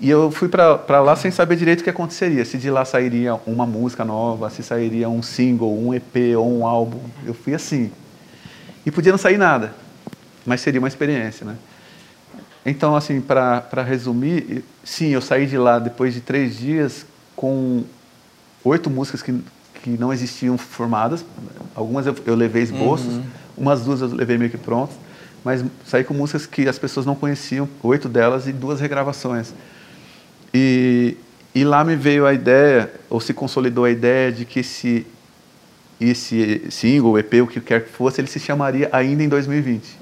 E 0.00 0.08
eu 0.08 0.30
fui 0.30 0.48
para 0.48 1.00
lá 1.00 1.14
sem 1.14 1.30
saber 1.30 1.56
direito 1.56 1.80
o 1.80 1.84
que 1.84 1.90
aconteceria. 1.90 2.42
Se 2.46 2.56
de 2.56 2.70
lá 2.70 2.86
sairia 2.86 3.34
uma 3.46 3.66
música 3.66 4.02
nova, 4.02 4.48
se 4.48 4.62
sairia 4.62 5.10
um 5.10 5.22
single, 5.22 5.78
um 5.78 5.92
EP 5.92 6.36
ou 6.38 6.58
um 6.58 6.66
álbum. 6.66 7.00
Eu 7.26 7.34
fui 7.34 7.54
assim. 7.54 7.92
E 8.84 8.90
podia 8.90 9.12
não 9.12 9.18
sair 9.18 9.36
nada, 9.36 9.74
mas 10.46 10.62
seria 10.62 10.80
uma 10.80 10.88
experiência, 10.88 11.44
né? 11.44 11.56
Então, 12.64 12.96
assim, 12.96 13.20
para 13.20 13.82
resumir, 13.82 14.64
sim, 14.82 15.08
eu 15.08 15.20
saí 15.20 15.46
de 15.46 15.58
lá 15.58 15.78
depois 15.78 16.14
de 16.14 16.22
três 16.22 16.56
dias 16.56 17.04
com 17.36 17.84
oito 18.64 18.88
músicas 18.88 19.22
que, 19.22 19.38
que 19.82 19.90
não 19.90 20.12
existiam 20.12 20.56
formadas. 20.58 21.24
Algumas 21.74 22.06
eu, 22.06 22.14
eu 22.26 22.34
levei 22.34 22.62
esboços, 22.62 23.14
uhum. 23.14 23.22
umas 23.56 23.82
duas 23.82 24.00
eu 24.00 24.08
levei 24.08 24.36
meio 24.38 24.50
que 24.50 24.58
prontas, 24.58 24.96
mas 25.44 25.64
saí 25.86 26.04
com 26.04 26.14
músicas 26.14 26.46
que 26.46 26.68
as 26.68 26.78
pessoas 26.78 27.06
não 27.06 27.14
conheciam, 27.14 27.68
oito 27.82 28.08
delas 28.08 28.46
e 28.46 28.52
duas 28.52 28.80
regravações. 28.80 29.52
E, 30.52 31.16
e 31.54 31.64
lá 31.64 31.84
me 31.84 31.96
veio 31.96 32.26
a 32.26 32.34
ideia, 32.34 32.92
ou 33.08 33.20
se 33.20 33.32
consolidou 33.32 33.84
a 33.84 33.90
ideia 33.90 34.30
de 34.30 34.44
que 34.44 34.60
esse, 34.60 35.06
esse 36.00 36.66
single, 36.70 37.18
EP, 37.18 37.34
o 37.42 37.46
que 37.46 37.60
quer 37.60 37.84
que 37.84 37.90
fosse, 37.90 38.20
ele 38.20 38.28
se 38.28 38.40
chamaria 38.40 38.88
ainda 38.92 39.22
em 39.22 39.28
2020. 39.28 40.00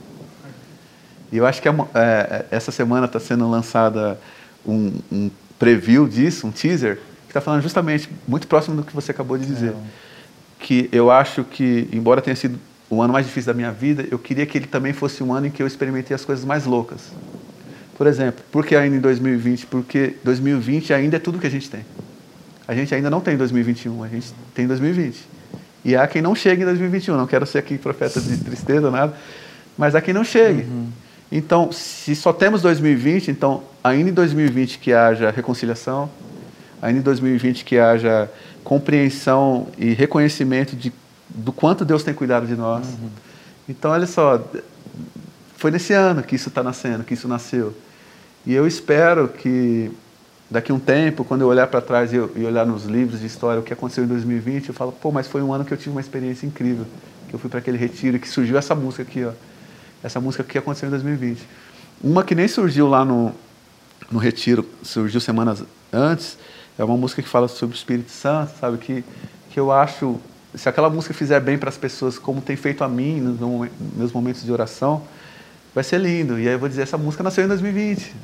E 1.30 1.36
eu 1.36 1.46
acho 1.46 1.60
que 1.60 1.68
é, 1.68 1.72
é, 1.94 2.46
essa 2.50 2.72
semana 2.72 3.06
está 3.06 3.20
sendo 3.20 3.48
lançada 3.50 4.18
um, 4.66 4.92
um, 5.12 5.30
preview 5.58 6.08
disso, 6.08 6.46
um 6.46 6.50
teaser, 6.50 6.98
que 7.28 7.30
está 7.30 7.40
falando 7.42 7.62
justamente 7.62 8.08
muito 8.26 8.46
próximo 8.46 8.76
do 8.76 8.82
que 8.82 8.94
você 8.94 9.10
acabou 9.10 9.36
de 9.36 9.44
dizer. 9.44 9.70
É. 9.70 9.74
Que 10.58 10.88
eu 10.90 11.10
acho 11.10 11.44
que, 11.44 11.86
embora 11.92 12.22
tenha 12.22 12.34
sido 12.34 12.58
o 12.90 13.02
ano 13.02 13.12
mais 13.12 13.26
difícil 13.26 13.52
da 13.52 13.56
minha 13.56 13.70
vida, 13.70 14.06
eu 14.10 14.18
queria 14.18 14.46
que 14.46 14.56
ele 14.56 14.66
também 14.66 14.94
fosse 14.94 15.22
um 15.22 15.32
ano 15.32 15.46
em 15.46 15.50
que 15.50 15.62
eu 15.62 15.66
experimentei 15.66 16.14
as 16.14 16.24
coisas 16.24 16.44
mais 16.44 16.64
loucas. 16.64 17.12
Por 17.96 18.06
exemplo, 18.06 18.42
por 18.50 18.64
que 18.64 18.74
ainda 18.74 18.96
em 18.96 19.00
2020? 19.00 19.66
Porque 19.66 20.14
2020 20.24 20.94
ainda 20.94 21.16
é 21.16 21.18
tudo 21.18 21.38
que 21.38 21.46
a 21.46 21.50
gente 21.50 21.68
tem. 21.68 21.84
A 22.66 22.74
gente 22.74 22.94
ainda 22.94 23.10
não 23.10 23.20
tem 23.20 23.36
2021, 23.36 24.02
a 24.02 24.08
gente 24.08 24.32
tem 24.54 24.66
2020. 24.66 25.18
E 25.84 25.96
há 25.96 26.06
quem 26.06 26.22
não 26.22 26.34
chegue 26.34 26.62
em 26.62 26.64
2021. 26.64 27.16
Não 27.16 27.26
quero 27.26 27.44
ser 27.44 27.58
aqui 27.58 27.76
profeta 27.76 28.20
de 28.20 28.36
tristeza, 28.38 28.90
nada, 28.90 29.14
mas 29.76 29.94
há 29.94 30.00
quem 30.00 30.14
não 30.14 30.24
chegue. 30.24 30.62
Uhum. 30.62 30.88
Então, 31.30 31.70
se 31.72 32.16
só 32.16 32.32
temos 32.32 32.62
2020, 32.62 33.30
então 33.30 33.62
ainda 33.84 34.10
em 34.10 34.12
2020 34.12 34.78
que 34.78 34.92
haja 34.92 35.30
reconciliação, 35.30 36.08
ainda 36.80 37.00
em 37.00 37.02
2020 37.02 37.64
que 37.64 37.78
haja 37.78 38.30
compreensão 38.64 39.68
e 39.78 39.92
reconhecimento 39.92 40.76
de, 40.76 40.92
do 41.28 41.52
quanto 41.52 41.84
Deus 41.84 42.02
tem 42.02 42.14
cuidado 42.14 42.46
de 42.46 42.54
nós. 42.54 42.86
Uhum. 42.86 43.10
Então, 43.68 43.90
olha 43.90 44.06
só, 44.06 44.42
foi 45.56 45.70
nesse 45.70 45.92
ano 45.92 46.22
que 46.22 46.36
isso 46.36 46.48
está 46.48 46.62
nascendo, 46.62 47.04
que 47.04 47.14
isso 47.14 47.28
nasceu. 47.28 47.74
E 48.46 48.54
eu 48.54 48.66
espero 48.66 49.28
que 49.28 49.90
daqui 50.50 50.72
a 50.72 50.74
um 50.74 50.78
tempo, 50.78 51.24
quando 51.24 51.42
eu 51.42 51.48
olhar 51.48 51.66
para 51.66 51.80
trás 51.80 52.12
e, 52.12 52.16
e, 52.16 52.44
olhar 52.44 52.66
nos 52.66 52.84
livros 52.84 53.20
de 53.20 53.26
história 53.26 53.60
o 53.60 53.62
que 53.62 53.72
aconteceu 53.72 54.04
em 54.04 54.06
2020, 54.06 54.68
eu 54.68 54.74
falo, 54.74 54.92
pô, 54.92 55.12
mas 55.12 55.26
foi 55.26 55.42
um 55.42 55.52
ano 55.52 55.64
que 55.64 55.72
eu 55.72 55.76
tive 55.76 55.90
uma 55.90 56.00
experiência 56.00 56.46
incrível, 56.46 56.86
que 57.28 57.34
eu 57.34 57.38
fui 57.38 57.50
para 57.50 57.58
aquele 57.58 57.76
retiro 57.76 58.16
e 58.16 58.20
que 58.20 58.28
surgiu 58.28 58.56
essa 58.56 58.74
música 58.74 59.02
aqui, 59.02 59.24
ó 59.24 59.32
essa 60.02 60.20
música 60.20 60.44
que 60.44 60.56
aconteceu 60.58 60.86
em 60.86 60.90
2020. 60.90 61.40
Uma 62.02 62.22
que 62.22 62.34
nem 62.34 62.46
surgiu 62.46 62.88
lá 62.88 63.04
no, 63.04 63.32
no 64.10 64.18
Retiro, 64.18 64.64
surgiu 64.82 65.20
semanas 65.20 65.64
antes, 65.92 66.38
é 66.78 66.84
uma 66.84 66.96
música 66.96 67.20
que 67.20 67.28
fala 67.28 67.48
sobre 67.48 67.74
o 67.74 67.76
Espírito 67.76 68.10
Santo, 68.10 68.52
sabe? 68.60 68.78
Que, 68.78 69.04
que 69.50 69.58
eu 69.58 69.72
acho, 69.72 70.18
se 70.54 70.68
aquela 70.68 70.88
música 70.88 71.12
fizer 71.12 71.40
bem 71.40 71.58
para 71.58 71.68
as 71.68 71.76
pessoas, 71.76 72.18
como 72.18 72.40
tem 72.40 72.56
feito 72.56 72.84
a 72.84 72.88
mim 72.88 73.20
nos 73.20 73.68
meus 73.96 74.12
momentos 74.12 74.44
de 74.44 74.52
oração, 74.52 75.02
vai 75.74 75.82
ser 75.82 75.98
lindo. 75.98 76.38
E 76.38 76.46
aí 76.46 76.54
eu 76.54 76.58
vou 76.58 76.68
dizer, 76.68 76.82
essa 76.82 76.96
música 76.96 77.22
nasceu 77.22 77.44
em 77.44 77.48
2020. 77.48 78.14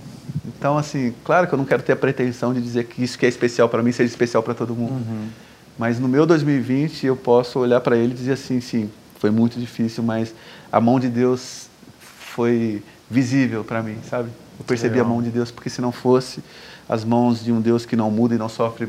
Então, 0.46 0.78
assim, 0.78 1.12
claro 1.24 1.46
que 1.48 1.52
eu 1.52 1.58
não 1.58 1.64
quero 1.64 1.82
ter 1.82 1.92
a 1.92 1.96
pretensão 1.96 2.54
de 2.54 2.60
dizer 2.60 2.84
que 2.84 3.02
isso 3.02 3.18
que 3.18 3.26
é 3.26 3.28
especial 3.28 3.68
para 3.68 3.82
mim 3.82 3.90
seja 3.90 4.10
especial 4.10 4.42
para 4.42 4.54
todo 4.54 4.74
mundo. 4.74 4.92
Uhum. 4.92 5.28
Mas 5.76 5.98
no 5.98 6.06
meu 6.06 6.24
2020 6.24 7.06
eu 7.06 7.16
posso 7.16 7.58
olhar 7.58 7.80
para 7.80 7.96
ele 7.96 8.12
e 8.12 8.16
dizer 8.16 8.32
assim, 8.32 8.60
sim, 8.60 8.88
foi 9.18 9.30
muito 9.30 9.58
difícil, 9.58 10.02
mas 10.02 10.32
a 10.70 10.80
mão 10.80 11.00
de 11.00 11.08
Deus 11.08 11.68
foi 11.98 12.82
visível 13.10 13.64
para 13.64 13.82
mim, 13.82 13.96
sabe? 14.08 14.30
Eu 14.58 14.64
percebi 14.64 14.94
Legal. 14.94 15.06
a 15.06 15.08
mão 15.08 15.22
de 15.22 15.30
Deus, 15.30 15.50
porque 15.50 15.68
se 15.68 15.80
não 15.80 15.92
fosse 15.92 16.42
as 16.88 17.04
mãos 17.04 17.42
de 17.42 17.50
um 17.50 17.60
Deus 17.60 17.86
que 17.86 17.96
não 17.96 18.10
muda 18.10 18.34
e 18.34 18.38
não 18.38 18.48
sofre 18.48 18.88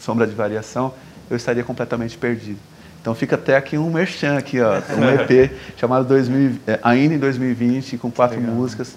sombra 0.00 0.26
de 0.26 0.34
variação, 0.34 0.92
eu 1.30 1.36
estaria 1.36 1.62
completamente 1.62 2.16
perdido. 2.16 2.58
Então 3.00 3.14
fica 3.14 3.36
até 3.36 3.56
aqui 3.56 3.78
um 3.78 3.90
merchan 3.90 4.36
aqui, 4.36 4.60
ó, 4.60 4.80
um 4.98 5.04
EP 5.30 5.52
chamado 5.76 6.06
2000, 6.08 6.58
é, 6.66 6.80
ainda 6.82 7.14
em 7.14 7.18
2020, 7.18 7.98
com 7.98 8.10
quatro 8.10 8.38
Legal. 8.38 8.54
músicas. 8.54 8.96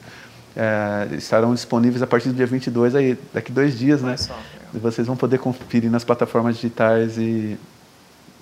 É, 0.55 1.15
estarão 1.15 1.53
disponíveis 1.53 2.01
a 2.01 2.07
partir 2.07 2.29
do 2.29 2.35
dia 2.35 2.47
22, 2.47 2.95
aí, 2.95 3.17
daqui 3.33 3.51
dois 3.51 3.77
dias, 3.77 4.01
né? 4.01 4.15
E 4.73 4.79
vocês 4.79 5.05
vão 5.05 5.15
poder 5.15 5.37
conferir 5.37 5.91
nas 5.91 6.03
plataformas 6.03 6.55
digitais 6.55 7.17
e 7.17 7.57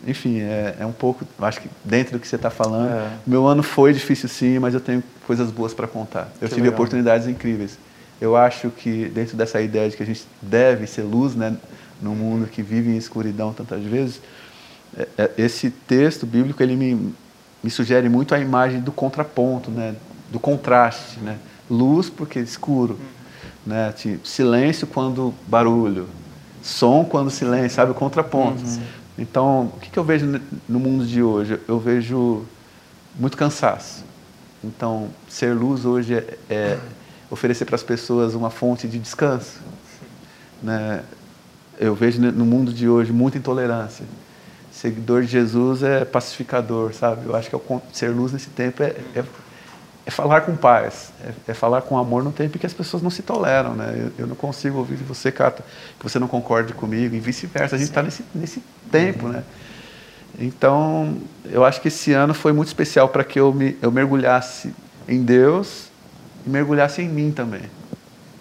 enfim, 0.06 0.40
é, 0.42 0.76
é, 0.80 0.86
um 0.86 0.92
pouco, 0.92 1.26
acho 1.40 1.62
que 1.62 1.70
dentro 1.84 2.14
do 2.14 2.20
que 2.20 2.28
você 2.28 2.36
está 2.36 2.50
falando. 2.50 2.90
É. 2.90 3.12
Meu 3.26 3.48
ano 3.48 3.64
foi 3.64 3.94
difícil 3.94 4.30
sim, 4.30 4.60
mas 4.60 4.74
eu 4.74 4.80
tenho 4.80 5.04
coisas 5.26 5.50
boas 5.50 5.74
para 5.74 5.88
contar. 5.88 6.30
Eu 6.42 6.48
que 6.48 6.56
tive 6.56 6.62
legal. 6.62 6.74
oportunidades 6.74 7.28
incríveis. 7.28 7.78
Eu 8.20 8.36
acho 8.36 8.70
que 8.70 9.06
dentro 9.06 9.36
dessa 9.36 9.62
ideia 9.62 9.90
de 9.90 9.98
que 9.98 10.04
a 10.04 10.06
gente 10.06 10.26
deve 10.42 10.88
ser 10.88 11.04
luz, 11.04 11.36
né, 11.36 11.56
no 12.02 12.16
mundo 12.16 12.48
que 12.48 12.62
vive 12.62 12.90
em 12.90 12.98
escuridão 12.98 13.54
tantas 13.54 13.84
vezes, 13.84 14.22
é, 14.98 15.08
é, 15.18 15.32
esse 15.38 15.70
texto 15.70 16.26
bíblico 16.26 16.62
ele 16.62 16.76
me, 16.76 17.14
me 17.64 17.70
sugere 17.70 18.08
muito 18.10 18.34
a 18.34 18.40
imagem 18.40 18.80
do 18.80 18.92
contraponto, 18.92 19.70
né, 19.70 19.96
do 20.32 20.40
contraste, 20.40 21.20
né, 21.20 21.38
luz 21.70 22.10
porque 22.10 22.40
escuro, 22.40 22.94
uhum. 22.94 23.74
né, 23.74 23.92
tipo, 23.96 24.28
silêncio 24.28 24.88
quando 24.88 25.34
barulho, 25.48 26.08
som 26.62 27.06
quando 27.06 27.30
silêncio, 27.30 27.72
sabe 27.72 27.92
o 27.92 27.96
contraponto. 27.96 28.64
Uhum. 28.64 28.82
Então, 29.18 29.72
o 29.76 29.80
que, 29.80 29.90
que 29.90 29.98
eu 29.98 30.04
vejo 30.04 30.40
no 30.70 30.80
mundo 30.80 31.06
de 31.06 31.24
hoje? 31.24 31.60
Eu 31.68 31.80
vejo 31.80 32.46
muito 33.16 33.36
cansaço. 33.36 34.04
Então, 34.64 35.10
ser 35.28 35.54
luz 35.54 35.86
hoje 35.86 36.16
é, 36.16 36.38
é 36.50 36.80
oferecer 37.30 37.66
para 37.66 37.76
as 37.76 37.84
pessoas 37.84 38.36
uma 38.36 38.50
fonte 38.50 38.88
de 38.88 39.00
descanso. 39.00 39.60
Né? 40.62 41.04
Eu 41.80 41.96
vejo 41.96 42.22
no 42.22 42.46
mundo 42.46 42.72
de 42.72 42.88
hoje 42.88 43.12
muita 43.12 43.38
intolerância. 43.38 44.06
Seguidor 44.72 45.24
de 45.24 45.28
Jesus 45.28 45.82
é 45.82 46.06
pacificador, 46.06 46.94
sabe? 46.94 47.26
Eu 47.26 47.36
acho 47.36 47.50
que 47.50 47.56
é 47.56 47.82
ser 47.92 48.10
luz 48.10 48.32
nesse 48.32 48.50
tempo 48.50 48.84
é, 48.84 48.96
é 49.16 49.24
é 50.08 50.10
falar 50.10 50.42
com 50.42 50.56
paz, 50.56 51.12
é, 51.22 51.52
é, 51.52 51.54
falar 51.54 51.82
com 51.82 51.98
amor 51.98 52.24
no 52.24 52.32
tempo 52.32 52.56
em 52.56 52.60
que 52.62 52.66
as 52.66 52.72
pessoas 52.72 53.04
não 53.04 53.10
se 53.10 53.22
toleram, 53.22 53.74
né? 53.74 53.94
Eu, 53.94 54.12
eu 54.20 54.28
não 54.28 54.38
consigo 54.38 54.78
ouvir 54.78 54.96
de 54.96 55.04
você, 55.04 55.34
Cata, 55.34 55.66
que 56.00 56.04
você 56.04 56.18
não 56.18 56.30
concorde 56.30 56.74
comigo 56.74 57.14
e 57.14 57.20
vice-versa. 57.20 57.76
A 57.76 57.78
gente 57.78 57.90
está 57.90 58.02
nesse, 58.02 58.24
nesse 58.34 58.64
tempo, 58.90 59.26
uhum. 59.26 59.34
né? 59.34 59.44
Então, 60.40 61.18
eu 61.44 61.66
acho 61.66 61.82
que 61.82 61.90
esse 61.90 62.14
ano 62.14 62.34
foi 62.34 62.54
muito 62.54 62.70
especial 62.70 63.10
para 63.10 63.22
que 63.26 63.38
eu, 63.38 63.54
me, 63.54 63.78
eu 63.82 63.92
mergulhasse 63.92 64.74
em 65.10 65.22
Deus 65.24 65.90
e 66.46 66.50
mergulhasse 66.50 67.02
em 67.02 67.10
mim 67.10 67.32
também. 67.32 67.64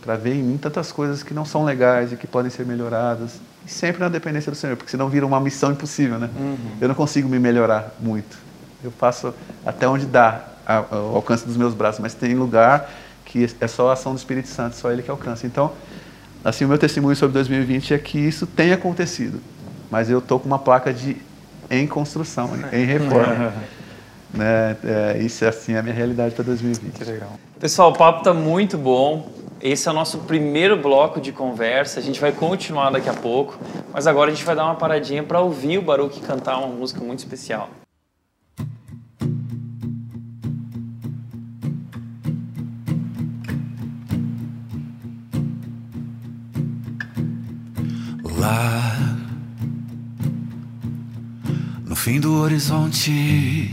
Para 0.03 0.15
ver 0.15 0.35
em 0.35 0.43
mim 0.45 0.57
tantas 0.59 0.93
coisas 0.93 1.25
que 1.25 1.35
não 1.35 1.45
são 1.45 1.65
legais 1.65 2.13
e 2.13 2.17
que 2.17 2.29
podem 2.29 2.49
ser 2.49 2.65
melhoradas. 2.65 3.41
E 3.67 3.71
sempre 3.71 3.99
na 4.01 4.09
dependência 4.09 4.53
do 4.53 4.57
Senhor, 4.57 4.77
porque 4.77 4.93
senão 4.93 5.09
vira 5.09 5.27
uma 5.27 5.41
missão 5.41 5.73
impossível, 5.73 6.17
né? 6.17 6.31
Uhum. 6.39 6.77
Eu 6.81 6.87
não 6.87 6.95
consigo 6.95 7.29
me 7.29 7.41
melhorar 7.41 7.93
muito. 7.99 8.39
Eu 8.85 8.93
faço 8.93 9.35
até 9.65 9.89
onde 9.89 10.07
dá 10.07 10.56
ao 10.67 11.17
alcance 11.17 11.47
dos 11.47 11.57
meus 11.57 11.75
braços, 11.75 12.01
mas 12.01 12.15
tem 12.15 12.35
lugar 12.35 12.91
que 13.25 13.49
é 13.61 13.67
só 13.67 13.91
a 13.91 13.93
ação 13.93 14.13
do 14.13 14.19
Espírito 14.19 14.49
Santo, 14.49 14.77
só 14.77 14.91
ele 14.91 15.03
que 15.03 15.11
alcança. 15.11 15.47
Então, 15.47 15.73
assim, 16.45 16.65
o 16.65 16.69
meu 16.69 16.79
testemunho 16.79 17.17
sobre 17.17 17.35
2020 17.35 17.95
é 17.95 17.99
que 17.99 18.19
isso 18.19 18.47
tem 18.47 18.73
acontecido, 18.73 19.41
mas 19.91 20.09
eu 20.09 20.19
estou 20.19 20.39
com 20.39 20.47
uma 20.47 20.59
placa 20.59 20.93
de 20.93 21.17
em 21.71 21.87
construção, 21.87 22.51
em 22.73 22.85
reforma. 22.85 23.53
né? 24.33 24.77
É, 24.85 25.19
isso 25.19 25.45
é 25.45 25.49
assim 25.49 25.75
a 25.75 25.83
minha 25.83 25.95
realidade 25.95 26.35
para 26.35 26.45
2020. 26.45 26.93
Que 26.93 27.05
legal. 27.05 27.33
Pessoal, 27.59 27.91
o 27.91 27.97
papo 27.97 28.19
está 28.19 28.35
muito 28.35 28.77
bom. 28.77 29.31
esse 29.61 29.89
é 29.89 29.91
o 29.91 29.95
nosso 29.95 30.19
primeiro 30.19 30.77
bloco 30.77 31.21
de 31.21 31.33
conversa. 31.33 31.99
A 31.99 32.03
gente 32.03 32.21
vai 32.21 32.33
continuar 32.33 32.91
daqui 32.91 33.09
a 33.09 33.15
pouco, 33.15 33.59
mas 33.93 34.07
agora 34.07 34.31
a 34.31 34.35
gente 34.35 34.45
vai 34.45 34.55
dar 34.55 34.65
uma 34.65 34.75
paradinha 34.75 35.23
para 35.23 35.41
ouvir 35.41 35.79
o 35.79 35.83
Baruch 35.83 36.21
cantar 36.21 36.59
uma 36.59 36.69
música 36.69 37.01
muito 37.01 37.21
especial. 37.21 37.69
Horizonte 52.39 53.71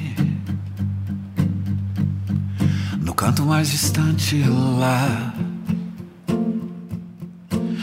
no 3.02 3.14
canto 3.14 3.46
mais 3.46 3.70
distante 3.70 4.44
lá, 4.80 5.34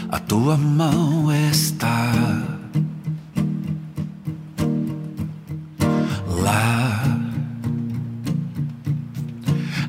a 0.08 0.18
tua 0.18 0.56
mão 0.56 1.32
está. 1.32 2.12
Lá, 6.42 7.02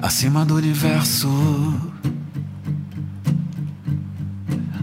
acima 0.02 0.46
do 0.46 0.56
universo, 0.56 1.30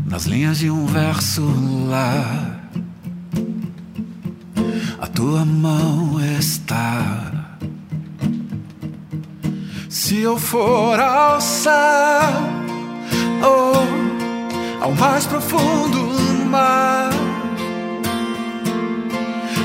nas 0.06 0.24
linhas 0.24 0.58
de 0.58 0.70
um 0.70 0.86
verso 0.86 1.42
lá, 1.88 2.57
tua 5.18 5.44
mão 5.44 6.20
está. 6.38 7.32
Se 9.90 10.20
eu 10.20 10.38
for 10.38 11.00
ao 11.00 11.40
céu 11.40 11.72
ou 13.42 14.80
ao 14.80 14.92
mais 14.92 15.26
profundo 15.26 15.98
mar, 16.48 17.10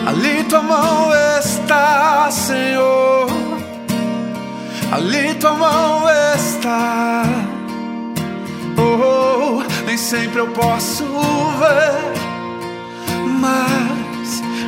ali 0.08 0.44
tua 0.46 0.64
mão 0.64 1.12
está, 1.38 2.32
Senhor. 2.32 3.28
Ali 4.92 5.36
tua 5.36 5.54
mão 5.54 6.02
está. 6.36 7.26
Oh, 8.76 9.62
nem 9.86 9.98
sempre 9.98 10.40
eu 10.40 10.48
posso 10.48 11.06
ver, 11.60 12.14
mas 13.40 13.83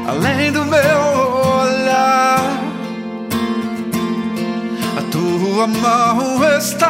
além 0.07 0.51
do 0.51 0.65
meu 0.65 1.01
olhar 1.61 2.65
tua 5.55 5.67
mão 5.67 6.57
está, 6.57 6.89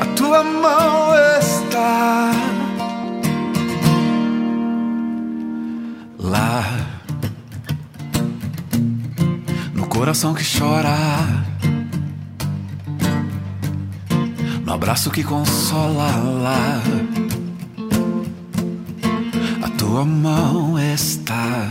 a 0.00 0.06
tua 0.14 0.44
mão 0.44 1.14
está 1.40 2.30
lá 6.18 6.62
no 9.74 9.86
coração 9.86 10.34
que 10.34 10.44
chora, 10.44 10.96
no 14.64 14.72
abraço 14.74 15.10
que 15.10 15.24
consola 15.24 16.10
lá. 16.42 17.01
Tua 19.82 20.04
mão 20.04 20.78
está 20.78 21.66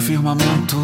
firmamento. 0.00 0.76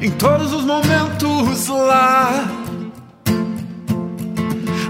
Em 0.00 0.10
todos 0.12 0.52
os 0.52 0.64
momentos 0.64 1.66
lá, 1.66 2.44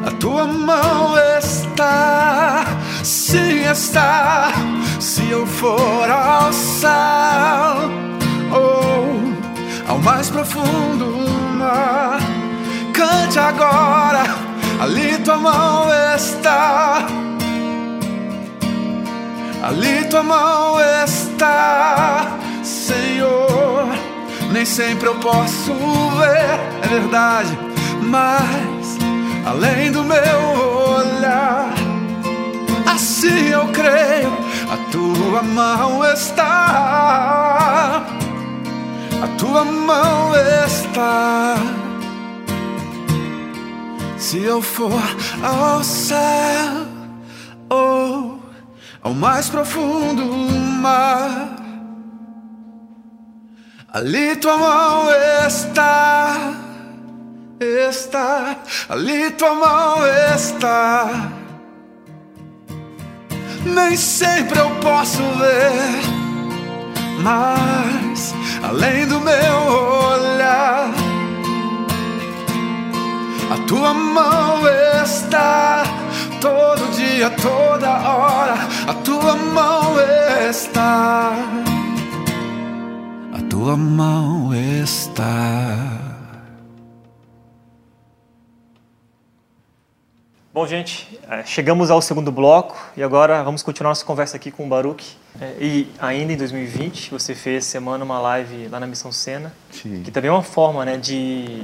a 0.07 0.11
tua 0.21 0.47
mão 0.47 1.15
está, 1.39 2.67
sim 3.03 3.65
está. 3.71 4.53
Se 5.01 5.31
eu 5.31 5.47
for 5.47 6.11
ao 6.11 6.53
céu 6.53 7.98
ao 9.89 9.99
mais 9.99 10.31
profundo 10.31 11.29
mar, 11.59 12.21
cante 12.93 13.39
agora, 13.39 14.23
ali 14.81 15.19
tua 15.19 15.37
mão 15.37 15.89
está. 16.15 17.07
Ali 19.63 20.05
tua 20.09 20.23
mão 20.23 20.77
está, 21.05 22.27
Senhor. 22.63 23.89
Nem 24.53 24.65
sempre 24.65 25.09
eu 25.09 25.17
posso 25.17 25.75
ver, 25.75 26.59
é 26.83 26.89
verdade, 26.89 27.59
mas 28.03 28.99
além 29.47 29.91
do 29.91 30.05
meu 30.05 30.41
olhar, 30.97 31.71
assim 32.87 33.49
eu 33.49 33.67
creio, 33.69 34.33
a 34.73 34.77
tua 34.91 35.43
mão 35.43 36.03
está, 36.05 38.03
a 39.23 39.29
tua 39.39 39.65
mão 39.65 40.33
está. 40.67 41.57
Se 44.19 44.43
eu 44.43 44.61
for 44.61 44.93
ao 45.43 45.83
céu, 45.83 46.87
oh 47.71 48.39
ao 49.03 49.15
mais 49.15 49.49
profundo 49.49 50.25
mar. 50.25 51.57
Ali 53.91 54.37
tua 54.37 54.59
mão 54.59 55.09
está, 55.47 56.55
está, 57.59 58.57
ali 58.89 59.31
tua 59.31 59.55
mão 59.55 59.97
está. 60.35 61.33
Nem 63.65 63.97
sempre 63.97 64.59
eu 64.59 64.71
posso 64.81 65.23
ver, 65.23 66.18
mas 67.23 68.35
além 68.63 69.07
do 69.07 69.21
meu 69.21 69.57
olhar, 70.13 70.91
a 73.51 73.57
tua 73.67 73.95
mão 73.95 74.61
está 75.03 75.85
todo 76.41 76.95
dia, 76.97 77.31
toda 77.31 77.89
hora, 77.89 78.55
a 78.87 78.95
tua 78.95 79.37
mão 79.37 79.97
está. 80.49 81.33
A 83.33 83.43
tua 83.49 83.77
mão 83.77 84.55
está. 84.55 86.08
Bom, 90.59 90.67
gente, 90.67 91.17
é, 91.31 91.45
chegamos 91.45 91.89
ao 91.89 92.03
segundo 92.03 92.33
bloco 92.33 92.77
e 92.97 93.03
agora 93.05 93.45
vamos 93.45 93.63
continuar 93.63 93.91
nossa 93.91 94.05
conversa 94.05 94.37
aqui 94.37 94.51
com 94.51 94.67
o 94.67 94.69
Baruch. 94.69 95.17
É, 95.41 95.55
e 95.61 95.89
ainda 96.01 96.33
em 96.33 96.37
2020, 96.37 97.13
você 97.13 97.33
fez 97.33 97.65
semana 97.65 98.05
uma 98.05 98.19
live 98.19 98.67
lá 98.67 98.81
na 98.81 98.87
Missão 98.89 99.13
Sena, 99.13 99.53
Sim. 99.71 100.03
que 100.03 100.11
também 100.11 100.29
é 100.29 100.33
uma 100.33 100.43
forma 100.43 100.85
né, 100.85 100.97
de 100.97 101.63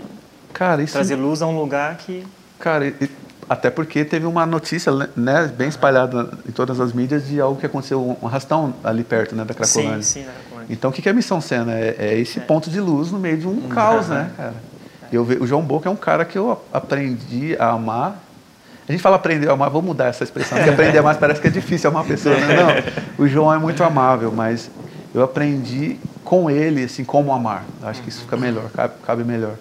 Cara, 0.52 0.86
trazer 0.86 1.16
luz 1.16 1.42
a 1.42 1.46
um 1.48 1.58
lugar 1.58 1.96
que. 1.96 2.24
Cara, 2.60 2.94
até 3.48 3.68
porque 3.68 4.04
teve 4.04 4.26
uma 4.26 4.46
notícia 4.46 4.92
né, 5.16 5.48
bem 5.48 5.68
espalhada 5.68 6.30
em 6.48 6.52
todas 6.52 6.78
as 6.78 6.92
mídias 6.92 7.26
de 7.26 7.40
algo 7.40 7.58
que 7.58 7.66
aconteceu, 7.66 8.16
um 8.22 8.28
arrastão 8.28 8.72
ali 8.84 9.02
perto 9.02 9.34
né, 9.34 9.44
da 9.44 9.54
Cracolândia. 9.54 10.02
Sim, 10.04 10.20
sim, 10.20 10.22
Cracolândia. 10.22 10.72
Então, 10.72 10.90
o 10.90 10.92
que 10.92 11.08
é 11.08 11.10
a 11.10 11.14
Missão 11.14 11.40
Sena? 11.40 11.72
É, 11.72 11.96
é 11.98 12.18
esse 12.20 12.38
é. 12.38 12.42
ponto 12.42 12.70
de 12.70 12.78
luz 12.78 13.10
no 13.10 13.18
meio 13.18 13.38
de 13.38 13.48
um 13.48 13.54
uhum. 13.54 13.68
caos, 13.70 14.06
né, 14.06 14.30
cara? 14.36 14.54
Eu, 15.12 15.22
o 15.22 15.46
João 15.46 15.62
Boca 15.62 15.88
é 15.88 15.92
um 15.92 15.96
cara 15.96 16.24
que 16.24 16.38
eu 16.38 16.60
aprendi 16.72 17.56
a 17.58 17.70
amar. 17.70 18.23
A 18.88 18.92
gente 18.92 19.00
fala 19.00 19.16
aprender 19.16 19.48
a 19.48 19.52
amar, 19.52 19.70
vou 19.70 19.80
mudar 19.80 20.06
essa 20.06 20.24
expressão, 20.24 20.58
porque 20.58 20.70
aprender 20.70 20.98
a 20.98 21.00
amar 21.00 21.16
parece 21.16 21.40
que 21.40 21.48
é 21.48 21.50
difícil 21.50 21.88
amar 21.88 22.02
uma 22.02 22.08
pessoa. 22.08 22.36
Né? 22.36 22.56
Não, 22.56 23.24
o 23.24 23.28
João 23.28 23.52
é 23.52 23.58
muito 23.58 23.82
amável, 23.82 24.30
mas 24.30 24.70
eu 25.14 25.22
aprendi 25.22 25.96
com 26.22 26.50
ele, 26.50 26.84
assim, 26.84 27.04
como 27.04 27.32
amar. 27.32 27.64
Acho 27.82 28.02
que 28.02 28.08
isso 28.08 28.22
fica 28.22 28.36
melhor, 28.36 28.70
cabe, 28.70 28.94
cabe 29.06 29.24
melhor. 29.24 29.56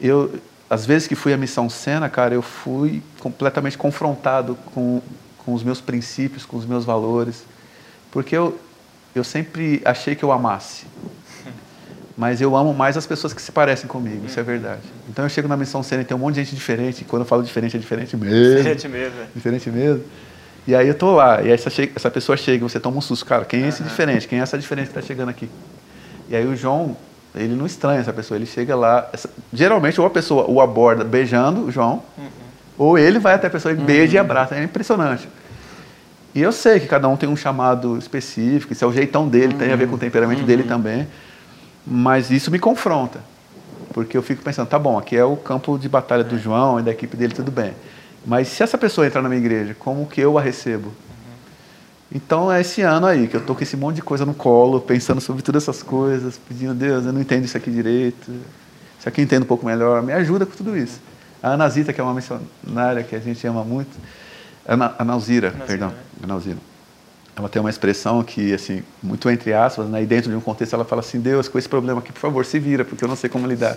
Eu, 0.00 0.38
as 0.68 0.84
vezes 0.84 1.08
que 1.08 1.14
fui 1.14 1.32
à 1.32 1.36
Missão 1.36 1.70
Sena, 1.70 2.08
cara, 2.10 2.34
eu 2.34 2.42
fui 2.42 3.02
completamente 3.20 3.78
confrontado 3.78 4.56
com, 4.74 5.00
com 5.38 5.54
os 5.54 5.62
meus 5.62 5.80
princípios, 5.80 6.44
com 6.44 6.56
os 6.56 6.66
meus 6.66 6.84
valores, 6.84 7.44
porque 8.10 8.36
eu, 8.36 8.58
eu 9.14 9.24
sempre 9.24 9.80
achei 9.84 10.14
que 10.14 10.22
eu 10.22 10.30
amasse. 10.30 10.86
Mas 12.18 12.40
eu 12.40 12.56
amo 12.56 12.74
mais 12.74 12.96
as 12.96 13.06
pessoas 13.06 13.32
que 13.32 13.40
se 13.40 13.52
parecem 13.52 13.86
comigo, 13.86 14.26
isso 14.26 14.40
é 14.40 14.42
verdade. 14.42 14.80
Então 15.08 15.24
eu 15.24 15.28
chego 15.28 15.46
na 15.46 15.56
Missão 15.56 15.84
Sena 15.84 16.02
e 16.02 16.04
tem 16.04 16.16
um 16.16 16.18
monte 16.18 16.34
de 16.34 16.42
gente 16.42 16.52
diferente, 16.56 17.02
e 17.02 17.04
quando 17.04 17.22
eu 17.22 17.26
falo 17.26 17.44
diferente, 17.44 17.76
é 17.76 17.78
diferente 17.78 18.16
mesmo. 18.16 18.56
Diferente 18.56 18.88
mesmo. 18.88 19.20
É. 19.20 19.26
Diferente 19.32 19.70
mesmo. 19.70 20.02
E 20.66 20.74
aí 20.74 20.88
eu 20.88 20.94
tô 20.94 21.14
lá, 21.14 21.40
e 21.42 21.52
essa, 21.52 21.70
essa 21.94 22.10
pessoa 22.10 22.36
chega, 22.36 22.68
você 22.68 22.80
toma 22.80 22.98
um 22.98 23.00
susto, 23.00 23.24
cara, 23.24 23.44
quem 23.44 23.62
é 23.62 23.68
esse 23.68 23.82
uhum. 23.82 23.88
diferente? 23.88 24.26
Quem 24.26 24.40
é 24.40 24.42
essa 24.42 24.58
diferente 24.58 24.86
que 24.86 24.98
está 24.98 25.06
chegando 25.06 25.28
aqui? 25.28 25.48
E 26.28 26.34
aí 26.34 26.44
o 26.44 26.56
João, 26.56 26.96
ele 27.36 27.54
não 27.54 27.64
estranha 27.64 28.00
essa 28.00 28.12
pessoa, 28.12 28.36
ele 28.36 28.46
chega 28.46 28.74
lá. 28.74 29.08
Essa, 29.12 29.30
geralmente, 29.52 30.00
ou 30.00 30.06
a 30.06 30.10
pessoa 30.10 30.50
o 30.50 30.60
aborda 30.60 31.04
beijando 31.04 31.66
o 31.66 31.70
João, 31.70 32.02
uhum. 32.18 32.26
ou 32.76 32.98
ele 32.98 33.20
vai 33.20 33.34
até 33.34 33.46
a 33.46 33.50
pessoa 33.50 33.70
e 33.70 33.76
beija 33.76 34.08
uhum. 34.08 34.14
e 34.14 34.18
abraça. 34.18 34.56
É 34.56 34.64
impressionante. 34.64 35.28
E 36.34 36.42
eu 36.42 36.50
sei 36.50 36.80
que 36.80 36.88
cada 36.88 37.06
um 37.08 37.16
tem 37.16 37.28
um 37.28 37.36
chamado 37.36 37.96
específico, 37.96 38.72
isso 38.72 38.84
é 38.84 38.88
o 38.88 38.92
jeitão 38.92 39.28
dele, 39.28 39.52
uhum. 39.52 39.58
tem 39.60 39.72
a 39.72 39.76
ver 39.76 39.86
com 39.86 39.94
o 39.94 39.98
temperamento 39.98 40.40
uhum. 40.40 40.46
dele 40.46 40.64
também. 40.64 41.06
Mas 41.90 42.30
isso 42.30 42.50
me 42.50 42.58
confronta. 42.58 43.20
Porque 43.94 44.16
eu 44.16 44.22
fico 44.22 44.42
pensando, 44.42 44.68
tá 44.68 44.78
bom, 44.78 44.98
aqui 44.98 45.16
é 45.16 45.24
o 45.24 45.36
campo 45.36 45.78
de 45.78 45.88
batalha 45.88 46.22
do 46.22 46.38
João 46.38 46.78
e 46.78 46.82
da 46.82 46.90
equipe 46.90 47.16
dele, 47.16 47.34
tudo 47.34 47.50
bem. 47.50 47.72
Mas 48.26 48.48
se 48.48 48.62
essa 48.62 48.76
pessoa 48.76 49.06
entrar 49.06 49.22
na 49.22 49.28
minha 49.28 49.40
igreja, 49.40 49.74
como 49.78 50.06
que 50.06 50.20
eu 50.20 50.36
a 50.36 50.42
recebo? 50.42 50.92
Então 52.14 52.52
é 52.52 52.60
esse 52.60 52.82
ano 52.82 53.06
aí 53.06 53.26
que 53.26 53.36
eu 53.36 53.40
tô 53.40 53.54
com 53.54 53.62
esse 53.62 53.76
monte 53.76 53.96
de 53.96 54.02
coisa 54.02 54.26
no 54.26 54.34
colo, 54.34 54.80
pensando 54.80 55.20
sobre 55.20 55.42
todas 55.42 55.62
essas 55.62 55.82
coisas, 55.82 56.38
pedindo, 56.48 56.74
Deus, 56.74 57.06
eu 57.06 57.12
não 57.12 57.20
entendo 57.20 57.44
isso 57.44 57.56
aqui 57.56 57.70
direito. 57.70 58.30
Isso 58.98 59.08
aqui 59.08 59.20
eu 59.20 59.24
entendo 59.24 59.42
um 59.44 59.46
pouco 59.46 59.64
melhor, 59.64 60.02
me 60.02 60.12
ajuda 60.12 60.44
com 60.44 60.54
tudo 60.54 60.76
isso. 60.76 61.00
A 61.42 61.50
Ana 61.50 61.68
Zita, 61.68 61.92
que 61.92 62.00
é 62.00 62.04
uma 62.04 62.14
missionária 62.14 63.02
que 63.02 63.16
a 63.16 63.20
gente 63.20 63.46
ama 63.46 63.64
muito, 63.64 63.96
Ana, 64.66 64.94
Analzira, 64.98 65.54
perdão, 65.66 65.92
Analzira 66.22 66.67
ela 67.38 67.48
tem 67.48 67.60
uma 67.60 67.70
expressão 67.70 68.22
que, 68.22 68.52
assim, 68.52 68.82
muito 69.02 69.28
entre 69.30 69.52
aspas, 69.52 69.86
né? 69.88 70.02
e 70.02 70.06
dentro 70.06 70.30
de 70.30 70.36
um 70.36 70.40
contexto 70.40 70.74
ela 70.74 70.84
fala 70.84 71.00
assim, 71.00 71.20
Deus, 71.20 71.48
com 71.48 71.58
esse 71.58 71.68
problema 71.68 72.00
aqui, 72.00 72.12
por 72.12 72.20
favor, 72.20 72.44
se 72.44 72.58
vira, 72.58 72.84
porque 72.84 73.04
eu 73.04 73.08
não 73.08 73.16
sei 73.16 73.30
como 73.30 73.46
lidar. 73.46 73.74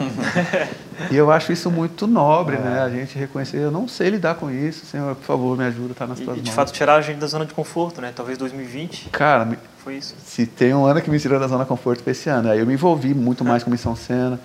e 1.11 1.15
eu 1.15 1.31
acho 1.31 1.51
isso 1.51 1.69
muito 1.69 2.07
nobre, 2.07 2.55
é. 2.55 2.59
né? 2.59 2.81
A 2.81 2.89
gente 2.89 3.17
reconhecer, 3.17 3.57
eu 3.57 3.71
não 3.71 3.87
sei 3.87 4.09
lidar 4.09 4.35
com 4.35 4.49
isso, 4.49 4.85
Senhor, 4.85 5.15
por 5.15 5.25
favor, 5.25 5.57
me 5.57 5.65
ajuda, 5.65 5.91
está 5.91 6.07
nas 6.07 6.19
tuas 6.19 6.37
e, 6.37 6.39
mãos. 6.39 6.43
de 6.43 6.51
fato, 6.51 6.71
tirar 6.71 6.95
a 6.95 7.01
gente 7.01 7.17
da 7.17 7.27
zona 7.27 7.45
de 7.45 7.53
conforto, 7.53 8.01
né? 8.01 8.11
Talvez 8.15 8.37
2020. 8.37 9.09
Cara, 9.09 9.47
foi 9.83 9.95
isso. 9.95 10.15
Se 10.23 10.45
tem 10.45 10.73
um 10.73 10.85
ano 10.85 11.01
que 11.01 11.09
me 11.09 11.19
tirou 11.19 11.39
da 11.39 11.47
zona 11.47 11.63
de 11.63 11.69
conforto, 11.69 12.03
foi 12.03 12.11
esse 12.11 12.29
ano. 12.29 12.49
Aí 12.49 12.59
eu 12.59 12.65
me 12.65 12.73
envolvi 12.73 13.13
muito 13.13 13.43
mais 13.43 13.63
com 13.63 13.71
Missão 13.71 13.95
Sena, 13.95 14.39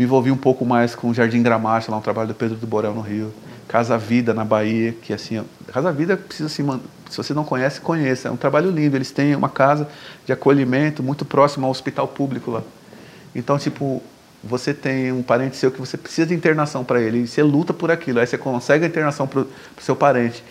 me 0.00 0.04
envolvi 0.04 0.30
um 0.30 0.36
pouco 0.36 0.64
mais 0.64 0.94
com 0.94 1.10
o 1.10 1.14
Jardim 1.14 1.42
Gramacho, 1.42 1.90
lá 1.90 1.98
um 1.98 2.00
trabalho 2.00 2.28
do 2.28 2.34
Pedro 2.34 2.56
do 2.56 2.66
Borel 2.66 2.94
no 2.94 3.02
Rio. 3.02 3.30
Casa 3.68 3.98
Vida 3.98 4.32
na 4.32 4.46
Bahia, 4.46 4.92
que 4.92 5.12
assim, 5.12 5.44
Casa 5.70 5.92
Vida 5.92 6.16
precisa 6.16 6.48
se 6.48 6.64
se 7.10 7.16
você 7.18 7.34
não 7.34 7.44
conhece, 7.44 7.82
conheça. 7.82 8.28
É 8.28 8.30
um 8.30 8.36
trabalho 8.36 8.70
lindo. 8.70 8.96
Eles 8.96 9.10
têm 9.10 9.34
uma 9.34 9.50
casa 9.50 9.86
de 10.24 10.32
acolhimento 10.32 11.02
muito 11.02 11.26
próximo 11.26 11.66
ao 11.66 11.70
hospital 11.70 12.08
público 12.08 12.50
lá. 12.50 12.62
Então, 13.34 13.58
tipo, 13.58 14.02
você 14.42 14.72
tem 14.72 15.12
um 15.12 15.22
parente 15.22 15.58
seu 15.58 15.70
que 15.70 15.78
você 15.78 15.98
precisa 15.98 16.28
de 16.28 16.34
internação 16.34 16.82
para 16.82 16.98
ele, 16.98 17.18
e 17.18 17.28
você 17.28 17.42
luta 17.42 17.74
por 17.74 17.90
aquilo, 17.90 18.20
aí 18.20 18.26
você 18.26 18.38
consegue 18.38 18.86
a 18.86 18.88
internação 18.88 19.26
para 19.26 19.42
o 19.42 19.46
seu 19.80 19.94
parente. 19.94 20.42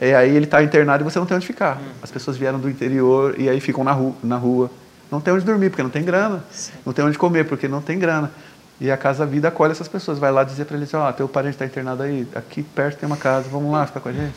E 0.00 0.12
aí 0.12 0.34
ele 0.34 0.46
está 0.46 0.64
internado 0.64 1.04
e 1.04 1.04
você 1.04 1.20
não 1.20 1.26
tem 1.26 1.36
onde 1.36 1.46
ficar. 1.46 1.76
Hum. 1.76 1.92
As 2.02 2.10
pessoas 2.10 2.36
vieram 2.36 2.58
do 2.58 2.68
interior 2.68 3.36
e 3.38 3.48
aí 3.48 3.60
ficam 3.60 3.84
na 3.84 3.92
rua. 3.92 4.14
Na 4.20 4.36
rua. 4.36 4.68
Não 5.12 5.20
tem 5.20 5.32
onde 5.32 5.44
dormir, 5.44 5.70
porque 5.70 5.82
não 5.84 5.90
tem 5.90 6.04
grana. 6.04 6.42
Não 6.84 6.92
tem 6.92 7.04
onde 7.04 7.16
comer, 7.16 7.44
porque 7.44 7.68
não 7.68 7.80
tem 7.80 7.96
grana. 7.96 8.32
E 8.80 8.90
a 8.90 8.96
Casa 8.96 9.24
Vida 9.24 9.48
acolhe 9.48 9.72
essas 9.72 9.88
pessoas. 9.88 10.18
Vai 10.18 10.30
lá 10.30 10.44
dizer 10.44 10.66
para 10.66 10.76
eles, 10.76 10.92
ó, 10.92 11.08
oh, 11.08 11.12
teu 11.12 11.28
parente 11.28 11.54
está 11.54 11.64
internado 11.64 12.02
aí, 12.02 12.26
aqui 12.34 12.62
perto 12.62 12.98
tem 12.98 13.06
uma 13.06 13.16
casa, 13.16 13.48
vamos 13.48 13.72
lá 13.72 13.86
ficar 13.86 14.00
com 14.00 14.08
a 14.08 14.12
gente. 14.12 14.34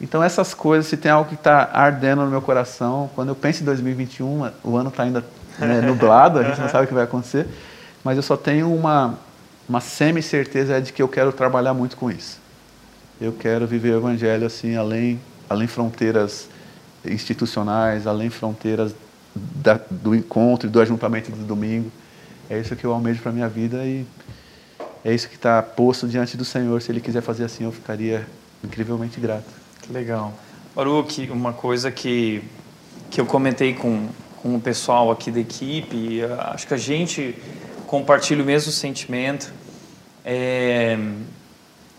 Então 0.00 0.22
essas 0.22 0.52
coisas, 0.52 0.86
se 0.86 0.96
tem 0.96 1.10
algo 1.10 1.28
que 1.28 1.36
está 1.36 1.70
ardendo 1.72 2.22
no 2.24 2.30
meu 2.30 2.42
coração, 2.42 3.08
quando 3.14 3.28
eu 3.28 3.34
penso 3.34 3.62
em 3.62 3.64
2021, 3.66 4.50
o 4.64 4.76
ano 4.76 4.88
está 4.88 5.04
ainda 5.04 5.24
né, 5.58 5.80
nublado, 5.86 6.38
a 6.38 6.42
gente 6.42 6.60
não 6.60 6.68
sabe 6.68 6.84
o 6.84 6.88
que 6.88 6.94
vai 6.94 7.04
acontecer, 7.04 7.46
mas 8.02 8.16
eu 8.16 8.22
só 8.22 8.36
tenho 8.36 8.74
uma, 8.74 9.18
uma 9.68 9.80
semi-certeza 9.80 10.80
de 10.80 10.92
que 10.92 11.00
eu 11.00 11.08
quero 11.08 11.32
trabalhar 11.32 11.72
muito 11.74 11.96
com 11.96 12.10
isso. 12.10 12.38
Eu 13.20 13.32
quero 13.32 13.66
viver 13.66 13.94
o 13.94 13.98
evangelho 13.98 14.46
assim, 14.46 14.76
além, 14.76 15.20
além 15.48 15.68
fronteiras 15.68 16.48
institucionais, 17.04 18.06
além 18.06 18.30
fronteiras 18.30 18.94
da, 19.34 19.78
do 19.88 20.14
encontro 20.14 20.68
e 20.68 20.70
do 20.70 20.80
ajuntamento 20.80 21.30
do 21.30 21.44
domingo. 21.44 21.90
É 22.48 22.58
isso 22.58 22.76
que 22.76 22.84
eu 22.84 22.92
almejo 22.92 23.20
para 23.20 23.30
a 23.30 23.34
minha 23.34 23.48
vida 23.48 23.84
e 23.84 24.06
é 25.04 25.14
isso 25.14 25.28
que 25.28 25.36
está 25.36 25.62
posto 25.62 26.06
diante 26.06 26.36
do 26.36 26.44
Senhor. 26.44 26.80
Se 26.80 26.90
Ele 26.90 27.00
quiser 27.00 27.20
fazer 27.20 27.44
assim, 27.44 27.64
eu 27.64 27.72
ficaria 27.72 28.26
incrivelmente 28.62 29.20
grato. 29.20 29.48
Legal. 29.90 30.32
Baruch, 30.74 31.30
uma 31.30 31.52
coisa 31.52 31.90
que, 31.90 32.42
que 33.10 33.20
eu 33.20 33.26
comentei 33.26 33.74
com, 33.74 34.08
com 34.42 34.56
o 34.56 34.60
pessoal 34.60 35.10
aqui 35.10 35.30
da 35.30 35.40
equipe, 35.40 36.20
acho 36.52 36.66
que 36.66 36.74
a 36.74 36.78
gente 36.78 37.34
compartilha 37.86 38.42
o 38.42 38.46
mesmo 38.46 38.72
sentimento. 38.72 39.52
É, 40.24 40.98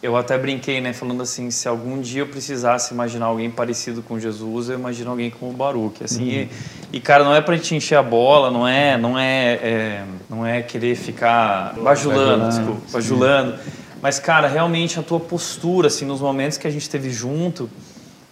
eu 0.03 0.15
até 0.15 0.37
brinquei, 0.37 0.81
né, 0.81 0.93
falando 0.93 1.23
assim, 1.23 1.49
se 1.49 1.67
algum 1.67 1.99
dia 1.99 2.21
eu 2.21 2.27
precisasse 2.27 2.93
imaginar 2.93 3.25
alguém 3.25 3.49
parecido 3.49 4.03
com 4.03 4.19
Jesus, 4.19 4.69
eu 4.69 4.75
imagino 4.75 5.09
alguém 5.09 5.31
como 5.31 5.51
o 5.51 5.53
Baruch, 5.53 6.03
assim, 6.03 6.23
uhum. 6.23 6.47
e, 6.93 6.97
e, 6.97 6.99
cara, 6.99 7.23
não 7.23 7.33
é 7.33 7.41
para 7.41 7.55
gente 7.55 7.75
encher 7.75 7.95
a 7.95 8.03
bola, 8.03 8.51
não 8.51 8.67
é, 8.67 8.97
não 8.97 9.17
é, 9.17 9.53
é 9.53 10.03
não 10.29 10.45
é 10.45 10.61
querer 10.61 10.95
ficar 10.95 11.73
bajulando, 11.81 12.43
bajulando 12.43 12.49
desculpa, 12.49 12.81
bajulando, 12.91 13.59
mas 14.01 14.19
cara, 14.19 14.47
realmente 14.47 14.99
a 14.99 15.03
tua 15.03 15.19
postura, 15.19 15.87
assim, 15.87 16.05
nos 16.05 16.21
momentos 16.21 16.57
que 16.57 16.67
a 16.67 16.71
gente 16.71 16.83
esteve 16.83 17.09
junto, 17.09 17.69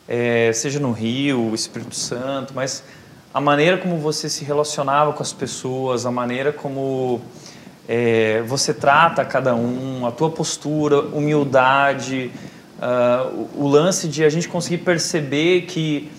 é, 0.08 0.52
seja 0.54 0.80
no 0.80 0.92
Rio, 0.92 1.56
Espírito 1.56 1.96
Santo, 1.96 2.54
mas 2.54 2.84
a 3.34 3.42
maneira 3.42 3.78
como 3.78 3.98
você 3.98 4.30
se 4.30 4.46
relacionava 4.46 5.14
com 5.14 5.24
as 5.24 5.34
pessoas, 5.34 6.06
a 6.06 6.12
maneira 6.12 6.54
como 6.54 7.20
é, 7.88 8.42
você 8.44 8.74
trata 8.74 9.26
cada 9.26 9.56
um, 9.56 10.06
a 10.06 10.12
tua 10.12 10.30
postura, 10.30 11.02
humildade, 11.02 12.32
uh, 12.80 13.50
o, 13.56 13.66
o, 13.66 13.68
lance 13.68 14.08
de 14.08 14.24
a 14.24 14.30
gente 14.30 14.48
conseguir 14.48 14.80
perceber 14.80 15.64
que 15.64 16.10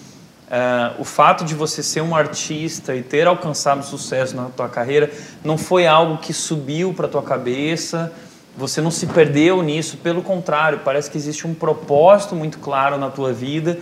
uh, 0.48 1.00
o 1.00 1.05
fato 1.05 1.44
de 1.44 1.55
você 1.55 1.83
ser 1.83 2.03
um 2.03 2.14
artista 2.14 2.94
e 2.94 3.03
ter 3.03 3.27
alcançado 3.27 3.85
sucesso 3.85 4.37
na 4.37 4.44
tua 4.44 4.68
carreira 4.68 5.11
não 5.42 5.57
foi 5.57 5.87
algo 5.87 6.18
que 6.18 6.33
subiu 6.33 6.92
para 6.92 7.09
tua 7.09 7.22
cabeça, 7.22 8.12
você 8.57 8.81
não 8.81 8.90
se 8.90 9.07
perdeu 9.07 9.62
nisso, 9.62 9.96
pelo 9.96 10.22
contrário, 10.22 10.81
parece 10.85 11.11
que 11.11 11.16
existe 11.16 11.46
um 11.46 11.55
propósito 11.55 12.37
muito 12.37 12.59
claro 12.59 12.96
na 12.98 13.11
tua 13.11 13.33
vida 13.33 13.79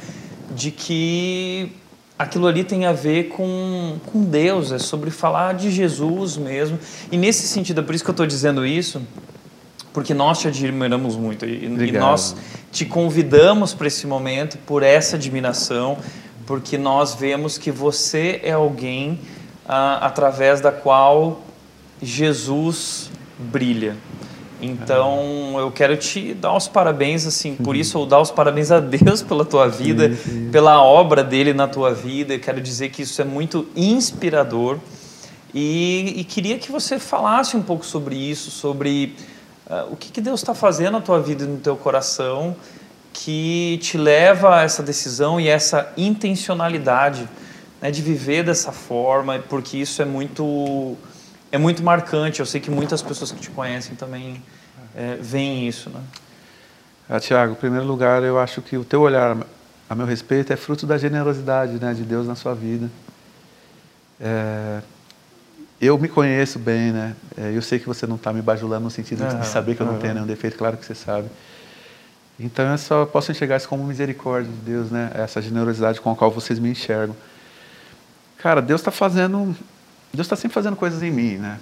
de 0.55 0.71
que 0.71 1.73
aquilo 2.22 2.46
ali 2.46 2.62
tem 2.62 2.87
a 2.87 2.92
ver 2.92 3.24
com, 3.24 3.96
com 4.06 4.22
Deus, 4.22 4.70
é 4.70 4.78
sobre 4.78 5.11
falar 5.11 5.54
de 5.54 5.70
Jesus 5.70 6.37
mesmo. 6.37 6.78
E 7.11 7.16
nesse 7.16 7.48
sentido, 7.48 7.80
é 7.80 7.85
por 7.85 7.94
isso 7.94 8.04
que 8.04 8.11
eu 8.11 8.12
estou 8.12 8.26
dizendo 8.26 8.64
isso, 8.64 9.02
porque 9.92 10.14
nós 10.14 10.38
te 10.38 10.48
admiramos 10.48 11.16
muito 11.16 11.44
e, 11.44 11.64
e 11.64 11.92
nós 11.92 12.37
te 12.70 12.85
convidamos 12.85 13.74
para 13.74 13.88
esse 13.88 14.06
momento 14.06 14.56
por 14.58 14.82
essa 14.82 15.16
admiração, 15.16 15.98
porque 16.46 16.78
nós 16.78 17.14
vemos 17.14 17.58
que 17.58 17.70
você 17.70 18.40
é 18.42 18.52
alguém 18.52 19.18
ah, 19.66 20.06
através 20.06 20.61
da 20.61 20.70
qual 20.70 21.42
Jesus 22.00 23.11
brilha. 23.38 23.96
Então, 24.62 25.59
eu 25.59 25.72
quero 25.72 25.96
te 25.96 26.33
dar 26.35 26.57
os 26.57 26.68
parabéns, 26.68 27.27
assim, 27.27 27.57
por 27.57 27.75
isso, 27.75 27.98
ou 27.98 28.07
dar 28.07 28.20
os 28.20 28.31
parabéns 28.31 28.70
a 28.70 28.79
Deus 28.79 29.20
pela 29.22 29.44
tua 29.44 29.68
vida, 29.68 30.14
sim, 30.14 30.16
sim. 30.16 30.51
pela 30.53 30.81
obra 30.83 31.25
dele 31.25 31.53
na 31.53 31.66
tua 31.66 31.92
vida. 31.92 32.35
Eu 32.35 32.40
quero 32.40 32.61
dizer 32.61 32.90
que 32.90 33.03
isso 33.03 33.20
é 33.20 33.25
muito 33.25 33.66
inspirador. 33.75 34.79
E, 35.53 36.14
e 36.16 36.25
queria 36.25 36.59
que 36.59 36.70
você 36.70 36.98
falasse 36.98 37.57
um 37.57 37.62
pouco 37.62 37.85
sobre 37.85 38.14
isso, 38.14 38.51
sobre 38.51 39.16
uh, 39.66 39.92
o 39.92 39.96
que, 39.96 40.12
que 40.12 40.20
Deus 40.20 40.40
está 40.40 40.55
fazendo 40.55 40.92
na 40.92 41.01
tua 41.01 41.20
vida 41.20 41.44
e 41.44 41.46
no 41.46 41.59
teu 41.59 41.77
coração 41.77 42.57
que 43.12 43.79
te 43.83 43.98
leva 43.98 44.57
a 44.57 44.62
essa 44.62 44.83
decisão 44.83 45.38
e 45.38 45.48
essa 45.48 45.92
intencionalidade 45.96 47.29
né, 47.81 47.90
de 47.90 48.01
viver 48.01 48.42
dessa 48.44 48.72
forma, 48.72 49.38
porque 49.48 49.77
isso 49.77 50.01
é 50.01 50.05
muito 50.05 50.96
é 51.53 51.59
muito 51.59 51.83
marcante. 51.83 52.41
Eu 52.41 52.47
sei 52.47 52.61
que 52.61 52.71
muitas 52.71 53.03
pessoas 53.03 53.31
que 53.31 53.38
te 53.38 53.51
conhecem 53.51 53.95
também 53.95 54.43
é, 54.97 55.17
veem 55.21 55.69
isso, 55.69 55.91
né? 55.91 56.01
Ah, 57.09 57.21
Tiago, 57.21 57.53
em 57.53 57.57
primeiro 57.57 57.87
lugar, 57.87 58.23
eu 58.23 58.38
acho 58.38 58.62
que 58.62 58.77
o 58.77 58.85
teu 58.85 59.03
olhar 59.03 59.37
a 59.88 59.95
meu 59.95 60.07
respeito 60.07 60.53
é 60.53 60.57
fruto 60.57 60.87
da 60.87 60.97
generosidade 60.97 61.75
né, 61.75 61.93
de 61.93 62.05
Deus 62.05 62.27
na 62.27 62.35
sua 62.35 62.55
vida. 62.55 62.88
É, 64.19 64.81
eu 65.79 65.99
me 65.99 66.09
conheço 66.09 66.59
bem, 66.59 66.93
né? 66.93 67.15
É, 67.37 67.53
eu 67.55 67.61
sei 67.61 67.79
que 67.79 67.87
você 67.87 68.07
não 68.07 68.17
está 68.17 68.33
me 68.33 68.41
bajulando 68.41 68.85
no 68.85 68.91
sentido 68.91 69.27
de 69.27 69.47
saber 69.47 69.75
que 69.75 69.83
eu 69.83 69.87
não 69.87 69.99
tenho 69.99 70.15
nenhum 70.15 70.27
defeito, 70.27 70.57
claro 70.57 70.77
que 70.79 70.87
você 70.87 70.95
sabe. 70.95 71.29
Então 72.41 72.65
eu 72.71 72.79
só 72.79 73.05
posso 73.05 73.31
enxergar 73.31 73.57
isso 73.57 73.69
como 73.69 73.85
misericórdia 73.85 74.51
de 74.51 74.59
Deus, 74.59 74.91
né? 74.91 75.11
Essa 75.15 75.43
generosidade 75.43 76.01
com 76.01 76.11
a 76.11 76.17
qual 76.17 76.31
vocês 76.31 76.59
me 76.59 76.71
enxergam. 76.71 77.15
Cara, 78.38 78.62
Deus 78.62 78.81
está 78.81 78.91
fazendo 78.91 79.55
Deus 80.12 80.27
está 80.27 80.37
sempre 80.37 80.55
fazendo 80.55 80.77
coisas 80.77 81.03
em 81.03 81.11
mim, 81.11 81.37
né? 81.37 81.59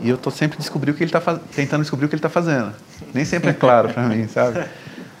E 0.00 0.08
eu 0.08 0.16
estou 0.16 0.30
sempre 0.30 0.58
descobrindo 0.58 0.94
o 0.94 0.98
que 0.98 1.04
ele 1.04 1.10
tá 1.10 1.20
tentando 1.54 1.80
descobrir 1.80 2.06
o 2.06 2.08
que 2.08 2.14
ele 2.14 2.18
está 2.18 2.28
fazendo. 2.28 2.74
Nem 3.14 3.24
sempre 3.24 3.50
é 3.50 3.52
claro 3.52 3.88
para 3.88 4.02
mim, 4.04 4.28
sabe? 4.28 4.68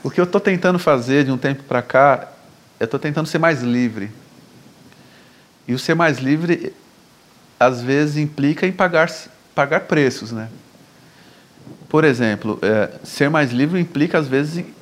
O 0.02 0.10
que 0.10 0.20
eu 0.20 0.24
estou 0.24 0.40
tentando 0.40 0.78
fazer 0.78 1.24
de 1.24 1.30
um 1.30 1.38
tempo 1.38 1.62
para 1.64 1.82
cá, 1.82 2.28
eu 2.78 2.84
estou 2.84 3.00
tentando 3.00 3.26
ser 3.26 3.38
mais 3.38 3.62
livre. 3.62 4.10
E 5.66 5.74
o 5.74 5.78
ser 5.78 5.94
mais 5.94 6.18
livre, 6.18 6.72
às 7.58 7.80
vezes, 7.80 8.16
implica 8.16 8.66
em 8.66 8.72
pagar, 8.72 9.10
pagar 9.54 9.80
preços, 9.80 10.30
né? 10.30 10.48
Por 11.88 12.04
exemplo, 12.04 12.58
é, 12.62 12.90
ser 13.02 13.30
mais 13.30 13.50
livre 13.50 13.80
implica, 13.80 14.18
às 14.18 14.28
vezes, 14.28 14.58
em, 14.58 14.74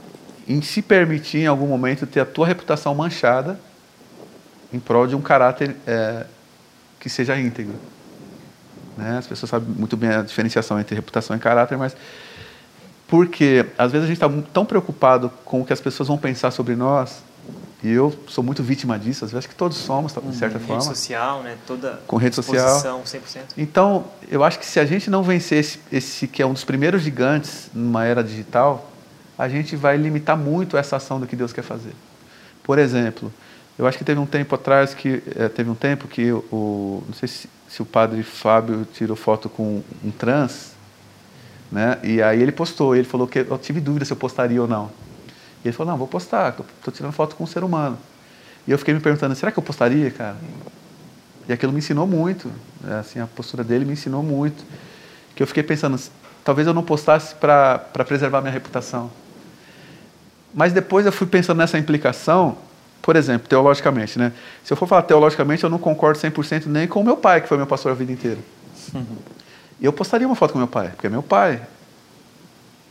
em 0.48 0.60
se 0.62 0.82
permitir, 0.82 1.38
em 1.38 1.46
algum 1.46 1.66
momento, 1.66 2.06
ter 2.06 2.20
a 2.20 2.26
tua 2.26 2.46
reputação 2.46 2.94
manchada 2.94 3.58
em 4.72 4.78
prol 4.78 5.06
de 5.06 5.14
um 5.14 5.22
caráter 5.22 5.76
é, 5.86 6.26
que 7.06 7.10
seja 7.10 7.38
íntegro. 7.38 7.76
Né? 8.96 9.18
As 9.18 9.26
pessoas 9.28 9.48
sabem 9.48 9.68
muito 9.68 9.96
bem 9.96 10.10
a 10.10 10.22
diferenciação 10.22 10.80
entre 10.80 10.96
reputação 10.96 11.36
e 11.36 11.38
caráter, 11.38 11.78
mas 11.78 11.96
porque 13.06 13.64
às 13.78 13.92
vezes 13.92 14.06
a 14.06 14.08
gente 14.08 14.16
está 14.16 14.28
tão 14.52 14.66
preocupado 14.66 15.30
com 15.44 15.60
o 15.60 15.64
que 15.64 15.72
as 15.72 15.80
pessoas 15.80 16.08
vão 16.08 16.18
pensar 16.18 16.50
sobre 16.50 16.74
nós 16.74 17.22
E 17.80 17.92
eu 17.92 18.12
sou 18.26 18.42
muito 18.42 18.60
vítima 18.60 18.98
disso, 18.98 19.24
às 19.24 19.30
vezes 19.30 19.46
que 19.46 19.54
todos 19.54 19.76
somos, 19.76 20.12
de 20.12 20.34
certa 20.34 20.58
uhum. 20.58 20.64
forma. 20.64 20.82
Rede 20.82 20.96
social, 20.96 21.42
né? 21.44 21.56
Toda 21.64 22.00
com 22.08 22.16
rede 22.16 22.34
social. 22.34 22.82
100%. 23.04 23.40
Então, 23.56 24.06
eu 24.28 24.42
acho 24.42 24.58
que 24.58 24.66
se 24.66 24.80
a 24.80 24.84
gente 24.84 25.08
não 25.08 25.22
vencer 25.22 25.60
esse, 25.60 25.78
esse 25.92 26.26
que 26.26 26.42
é 26.42 26.46
um 26.46 26.52
dos 26.52 26.64
primeiros 26.64 27.02
gigantes 27.02 27.70
numa 27.72 28.04
era 28.04 28.24
digital, 28.24 28.90
a 29.38 29.48
gente 29.48 29.76
vai 29.76 29.96
limitar 29.96 30.36
muito 30.36 30.76
essa 30.76 30.96
ação 30.96 31.20
do 31.20 31.26
que 31.28 31.36
Deus 31.36 31.52
quer 31.52 31.62
fazer. 31.62 31.94
Por 32.64 32.80
exemplo, 32.80 33.32
eu 33.78 33.86
acho 33.86 33.98
que 33.98 34.04
teve 34.04 34.18
um 34.18 34.26
tempo 34.26 34.54
atrás 34.54 34.94
que 34.94 35.22
é, 35.36 35.48
teve 35.48 35.68
um 35.68 35.74
tempo 35.74 36.08
que 36.08 36.32
o 36.32 37.02
não 37.06 37.14
sei 37.14 37.28
se, 37.28 37.48
se, 37.68 37.82
o 37.82 37.84
padre 37.84 38.22
Fábio 38.22 38.86
tirou 38.92 39.16
foto 39.16 39.48
com 39.50 39.82
um 40.02 40.10
trans, 40.10 40.72
né? 41.70 41.98
E 42.02 42.22
aí 42.22 42.40
ele 42.40 42.52
postou, 42.52 42.96
ele 42.96 43.04
falou 43.04 43.26
que 43.26 43.40
eu 43.40 43.58
tive 43.58 43.80
dúvida 43.80 44.04
se 44.04 44.12
eu 44.12 44.16
postaria 44.16 44.60
ou 44.60 44.66
não. 44.66 44.90
E 45.62 45.68
ele 45.68 45.76
falou: 45.76 45.92
"Não, 45.92 45.98
vou 45.98 46.08
postar, 46.08 46.50
estou 46.50 46.92
tirando 46.92 47.12
foto 47.12 47.36
com 47.36 47.44
um 47.44 47.46
ser 47.46 47.62
humano". 47.62 47.98
E 48.66 48.70
eu 48.70 48.78
fiquei 48.78 48.94
me 48.94 49.00
perguntando: 49.00 49.34
será 49.34 49.52
que 49.52 49.58
eu 49.58 49.62
postaria, 49.62 50.10
cara? 50.10 50.36
E 51.46 51.52
aquilo 51.52 51.72
me 51.72 51.78
ensinou 51.78 52.06
muito, 52.06 52.50
né? 52.80 52.98
assim 52.98 53.20
a 53.20 53.26
postura 53.26 53.62
dele 53.62 53.84
me 53.84 53.92
ensinou 53.92 54.22
muito, 54.22 54.64
que 55.34 55.42
eu 55.42 55.46
fiquei 55.46 55.62
pensando, 55.62 56.00
talvez 56.42 56.66
eu 56.66 56.74
não 56.74 56.82
postasse 56.82 57.34
para 57.34 57.78
preservar 58.06 58.40
minha 58.40 58.52
reputação. 58.52 59.10
Mas 60.52 60.72
depois 60.72 61.04
eu 61.04 61.12
fui 61.12 61.26
pensando 61.26 61.58
nessa 61.58 61.78
implicação 61.78 62.56
por 63.06 63.14
exemplo, 63.14 63.46
teologicamente, 63.48 64.18
né? 64.18 64.32
Se 64.64 64.72
eu 64.72 64.76
for 64.76 64.88
falar 64.88 65.02
teologicamente, 65.02 65.62
eu 65.62 65.70
não 65.70 65.78
concordo 65.78 66.18
100% 66.18 66.66
nem 66.66 66.88
com 66.88 67.00
o 67.00 67.04
meu 67.04 67.16
pai, 67.16 67.40
que 67.40 67.46
foi 67.46 67.56
meu 67.56 67.66
pastor 67.66 67.92
a 67.92 67.94
vida 67.94 68.10
inteira. 68.10 68.40
Uhum. 68.92 69.16
Eu 69.80 69.92
postaria 69.92 70.26
uma 70.26 70.34
foto 70.34 70.50
com 70.50 70.58
meu 70.58 70.66
pai, 70.66 70.88
porque 70.88 71.06
é 71.06 71.10
meu 71.10 71.22
pai. 71.22 71.62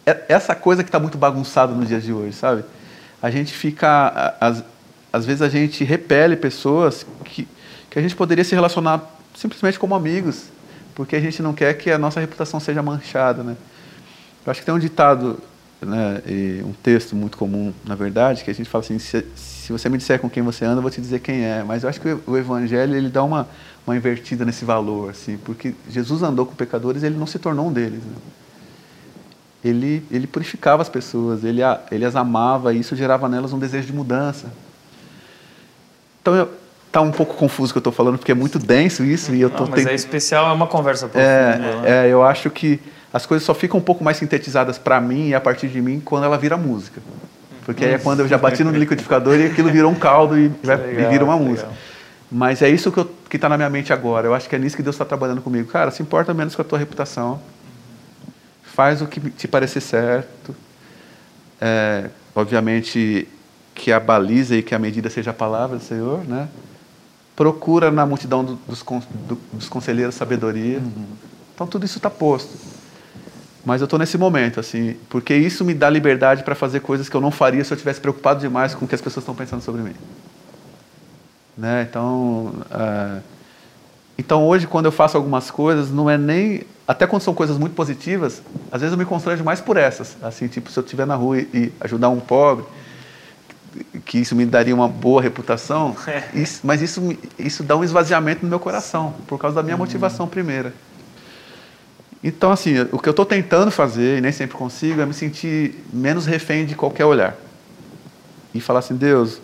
É 0.06 0.23
essa 0.30 0.56
coisa 0.56 0.84
que 0.84 0.88
está 0.88 1.01
muito 1.01 1.17
bagunçada 1.17 1.73
nos 1.73 1.89
dias 1.89 2.01
de 2.01 2.13
hoje, 2.13 2.32
sabe? 2.32 2.63
A 3.21 3.30
gente 3.30 3.51
fica, 3.51 4.38
às, 4.39 4.63
às 5.12 5.25
vezes 5.25 5.41
a 5.41 5.49
gente 5.49 5.84
repele 5.84 6.38
pessoas 6.38 7.06
que, 7.25 7.45
que 7.89 7.99
a 7.99 8.01
gente 8.01 8.15
poderia 8.15 8.45
se 8.45 8.56
relacionar 8.56 9.01
simplesmente 9.36 9.78
como 9.78 9.95
amigos, 9.95 10.45
porque 10.95 11.17
a 11.17 11.19
gente 11.19 11.41
não 11.41 11.54
quer 11.54 11.73
que 11.73 11.91
a 11.91 11.97
nossa 11.97 12.21
reputação 12.21 12.58
seja 12.62 12.82
manchada, 12.82 13.43
né? 13.43 13.58
Eu 14.45 14.51
acho 14.51 14.62
que 14.62 14.65
tem 14.65 14.73
um 14.73 14.80
ditado, 14.80 15.41
né, 15.82 16.21
um 16.63 16.71
texto 16.71 17.17
muito 17.17 17.38
comum, 17.38 17.73
na 17.84 17.95
verdade, 17.95 18.45
que 18.45 18.49
a 18.49 18.56
gente 18.56 18.69
fala 18.69 18.82
assim, 18.82 18.97
se, 18.97 19.25
se 19.65 19.71
você 19.71 19.89
me 19.89 19.97
disser 19.97 20.19
com 20.19 20.30
quem 20.30 20.43
você 20.43 20.63
anda, 20.63 20.78
eu 20.78 20.82
vou 20.84 20.91
te 20.91 21.01
dizer 21.01 21.19
quem 21.19 21.43
é. 21.43 21.63
Mas 21.63 21.82
eu 21.82 21.89
acho 21.89 21.99
que 21.99 22.15
o 22.28 22.38
evangelho 22.38 22.95
ele 22.95 23.10
dá 23.10 23.23
uma, 23.23 23.47
uma 23.86 23.95
invertida 23.95 24.45
nesse 24.45 24.63
valor, 24.63 25.10
assim, 25.10 25.38
porque 25.38 25.73
Jesus 25.89 26.21
andou 26.21 26.45
com 26.45 26.54
pecadores, 26.54 27.01
ele 27.01 27.17
não 27.17 27.25
se 27.25 27.39
tornou 27.39 27.67
um 27.67 27.73
deles. 27.73 28.04
Né? 28.04 28.15
Ele, 29.63 30.06
ele 30.12 30.28
purificava 30.28 30.84
as 30.84 30.89
pessoas, 30.89 31.43
ele, 31.43 31.62
ele 31.89 32.06
as 32.06 32.15
amava 32.15 32.75
e 32.75 32.80
isso 32.80 32.95
gerava 32.95 33.28
nelas 33.28 33.54
um 33.54 33.58
desejo 33.58 33.88
de 33.88 33.93
mudança. 33.93 34.54
Então, 36.21 36.47
está 36.86 37.01
um 37.01 37.12
pouco 37.12 37.34
confuso 37.34 37.71
o 37.71 37.73
que 37.73 37.78
eu 37.80 37.80
estou 37.80 37.93
falando, 37.93 38.19
porque 38.19 38.32
é 38.32 38.36
muito 38.36 38.60
denso 38.60 39.04
isso 39.04 39.34
e 39.34 39.41
eu 39.41 39.49
tô 39.49 39.63
não, 39.63 39.71
mas 39.71 39.88
é 39.88 39.95
especial, 39.95 40.47
é 40.47 40.54
uma 40.54 40.67
conversa 40.67 41.08
profunda. 41.08 41.28
É, 41.28 41.58
né? 41.58 41.82
é, 41.86 42.08
eu 42.08 42.21
acho 42.21 42.51
que 42.51 42.80
as 43.12 43.25
coisas 43.25 43.43
só 43.43 43.56
ficam 43.56 43.80
um 43.80 43.84
pouco 43.84 44.04
mais 44.04 44.17
sintetizadas 44.17 44.78
para 44.78 45.01
mim 45.01 45.30
e 45.30 45.34
a 45.34 45.41
partir 45.41 45.69
de 45.69 45.82
mim 45.82 45.99
quando 45.99 46.23
ela 46.23 46.38
vira 46.38 46.56
música. 46.56 47.01
Porque 47.65 47.84
aí 47.84 47.93
é 47.93 47.97
quando 47.97 48.19
eu 48.19 48.28
já 48.28 48.38
bati 48.38 48.63
no 48.63 48.71
liquidificador 48.71 49.39
e 49.39 49.47
aquilo 49.47 49.71
virou 49.71 49.91
um 49.91 49.95
caldo 49.95 50.38
e, 50.38 50.51
legal, 50.63 50.88
e 50.88 51.10
vira 51.10 51.25
uma 51.25 51.36
música. 51.36 51.67
Legal. 51.67 51.84
Mas 52.32 52.62
é 52.62 52.69
isso 52.69 52.91
que 53.30 53.36
está 53.36 53.49
na 53.49 53.58
minha 53.58 53.69
mente 53.69 53.91
agora. 53.91 54.28
Eu 54.28 54.34
acho 54.34 54.47
que 54.47 54.56
é 54.56 54.60
nisso 54.60 54.75
que 54.75 54.84
Deus 54.84 54.95
está 54.95 55.06
trabalhando 55.06 55.41
comigo. 55.41 55.69
Cara, 55.69 55.89
se 55.89 56.01
importa 56.01 56.34
menos 56.34 56.56
com 56.56 56.62
a 56.62 56.65
tua 56.65 56.78
reputação. 56.78 57.39
Faz 58.63 59.01
o 59.01 59.08
que 59.08 59.19
te 59.32 59.47
parecer 59.47 59.82
certo. 59.82 60.56
É, 61.60 62.10
obviamente 62.36 63.28
que 63.73 63.91
a 63.91 63.99
baliza 63.99 64.56
e 64.56 64.63
que 64.63 64.75
a 64.75 64.80
medida 64.80 65.10
seja 65.10 65.32
a 65.32 65.34
palavra 65.34 65.78
do 65.78 65.84
Senhor, 65.84 66.23
né? 66.25 66.47
Procura 67.36 67.91
na 67.91 68.06
multidão 68.06 68.43
dos, 68.43 68.84
dos 69.51 69.69
conselheiros 69.69 70.15
sabedoria. 70.15 70.80
Uhum. 70.80 71.06
Então 71.54 71.67
tudo 71.67 71.86
isso 71.86 71.97
está 71.97 72.10
posto. 72.10 72.58
Mas 73.65 73.82
eu 73.82 73.86
estou 73.86 73.97
nesse 73.97 74.15
momento, 74.17 74.60
assim, 74.60 74.95
porque 75.10 75.36
isso 75.36 75.65
me 75.65 75.73
dá 75.73 75.89
liberdade 75.89 76.43
para 76.43 76.54
fazer 76.54 76.82
coisas 76.82 77.10
que 77.10 77.15
eu 77.15 77.21
não 77.21 77.32
faria 77.32 77.63
se 77.63 77.73
eu 77.73 77.78
tivesse 77.78 77.99
preocupado 77.99 78.39
demais 78.39 78.75
com 78.75 78.86
o 78.86 78.88
que 78.88 78.93
as 78.93 79.01
pessoas 79.01 79.23
estão 79.23 79.34
pensando 79.34 79.62
sobre 79.62 79.82
mim. 79.82 79.95
Né? 81.58 81.88
Então, 81.89 82.54
uh, 82.69 83.21
então 84.17 84.45
hoje 84.45 84.67
quando 84.67 84.86
eu 84.86 84.91
faço 84.91 85.17
algumas 85.17 85.49
coisas, 85.49 85.89
não 85.89 86.08
é 86.08 86.17
nem 86.17 86.62
até 86.88 87.08
quando 87.08 87.23
são 87.23 87.34
coisas 87.34 87.58
muito 87.58 87.73
positivas, 87.73 88.43
às 88.71 88.82
vezes 88.82 88.91
eu 88.91 88.99
me 88.99 89.06
constranjo 89.06 89.43
mais 89.43 89.60
por 89.60 89.78
essas, 89.78 90.15
assim, 90.21 90.47
tipo 90.47 90.69
se 90.69 90.78
eu 90.78 90.84
estiver 90.84 91.08
na 91.08 91.15
rua 91.15 91.39
e, 91.39 91.49
e 91.51 91.73
ajudar 91.82 92.10
um 92.10 92.19
pobre, 92.19 92.65
que 94.06 94.19
isso 94.19 94.36
me 94.36 94.45
daria 94.45 94.75
uma 94.75 94.88
boa 94.88 95.21
reputação, 95.21 95.95
isso, 96.36 96.62
mas 96.63 96.84
isso 96.84 97.17
isso 97.39 97.63
dá 97.63 97.75
um 97.75 97.84
esvaziamento 97.84 98.43
no 98.43 98.49
meu 98.49 98.60
coração 98.60 99.15
por 99.25 99.39
causa 99.39 99.56
da 99.56 99.63
minha 99.63 99.75
motivação 99.75 100.28
primeira. 100.28 100.71
Então, 102.28 102.52
assim, 102.52 102.74
o 102.92 102.98
que 102.98 103.08
eu 103.08 103.12
estou 103.12 103.24
tentando 103.24 103.70
fazer, 103.70 104.18
e 104.18 104.22
nem 104.22 104.32
sempre 104.32 104.58
consigo, 104.58 105.00
é 105.00 105.06
me 105.06 105.14
sentir 105.14 105.76
menos 105.94 106.26
refém 106.26 106.66
de 106.66 106.74
qualquer 106.74 107.06
olhar. 107.06 107.36
E 108.52 108.60
falar 108.60 108.80
assim, 108.80 108.96
Deus, 108.96 109.40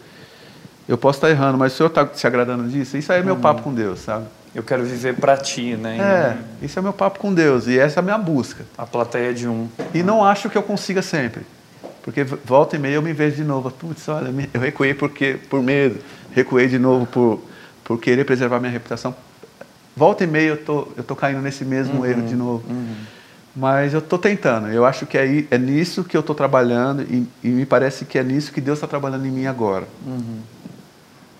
eu 0.90 0.98
posso 0.98 1.18
estar 1.18 1.30
errando, 1.30 1.60
mas 1.60 1.74
o 1.74 1.78
Senhor 1.78 1.90
está 1.90 2.10
se 2.12 2.26
agradando 2.26 2.68
disso? 2.68 2.98
Isso 2.98 3.14
aí 3.14 3.20
é 3.20 3.24
meu 3.24 3.36
uhum. 3.36 3.40
papo 3.40 3.62
com 3.62 3.72
Deus, 3.72 4.00
sabe? 4.00 4.26
Eu 4.56 4.64
quero 4.64 4.84
viver 4.84 5.16
para 5.16 5.38
ti, 5.38 5.76
né? 5.76 6.00
É, 6.00 6.66
isso 6.66 6.80
é 6.80 6.82
meu 6.82 6.92
papo 6.92 7.20
com 7.20 7.32
Deus 7.32 7.68
e 7.68 7.78
essa 7.78 8.00
é 8.00 8.02
a 8.02 8.04
minha 8.04 8.18
busca. 8.18 8.66
A 8.76 8.86
plateia 8.88 9.32
de 9.32 9.48
um. 9.48 9.70
E 9.94 10.02
não 10.02 10.26
acho 10.26 10.50
que 10.50 10.58
eu 10.58 10.64
consiga 10.64 11.04
sempre. 11.04 11.44
Porque 12.02 12.24
volta 12.24 12.78
e 12.78 12.80
meia 12.80 12.96
eu 12.96 13.02
me 13.04 13.14
vejo 13.14 13.36
de 13.36 13.44
novo. 13.44 13.70
Putz, 13.70 14.10
olha, 14.10 14.34
eu 14.52 14.60
recuei 14.60 14.96
porque, 14.96 15.38
por 15.52 15.62
medo, 15.62 16.00
recuei 16.32 16.68
de 16.68 16.80
novo 16.80 17.06
por, 17.06 17.44
por 17.84 18.00
querer 18.00 18.26
preservar 18.26 18.60
minha 18.60 18.72
reputação 18.72 19.16
volta 20.02 20.24
e 20.24 20.28
meia 20.28 20.48
eu 20.48 20.58
tô, 20.58 20.88
eu 20.98 21.04
tô 21.04 21.16
caindo 21.16 21.44
nesse 21.44 21.64
mesmo 21.64 22.00
uhum, 22.00 22.06
erro 22.08 22.24
de 22.24 22.36
novo. 22.36 22.64
Uhum. 22.68 22.96
Mas 23.56 23.94
eu 23.94 24.00
estou 24.00 24.18
tentando. 24.18 24.70
Eu 24.70 24.84
acho 24.84 25.06
que 25.06 25.16
é, 25.16 25.46
é 25.52 25.58
nisso 25.60 26.04
que 26.04 26.18
eu 26.18 26.22
estou 26.22 26.36
trabalhando 26.36 27.04
e, 27.04 27.28
e, 27.44 27.50
me 27.50 27.68
parece 27.68 28.04
que 28.04 28.18
é 28.18 28.24
nisso 28.24 28.52
que 28.52 28.60
Deus 28.60 28.80
está 28.80 28.88
trabalhando 28.88 29.28
em 29.28 29.30
mim 29.30 29.46
agora. 29.46 29.88
Uhum. 30.04 30.40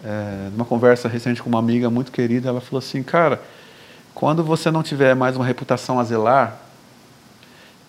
É, 0.06 0.50
numa 0.52 0.64
conversa 0.64 1.08
recente 1.08 1.42
com 1.42 1.50
uma 1.50 1.58
amiga 1.58 1.90
muito 1.90 2.12
querida, 2.12 2.50
ela 2.50 2.62
falou 2.62 2.78
assim, 2.78 3.02
cara, 3.02 3.42
quando 4.14 4.44
você 4.44 4.70
não 4.70 4.84
tiver 4.84 5.16
mais 5.16 5.36
uma 5.36 5.46
reputação 5.46 6.00
a 6.00 6.04
zelar, 6.04 6.56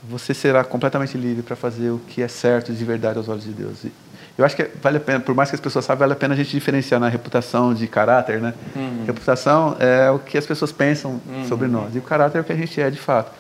você 0.03 0.33
será 0.33 0.65
completamente 0.65 1.19
livre 1.19 1.43
para 1.43 1.55
fazer 1.55 1.91
o 1.91 1.99
que 1.99 2.23
é 2.23 2.29
certo 2.29 2.73
de 2.73 2.83
verdade 2.83 3.19
aos 3.19 3.29
olhos 3.29 3.45
de 3.45 3.53
Deus. 3.53 3.85
E, 3.85 3.93
eu 4.37 4.45
acho 4.45 4.57
que 4.57 4.69
vale 4.83 4.97
a 4.97 5.01
pena, 5.01 5.21
por 5.21 5.35
mais 5.35 5.51
que 5.51 5.55
as 5.55 5.61
pessoas 5.61 5.85
saibam, 5.85 6.01
vale 6.01 6.13
a 6.15 6.17
pena 6.17 6.35
a 6.35 6.37
gente 6.37 6.51
diferenciar 6.51 6.99
na 6.99 7.09
reputação 7.09 7.75
de 7.75 7.87
caráter, 7.87 8.41
né? 8.41 8.55
Uhum. 8.75 9.05
Reputação 9.07 9.77
é 9.79 10.11
o 10.11 10.19
que 10.19 10.39
as 10.39 10.47
pessoas 10.47 10.73
pensam 10.73 11.21
uhum. 11.27 11.47
sobre 11.49 11.69
nós 11.69 11.95
e 11.95 11.99
o 11.99 12.03
caráter 12.03 12.39
é 12.39 12.41
o 12.41 12.45
que 12.45 12.53
a 12.53 12.57
gente 12.57 12.81
é 12.81 12.91
de 12.91 12.99
fato. 12.99 13.31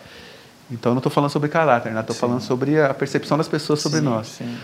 Então, 0.70 0.90
eu 0.90 0.94
não 0.94 1.00
estou 1.00 1.12
falando 1.12 1.31
sobre 1.31 1.48
caráter, 1.48 1.92
né? 1.92 2.00
Estou 2.00 2.16
falando 2.16 2.40
sobre 2.40 2.81
a 2.81 2.92
percepção 2.94 3.37
das 3.37 3.48
pessoas 3.48 3.81
sobre 3.81 3.98
sim, 3.98 4.05
nós. 4.05 4.26
Sim. 4.26 4.57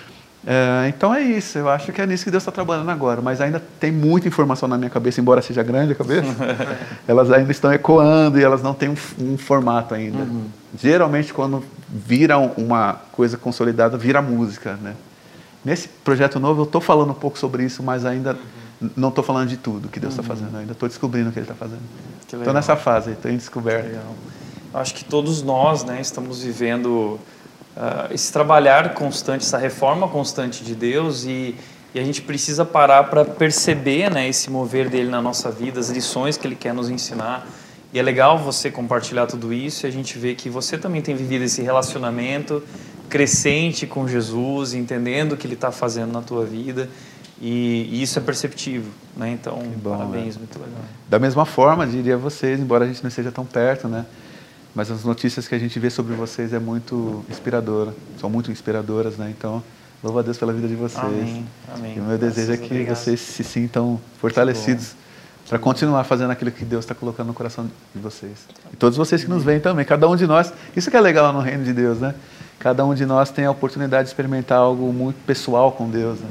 É, 0.47 0.89
então 0.89 1.13
é 1.13 1.21
isso, 1.21 1.59
eu 1.59 1.69
acho 1.69 1.93
que 1.93 2.01
é 2.01 2.07
nisso 2.07 2.25
que 2.25 2.31
Deus 2.31 2.43
está 2.43 2.53
trabalhando 2.53 2.89
agora, 2.91 3.21
mas 3.21 3.41
ainda 3.41 3.61
tem 3.81 3.91
muita 3.91 4.29
informação 4.29 4.69
na 4.69 4.79
minha 4.79 4.89
cabeça, 4.89 5.21
embora 5.21 5.43
seja 5.43 5.65
grande 5.65 5.93
a 5.93 5.95
cabeça, 5.97 6.33
elas 7.09 7.31
ainda 7.33 7.51
estão 7.51 7.73
ecoando 7.73 8.39
e 8.39 8.45
elas 8.45 8.63
não 8.63 8.73
têm 8.73 8.89
um, 8.89 8.97
um 9.19 9.37
formato 9.37 9.95
ainda. 9.95 10.19
Uhum. 10.19 10.47
Geralmente, 10.81 11.35
quando 11.35 11.65
viram 11.89 12.53
uma 12.57 13.01
coisa 13.11 13.37
consolidada, 13.37 13.99
vira 13.99 14.23
música, 14.23 14.79
né? 14.81 14.95
Nesse 15.65 15.89
projeto 15.89 16.39
novo 16.39 16.63
eu 16.63 16.65
estou 16.65 16.81
falando 16.81 17.11
um 17.11 17.15
pouco 17.15 17.39
sobre 17.39 17.65
isso, 17.65 17.83
mas 17.83 18.05
ainda 18.05 18.39
uhum. 18.81 18.91
não 18.97 19.09
estou 19.09 19.25
falando 19.25 19.49
de 19.49 19.57
tudo 19.57 19.89
que 19.89 19.99
Deus 19.99 20.13
está 20.13 20.23
uhum. 20.23 20.29
fazendo, 20.29 20.57
ainda 20.57 20.73
estou 20.73 20.89
descobrindo 20.89 21.31
o 21.31 21.33
que 21.33 21.39
Ele 21.39 21.45
está 21.45 21.55
fazendo. 21.55 21.83
Estou 22.25 22.53
nessa 22.53 22.77
fase, 22.77 23.13
estou 23.13 23.31
em 23.31 23.37
descoberta. 23.37 24.01
Acho 24.73 24.95
que 24.95 25.05
todos 25.05 25.43
nós 25.43 25.83
né, 25.83 25.99
estamos 26.01 26.43
vivendo 26.43 27.19
uh, 27.77 28.13
esse 28.13 28.31
trabalhar 28.33 28.93
constante, 28.95 29.45
essa 29.45 29.57
reforma 29.57 30.07
constante 30.07 30.63
de 30.63 30.75
Deus 30.75 31.25
e, 31.25 31.55
e 31.95 31.99
a 31.99 32.05
gente 32.05 32.21
precisa 32.21 32.65
parar 32.65 33.05
para 33.05 33.25
perceber 33.25 34.11
né, 34.11 34.29
esse 34.29 34.51
mover 34.51 34.91
dele 34.91 35.09
na 35.09 35.23
nossa 35.23 35.51
vida, 35.51 35.81
as 35.81 35.89
lições 35.89 36.37
que 36.37 36.47
ele 36.47 36.55
quer 36.55 36.75
nos 36.75 36.91
ensinar. 36.91 37.47
E 37.93 37.99
é 37.99 38.03
legal 38.03 38.39
você 38.39 38.71
compartilhar 38.71 39.27
tudo 39.27 39.53
isso 39.53 39.87
e 39.87 39.89
a 39.89 39.91
gente 39.91 40.19
vê 40.19 40.35
que 40.35 40.51
você 40.51 40.77
também 40.77 41.01
tem 41.01 41.17
vivido 41.17 41.45
esse 41.45 41.63
relacionamento 41.63 42.63
crescente 43.09 43.87
com 43.87 44.07
Jesus, 44.07 44.75
entendendo 44.75 45.33
o 45.33 45.37
que 45.37 45.47
Ele 45.47 45.55
está 45.55 45.71
fazendo 45.71 46.13
na 46.13 46.23
tua 46.23 46.45
vida. 46.45 46.89
E, 47.41 47.89
e, 47.93 48.03
isso 48.03 48.19
é 48.19 48.23
perceptível, 48.23 48.91
né? 49.17 49.31
Então, 49.31 49.63
bom, 49.77 49.97
parabéns, 49.97 50.35
né? 50.35 50.41
muito 50.41 50.59
legal. 50.59 50.81
Da 51.09 51.19
mesma 51.19 51.47
forma, 51.47 51.87
diria 51.87 52.17
vocês, 52.17 52.59
embora 52.59 52.85
a 52.85 52.89
gente 52.89 53.03
não 53.03 53.09
esteja 53.09 53.31
tão 53.31 53.45
perto, 53.45 53.87
né? 53.87 54.05
Mas 54.75 54.91
as 54.91 55.05
notícias 55.05 55.47
que 55.47 55.55
a 55.55 55.59
gente 55.59 55.79
vê 55.79 55.89
sobre 55.89 56.15
vocês 56.15 56.53
é 56.53 56.59
muito 56.59 57.25
inspiradora, 57.31 57.95
são 58.21 58.29
muito 58.29 58.51
inspiradoras, 58.51 59.17
né? 59.17 59.33
Então, 59.37 59.63
louvo 60.03 60.19
a 60.19 60.23
Deus 60.23 60.37
pela 60.37 60.53
vida 60.53 60.67
de 60.67 60.75
vocês. 60.75 61.05
Amém. 61.05 61.47
Amém. 61.73 61.97
E 61.97 62.01
o 62.01 62.05
meu 62.05 62.19
desejo 62.19 62.53
é 62.53 62.57
que 62.57 62.67
obrigado. 62.67 62.97
vocês 62.97 63.21
se 63.21 63.45
sintam 63.45 64.01
fortalecidos 64.21 64.95
para 65.49 65.59
continuar 65.59 66.05
fazendo 66.05 66.31
aquilo 66.31 66.51
que 66.51 66.65
Deus 66.65 66.85
está 66.85 66.95
colocando 66.95 67.29
no 67.29 67.35
coração 67.35 67.71
de 67.95 68.01
vocês. 68.01 68.33
E 68.73 68.77
todos 68.77 68.99
vocês 68.99 69.25
que 69.25 69.31
nos 69.31 69.43
veem 69.43 69.61
também, 69.61 69.85
cada 69.85 70.09
um 70.09 70.15
de 70.15 70.27
nós. 70.27 70.53
Isso 70.77 70.91
que 70.91 70.97
é 70.97 71.01
legal 71.01 71.33
no 71.33 71.41
reino 71.41 71.65
de 71.65 71.73
Deus, 71.73 71.99
né? 71.99 72.15
Cada 72.59 72.85
um 72.85 72.95
de 72.95 73.07
nós 73.07 73.31
tem 73.31 73.45
a 73.45 73.51
oportunidade 73.51 74.05
de 74.05 74.09
experimentar 74.11 74.59
algo 74.59 74.93
muito 74.93 75.17
pessoal 75.25 75.73
com 75.73 75.89
Deus. 75.89 76.19
Né? 76.21 76.29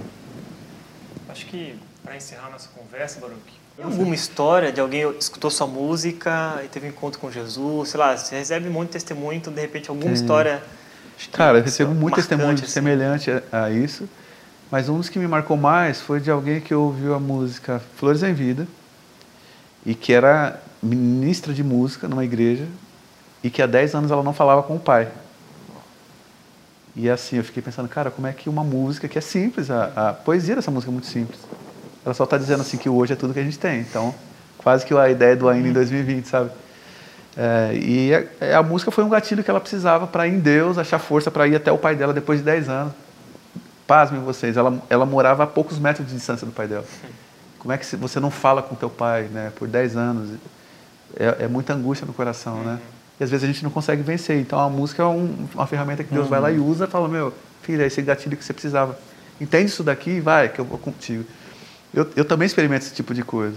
acho 1.30 1.46
que 1.46 1.78
para 2.04 2.16
encerrar 2.16 2.50
nossa 2.50 2.70
conversa, 2.70 3.20
Baruch, 3.20 3.40
tem 3.76 3.86
alguma 3.86 4.16
história 4.16 4.72
de 4.72 4.82
alguém 4.82 5.12
que 5.14 5.20
escutou 5.20 5.52
sua 5.52 5.68
música 5.68 6.60
e 6.66 6.68
teve 6.68 6.88
um 6.88 6.90
encontro 6.90 7.20
com 7.20 7.32
Jesus? 7.32 7.90
Sei 7.90 8.00
lá, 8.00 8.18
você 8.18 8.36
recebe 8.36 8.70
muito 8.70 8.90
testemunho, 8.90 9.38
então 9.38 9.54
de 9.54 9.62
repente 9.62 9.90
alguma 9.90 10.14
história. 10.14 10.64
Cara, 11.32 11.60
eu 11.60 11.64
recebo 11.64 11.94
muito 11.94 12.16
testemunho 12.16 12.54
assim. 12.54 12.66
semelhante 12.66 13.30
a, 13.30 13.66
a 13.66 13.70
isso, 13.70 14.10
mas 14.72 14.90
um 14.90 14.98
dos 14.98 15.10
que 15.10 15.20
me 15.20 15.28
marcou 15.28 15.56
mais 15.56 16.02
foi 16.02 16.20
de 16.20 16.32
alguém 16.32 16.60
que 16.60 16.74
ouviu 16.74 17.14
a 17.14 17.20
música 17.20 17.80
Flores 17.98 18.24
em 18.24 18.34
Vida 18.34 18.68
e 19.86 19.94
que 19.94 20.12
era 20.12 20.60
ministra 20.82 21.54
de 21.54 21.64
música 21.64 22.08
numa 22.08 22.26
igreja 22.26 22.66
e 23.44 23.50
que 23.50 23.62
há 23.62 23.68
10 23.68 23.94
anos 23.94 24.12
ela 24.12 24.24
não 24.24 24.34
falava 24.34 24.64
com 24.64 24.76
o 24.76 24.80
pai. 24.80 25.08
E 27.00 27.08
assim, 27.12 27.38
eu 27.38 27.44
fiquei 27.44 27.62
pensando, 27.62 27.88
cara, 27.88 28.10
como 28.10 28.26
é 28.26 28.34
que 28.34 28.50
uma 28.50 28.64
música 28.64 29.08
que 29.08 29.20
é 29.20 29.22
simples, 29.22 29.70
a, 29.70 30.10
a 30.10 30.14
poesia 30.14 30.56
dessa 30.56 30.72
música 30.72 30.90
é 30.90 30.94
muito 30.94 31.06
simples. 31.06 31.40
Ela 32.04 32.16
só 32.16 32.24
está 32.24 32.40
dizendo 32.40 32.62
assim 32.62 32.76
que 32.76 32.90
hoje 32.90 33.14
é 33.14 33.16
tudo 33.16 33.36
que 33.36 33.40
a 33.40 33.44
gente 33.44 33.60
tem. 33.60 33.82
Então, 33.82 34.16
quase 34.58 34.84
que 34.84 34.96
a 34.96 35.08
ideia 35.08 35.36
do 35.36 35.48
ainda 35.48 35.68
em 35.68 35.74
2020, 35.74 36.26
sabe? 36.26 36.50
É, 37.38 37.76
e 37.76 38.16
a, 38.16 38.24
é, 38.42 38.56
a, 38.56 38.64
música 38.64 38.90
foi 38.90 39.04
um 39.04 39.10
gatilho 39.10 39.44
que 39.44 39.50
ela 39.52 39.60
precisava 39.60 40.08
para 40.08 40.28
ir 40.28 40.34
em 40.34 40.40
Deus, 40.40 40.80
achar 40.80 40.98
força 40.98 41.30
para 41.30 41.48
ir 41.48 41.56
até 41.56 41.72
o 41.72 41.78
pai 41.78 41.96
dela 41.96 42.14
depois 42.14 42.40
de 42.40 42.46
10 42.46 42.68
anos. 42.68 42.94
Pasmem 43.86 44.20
vocês, 44.22 44.58
ela, 44.58 44.82
ela 44.90 45.06
morava 45.06 45.44
a 45.44 45.48
poucos 45.48 45.78
metros 45.78 46.08
de 46.08 46.16
distância 46.16 46.48
do 46.48 46.52
pai 46.52 46.68
dela. 46.68 46.86
Como 47.60 47.72
é 47.72 47.78
que 47.78 47.96
você 47.96 48.20
não 48.20 48.32
fala 48.32 48.64
com 48.64 48.74
teu 48.74 48.90
pai 48.90 49.30
né, 49.32 49.52
por 49.56 49.68
10 49.68 49.96
anos? 49.96 50.40
É, 51.16 51.44
é 51.44 51.48
muita 51.48 51.76
angústia 51.76 52.08
no 52.08 52.14
coração, 52.14 52.64
né? 52.64 52.80
E 53.20 53.24
às 53.24 53.30
vezes 53.30 53.44
a 53.44 53.48
gente 53.48 53.64
não 53.64 53.72
consegue 53.72 54.02
vencer. 54.02 54.40
Então 54.40 54.60
a 54.60 54.70
música 54.70 55.04
é 55.04 55.06
um, 55.06 55.48
uma 55.54 55.68
ferramenta 55.68 56.04
que 56.04 56.14
Deus 56.14 56.26
uhum. 56.26 56.30
vai 56.30 56.40
lá 56.40 56.52
e 56.52 56.60
usa 56.60 56.86
e 56.86 56.88
fala: 56.88 57.08
Meu, 57.08 57.34
filho, 57.62 57.82
é 57.82 57.88
esse 57.88 58.02
gatilho 58.02 58.38
que 58.38 58.44
você 58.44 58.54
precisava. 58.54 58.98
Entende 59.40 59.66
isso 59.66 59.84
daqui 59.84 60.12
e 60.12 60.20
vai, 60.20 60.50
que 60.50 60.60
eu 60.60 60.66
vou 60.66 60.78
contigo. 60.78 61.24
Eu, 61.94 62.08
eu 62.16 62.26
também 62.26 62.46
experimento 62.46 62.86
esse 62.86 62.94
tipo 62.94 63.14
de 63.14 63.24
coisa. 63.24 63.56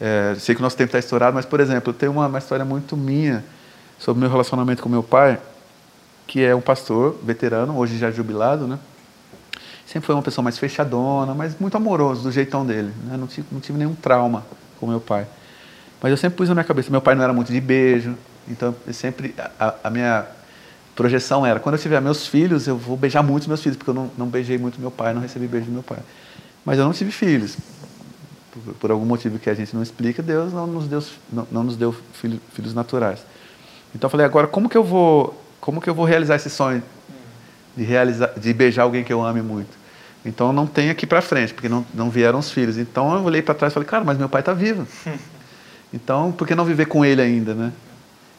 É, 0.00 0.34
sei 0.38 0.54
que 0.54 0.60
o 0.60 0.62
nosso 0.62 0.76
tempo 0.76 0.88
está 0.88 0.98
estourado, 0.98 1.34
mas, 1.34 1.44
por 1.44 1.58
exemplo, 1.58 1.90
eu 1.90 1.94
tenho 1.94 2.12
uma, 2.12 2.26
uma 2.26 2.38
história 2.38 2.64
muito 2.64 2.96
minha 2.96 3.44
sobre 3.98 4.18
o 4.18 4.20
meu 4.20 4.30
relacionamento 4.30 4.82
com 4.82 4.88
meu 4.88 5.02
pai, 5.02 5.38
que 6.26 6.44
é 6.44 6.54
um 6.54 6.60
pastor 6.60 7.16
veterano, 7.22 7.76
hoje 7.76 7.98
já 7.98 8.10
jubilado, 8.10 8.66
né? 8.66 8.78
Sempre 9.86 10.06
foi 10.06 10.14
uma 10.14 10.22
pessoa 10.22 10.42
mais 10.42 10.58
fechadona, 10.58 11.34
mas 11.34 11.58
muito 11.58 11.76
amoroso, 11.76 12.22
do 12.22 12.30
jeitão 12.30 12.64
dele. 12.64 12.92
Né? 13.04 13.16
Não, 13.16 13.26
tive, 13.26 13.46
não 13.50 13.58
tive 13.58 13.78
nenhum 13.78 13.94
trauma 13.94 14.44
com 14.78 14.86
meu 14.86 15.00
pai. 15.00 15.26
Mas 16.00 16.10
eu 16.10 16.16
sempre 16.16 16.36
pus 16.36 16.48
na 16.48 16.54
minha 16.54 16.64
cabeça, 16.64 16.90
meu 16.90 17.00
pai 17.00 17.14
não 17.14 17.24
era 17.24 17.32
muito 17.32 17.50
de 17.50 17.60
beijo, 17.60 18.14
então, 18.50 18.74
sempre 18.92 19.34
a, 19.58 19.74
a, 19.84 19.90
minha 19.90 20.26
projeção 20.94 21.44
era, 21.44 21.60
quando 21.60 21.76
eu 21.76 21.80
tiver 21.80 22.00
meus 22.00 22.26
filhos, 22.26 22.66
eu 22.66 22.76
vou 22.76 22.96
beijar 22.96 23.22
muito 23.22 23.48
meus 23.48 23.62
filhos, 23.62 23.76
porque 23.76 23.90
eu 23.90 23.94
não, 23.94 24.10
não 24.16 24.26
beijei 24.26 24.58
muito 24.58 24.80
meu 24.80 24.90
pai, 24.90 25.12
não 25.12 25.20
recebi 25.20 25.46
beijo 25.46 25.66
do 25.66 25.72
meu 25.72 25.82
pai. 25.82 25.98
Mas 26.64 26.78
eu 26.78 26.84
não 26.84 26.92
tive 26.92 27.10
filhos. 27.10 27.56
Por, 28.50 28.74
por 28.74 28.90
algum 28.90 29.04
motivo 29.04 29.38
que 29.38 29.48
a 29.48 29.54
gente 29.54 29.74
não 29.74 29.82
explica, 29.82 30.22
Deus 30.22 30.52
não 30.52 30.66
nos 30.66 30.86
deu, 30.86 31.02
não, 31.32 31.48
não 31.50 31.64
nos 31.64 31.76
deu 31.76 31.94
filho, 32.14 32.40
filhos 32.52 32.74
naturais. 32.74 33.20
Então 33.94 34.06
eu 34.08 34.10
falei, 34.10 34.26
agora 34.26 34.46
como 34.46 34.68
que 34.68 34.76
eu 34.76 34.84
vou, 34.84 35.40
como 35.60 35.80
que 35.80 35.88
eu 35.88 35.94
vou 35.94 36.04
realizar 36.04 36.36
esse 36.36 36.50
sonho 36.50 36.82
de 37.76 37.84
realizar, 37.84 38.32
de 38.36 38.52
beijar 38.52 38.82
alguém 38.82 39.04
que 39.04 39.12
eu 39.12 39.24
ame 39.24 39.42
muito? 39.42 39.78
Então 40.24 40.52
não 40.52 40.66
tem 40.66 40.90
aqui 40.90 41.06
para 41.06 41.22
frente, 41.22 41.54
porque 41.54 41.68
não, 41.68 41.86
não 41.94 42.10
vieram 42.10 42.38
os 42.38 42.50
filhos. 42.50 42.76
Então 42.76 43.14
eu 43.14 43.22
olhei 43.22 43.40
para 43.40 43.54
trás 43.54 43.72
e 43.72 43.74
falei, 43.74 43.88
cara, 43.88 44.04
mas 44.04 44.18
meu 44.18 44.28
pai 44.28 44.40
está 44.40 44.52
vivo. 44.52 44.86
Então 45.90 46.30
por 46.32 46.46
que 46.46 46.54
não 46.54 46.66
viver 46.66 46.84
com 46.84 47.02
ele 47.02 47.22
ainda, 47.22 47.54
né? 47.54 47.72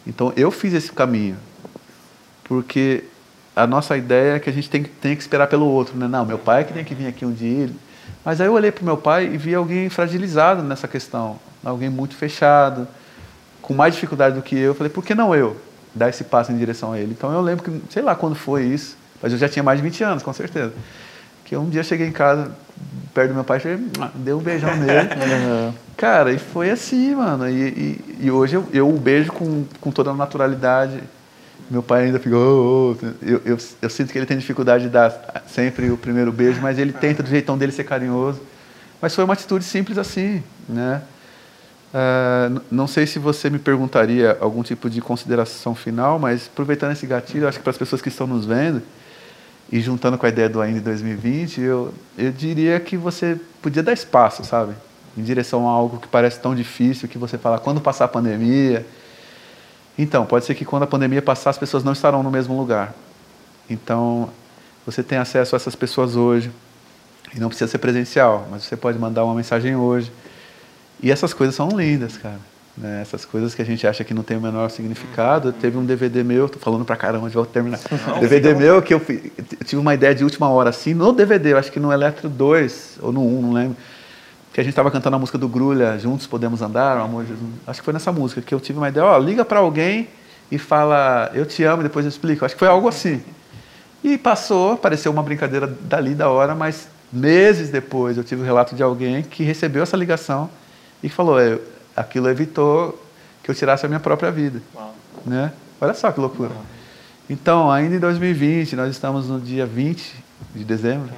Então 0.09 0.33
eu 0.35 0.49
fiz 0.49 0.73
esse 0.73 0.91
caminho, 0.91 1.37
porque 2.43 3.03
a 3.55 3.67
nossa 3.67 3.95
ideia 3.95 4.35
é 4.35 4.39
que 4.39 4.49
a 4.49 4.53
gente 4.53 4.69
tem, 4.69 4.83
tem 4.83 5.15
que 5.15 5.21
esperar 5.21 5.47
pelo 5.47 5.67
outro, 5.67 5.95
né? 5.95 6.07
Não, 6.07 6.25
meu 6.25 6.39
pai 6.39 6.61
é 6.61 6.63
que 6.63 6.73
tem 6.73 6.83
que 6.83 6.95
vir 6.95 7.07
aqui 7.07 7.25
um 7.25 7.31
dia. 7.31 7.69
Mas 8.25 8.41
aí 8.41 8.47
eu 8.47 8.53
olhei 8.53 8.71
para 8.71 8.81
o 8.81 8.85
meu 8.85 8.97
pai 8.97 9.25
e 9.31 9.37
vi 9.37 9.53
alguém 9.53 9.87
fragilizado 9.87 10.63
nessa 10.63 10.87
questão, 10.87 11.39
alguém 11.63 11.89
muito 11.89 12.15
fechado, 12.15 12.87
com 13.61 13.73
mais 13.73 13.93
dificuldade 13.93 14.35
do 14.35 14.41
que 14.41 14.55
eu. 14.55 14.71
Eu 14.71 14.75
falei, 14.75 14.91
por 14.91 15.05
que 15.05 15.13
não 15.13 15.33
eu 15.35 15.55
dar 15.93 16.09
esse 16.09 16.23
passo 16.23 16.51
em 16.51 16.57
direção 16.57 16.91
a 16.91 16.99
ele? 16.99 17.11
Então 17.11 17.31
eu 17.31 17.41
lembro 17.41 17.63
que, 17.63 17.93
sei 17.93 18.01
lá 18.01 18.15
quando 18.15 18.35
foi 18.35 18.63
isso, 18.63 18.97
mas 19.21 19.31
eu 19.31 19.37
já 19.37 19.47
tinha 19.47 19.61
mais 19.61 19.77
de 19.77 19.83
20 19.83 20.03
anos, 20.03 20.23
com 20.23 20.33
certeza. 20.33 20.73
Que 21.45 21.55
um 21.55 21.69
dia 21.69 21.83
cheguei 21.83 22.07
em 22.07 22.11
casa, 22.11 22.51
perto 23.13 23.29
do 23.29 23.35
meu 23.35 23.43
pai, 23.43 23.59
cheguei, 23.59 23.87
dei 24.15 24.33
um 24.33 24.39
beijão 24.39 24.75
nele. 24.75 25.09
Cara, 25.99 26.31
e 26.31 26.39
foi 26.39 26.69
assim, 26.69 27.13
mano. 27.13 27.49
E, 27.49 27.51
e, 27.51 28.15
e, 28.21 28.31
hoje 28.31 28.55
eu, 28.55 28.65
eu 28.71 28.87
o 28.87 28.97
beijo 28.97 29.33
com, 29.33 29.65
com 29.81 29.91
toda 29.91 30.11
a 30.11 30.13
naturalidade. 30.13 31.03
Meu 31.69 31.83
pai 31.83 32.05
ainda 32.05 32.17
ficou. 32.17 32.39
Oh, 32.39 32.95
oh. 33.03 33.05
Eu, 33.21 33.41
eu, 33.43 33.57
eu, 33.81 33.89
sinto 33.89 34.09
que 34.09 34.17
ele 34.17 34.25
tem 34.25 34.37
dificuldade 34.37 34.85
de 34.85 34.89
dar 34.89 35.43
sempre 35.45 35.91
o 35.91 35.97
primeiro 35.97 36.31
beijo, 36.31 36.61
mas 36.61 36.79
ele 36.79 36.93
tenta 36.93 37.21
do 37.21 37.29
jeitão 37.29 37.57
dele 37.57 37.73
ser 37.73 37.83
carinhoso. 37.83 38.41
Mas 39.01 39.13
foi 39.13 39.25
uma 39.25 39.33
atitude 39.33 39.65
simples 39.65 39.97
assim, 39.97 40.41
né? 40.69 41.01
Uh, 41.93 42.61
não 42.71 42.87
sei 42.87 43.05
se 43.05 43.19
você 43.19 43.49
me 43.49 43.59
perguntaria 43.59 44.37
algum 44.39 44.63
tipo 44.63 44.89
de 44.89 45.01
consideração 45.01 45.75
final, 45.75 46.17
mas 46.17 46.47
aproveitando 46.47 46.93
esse 46.93 47.05
gatilho, 47.05 47.45
acho 47.45 47.57
que 47.57 47.63
para 47.63 47.71
as 47.71 47.77
pessoas 47.77 48.01
que 48.01 48.07
estão 48.07 48.25
nos 48.25 48.45
vendo 48.45 48.81
e 49.69 49.81
juntando 49.81 50.17
com 50.17 50.25
a 50.25 50.29
ideia 50.29 50.47
do 50.47 50.61
Ainda 50.61 50.79
2020, 50.79 51.59
eu, 51.59 51.93
eu 52.17 52.31
diria 52.31 52.79
que 52.79 52.95
você 52.95 53.37
podia 53.61 53.83
dar 53.83 53.91
espaço, 53.91 54.45
sabe? 54.45 54.73
Em 55.17 55.23
direção 55.23 55.67
a 55.67 55.71
algo 55.71 55.97
que 55.97 56.07
parece 56.07 56.39
tão 56.39 56.55
difícil, 56.55 57.07
que 57.07 57.17
você 57.17 57.37
fala, 57.37 57.59
quando 57.59 57.81
passar 57.81 58.05
a 58.05 58.07
pandemia. 58.07 58.85
Então, 59.97 60.25
pode 60.25 60.45
ser 60.45 60.55
que 60.55 60.63
quando 60.63 60.83
a 60.83 60.87
pandemia 60.87 61.21
passar, 61.21 61.49
as 61.49 61.57
pessoas 61.57 61.83
não 61.83 61.93
estarão 61.93 62.23
no 62.23 62.31
mesmo 62.31 62.57
lugar. 62.57 62.93
Então, 63.69 64.29
você 64.85 65.03
tem 65.03 65.17
acesso 65.17 65.55
a 65.55 65.57
essas 65.57 65.75
pessoas 65.75 66.15
hoje. 66.15 66.51
E 67.35 67.39
não 67.39 67.49
precisa 67.49 67.69
ser 67.69 67.77
presencial, 67.77 68.47
mas 68.49 68.63
você 68.63 68.75
pode 68.75 68.97
mandar 68.97 69.23
uma 69.23 69.35
mensagem 69.35 69.75
hoje. 69.75 70.11
E 71.01 71.11
essas 71.11 71.33
coisas 71.33 71.55
são 71.55 71.69
lindas, 71.69 72.17
cara. 72.17 72.39
Né? 72.79 73.01
Essas 73.01 73.25
coisas 73.25 73.53
que 73.53 73.61
a 73.61 73.65
gente 73.65 73.85
acha 73.85 74.03
que 74.03 74.13
não 74.13 74.23
tem 74.23 74.37
o 74.37 74.41
menor 74.41 74.69
significado. 74.71 75.51
Teve 75.51 75.77
um 75.77 75.85
DVD 75.85 76.23
meu, 76.23 76.47
tô 76.47 76.57
falando 76.59 76.85
pra 76.85 76.95
caramba, 76.95 77.29
já 77.29 77.35
vou 77.35 77.45
terminar. 77.45 77.79
Não, 78.07 78.19
DVD 78.19 78.55
meu 78.55 78.81
que 78.81 78.93
eu, 78.93 79.01
eu, 79.07 79.65
tive 79.65 79.81
uma 79.81 79.93
ideia 79.93 80.15
de 80.15 80.23
última 80.23 80.49
hora, 80.49 80.69
assim, 80.69 80.93
no 80.93 81.11
DVD, 81.11 81.53
eu 81.53 81.57
acho 81.57 81.71
que 81.71 81.79
no 81.79 81.91
Eletro 81.91 82.29
2, 82.29 82.99
ou 83.01 83.11
no 83.11 83.21
1, 83.21 83.41
não 83.41 83.53
lembro. 83.53 83.77
Que 84.53 84.61
a 84.61 84.63
gente 84.63 84.71
estava 84.71 84.89
cantando 84.89 85.15
a 85.15 85.19
música 85.19 85.37
do 85.37 85.47
Grulha, 85.47 85.97
Juntos 85.99 86.25
Podemos 86.25 86.61
Andar, 86.61 86.97
o 86.97 87.03
Amor 87.03 87.25
Jesus. 87.25 87.49
Acho 87.67 87.79
que 87.81 87.85
foi 87.85 87.93
nessa 87.93 88.11
música 88.11 88.41
que 88.41 88.53
eu 88.53 88.59
tive 88.59 88.79
uma 88.79 88.89
ideia, 88.89 89.05
ó, 89.05 89.17
liga 89.17 89.45
para 89.45 89.59
alguém 89.59 90.07
e 90.51 90.57
fala, 90.57 91.29
eu 91.33 91.45
te 91.45 91.63
amo, 91.63 91.81
e 91.81 91.83
depois 91.83 92.05
eu 92.05 92.09
explico. 92.09 92.43
Acho 92.43 92.55
que 92.55 92.59
foi 92.59 92.67
algo 92.67 92.87
assim. 92.87 93.21
E 94.03 94.17
passou, 94.17 94.77
pareceu 94.77 95.11
uma 95.11 95.21
brincadeira 95.21 95.67
dali 95.67 96.15
da 96.15 96.29
hora, 96.29 96.55
mas 96.55 96.87
meses 97.11 97.69
depois 97.69 98.17
eu 98.17 98.23
tive 98.23 98.41
o 98.41 98.43
um 98.43 98.47
relato 98.47 98.75
de 98.75 98.81
alguém 98.81 99.21
que 99.21 99.43
recebeu 99.43 99.83
essa 99.83 99.97
ligação 99.97 100.49
e 101.03 101.09
falou, 101.09 101.39
é, 101.39 101.59
aquilo 101.95 102.29
evitou 102.29 102.99
que 103.43 103.51
eu 103.51 103.55
tirasse 103.55 103.85
a 103.85 103.89
minha 103.89 103.99
própria 103.99 104.31
vida. 104.31 104.61
Uau. 104.73 104.95
Né? 105.25 105.51
Olha 105.81 105.93
só 105.93 106.11
que 106.11 106.19
loucura. 106.19 106.49
Uau. 106.49 106.65
Então, 107.29 107.69
ainda 107.69 107.95
em 107.95 107.99
2020, 107.99 108.75
nós 108.75 108.89
estamos 108.89 109.27
no 109.27 109.39
dia 109.39 109.65
20 109.65 110.15
de 110.55 110.63
dezembro, 110.63 111.09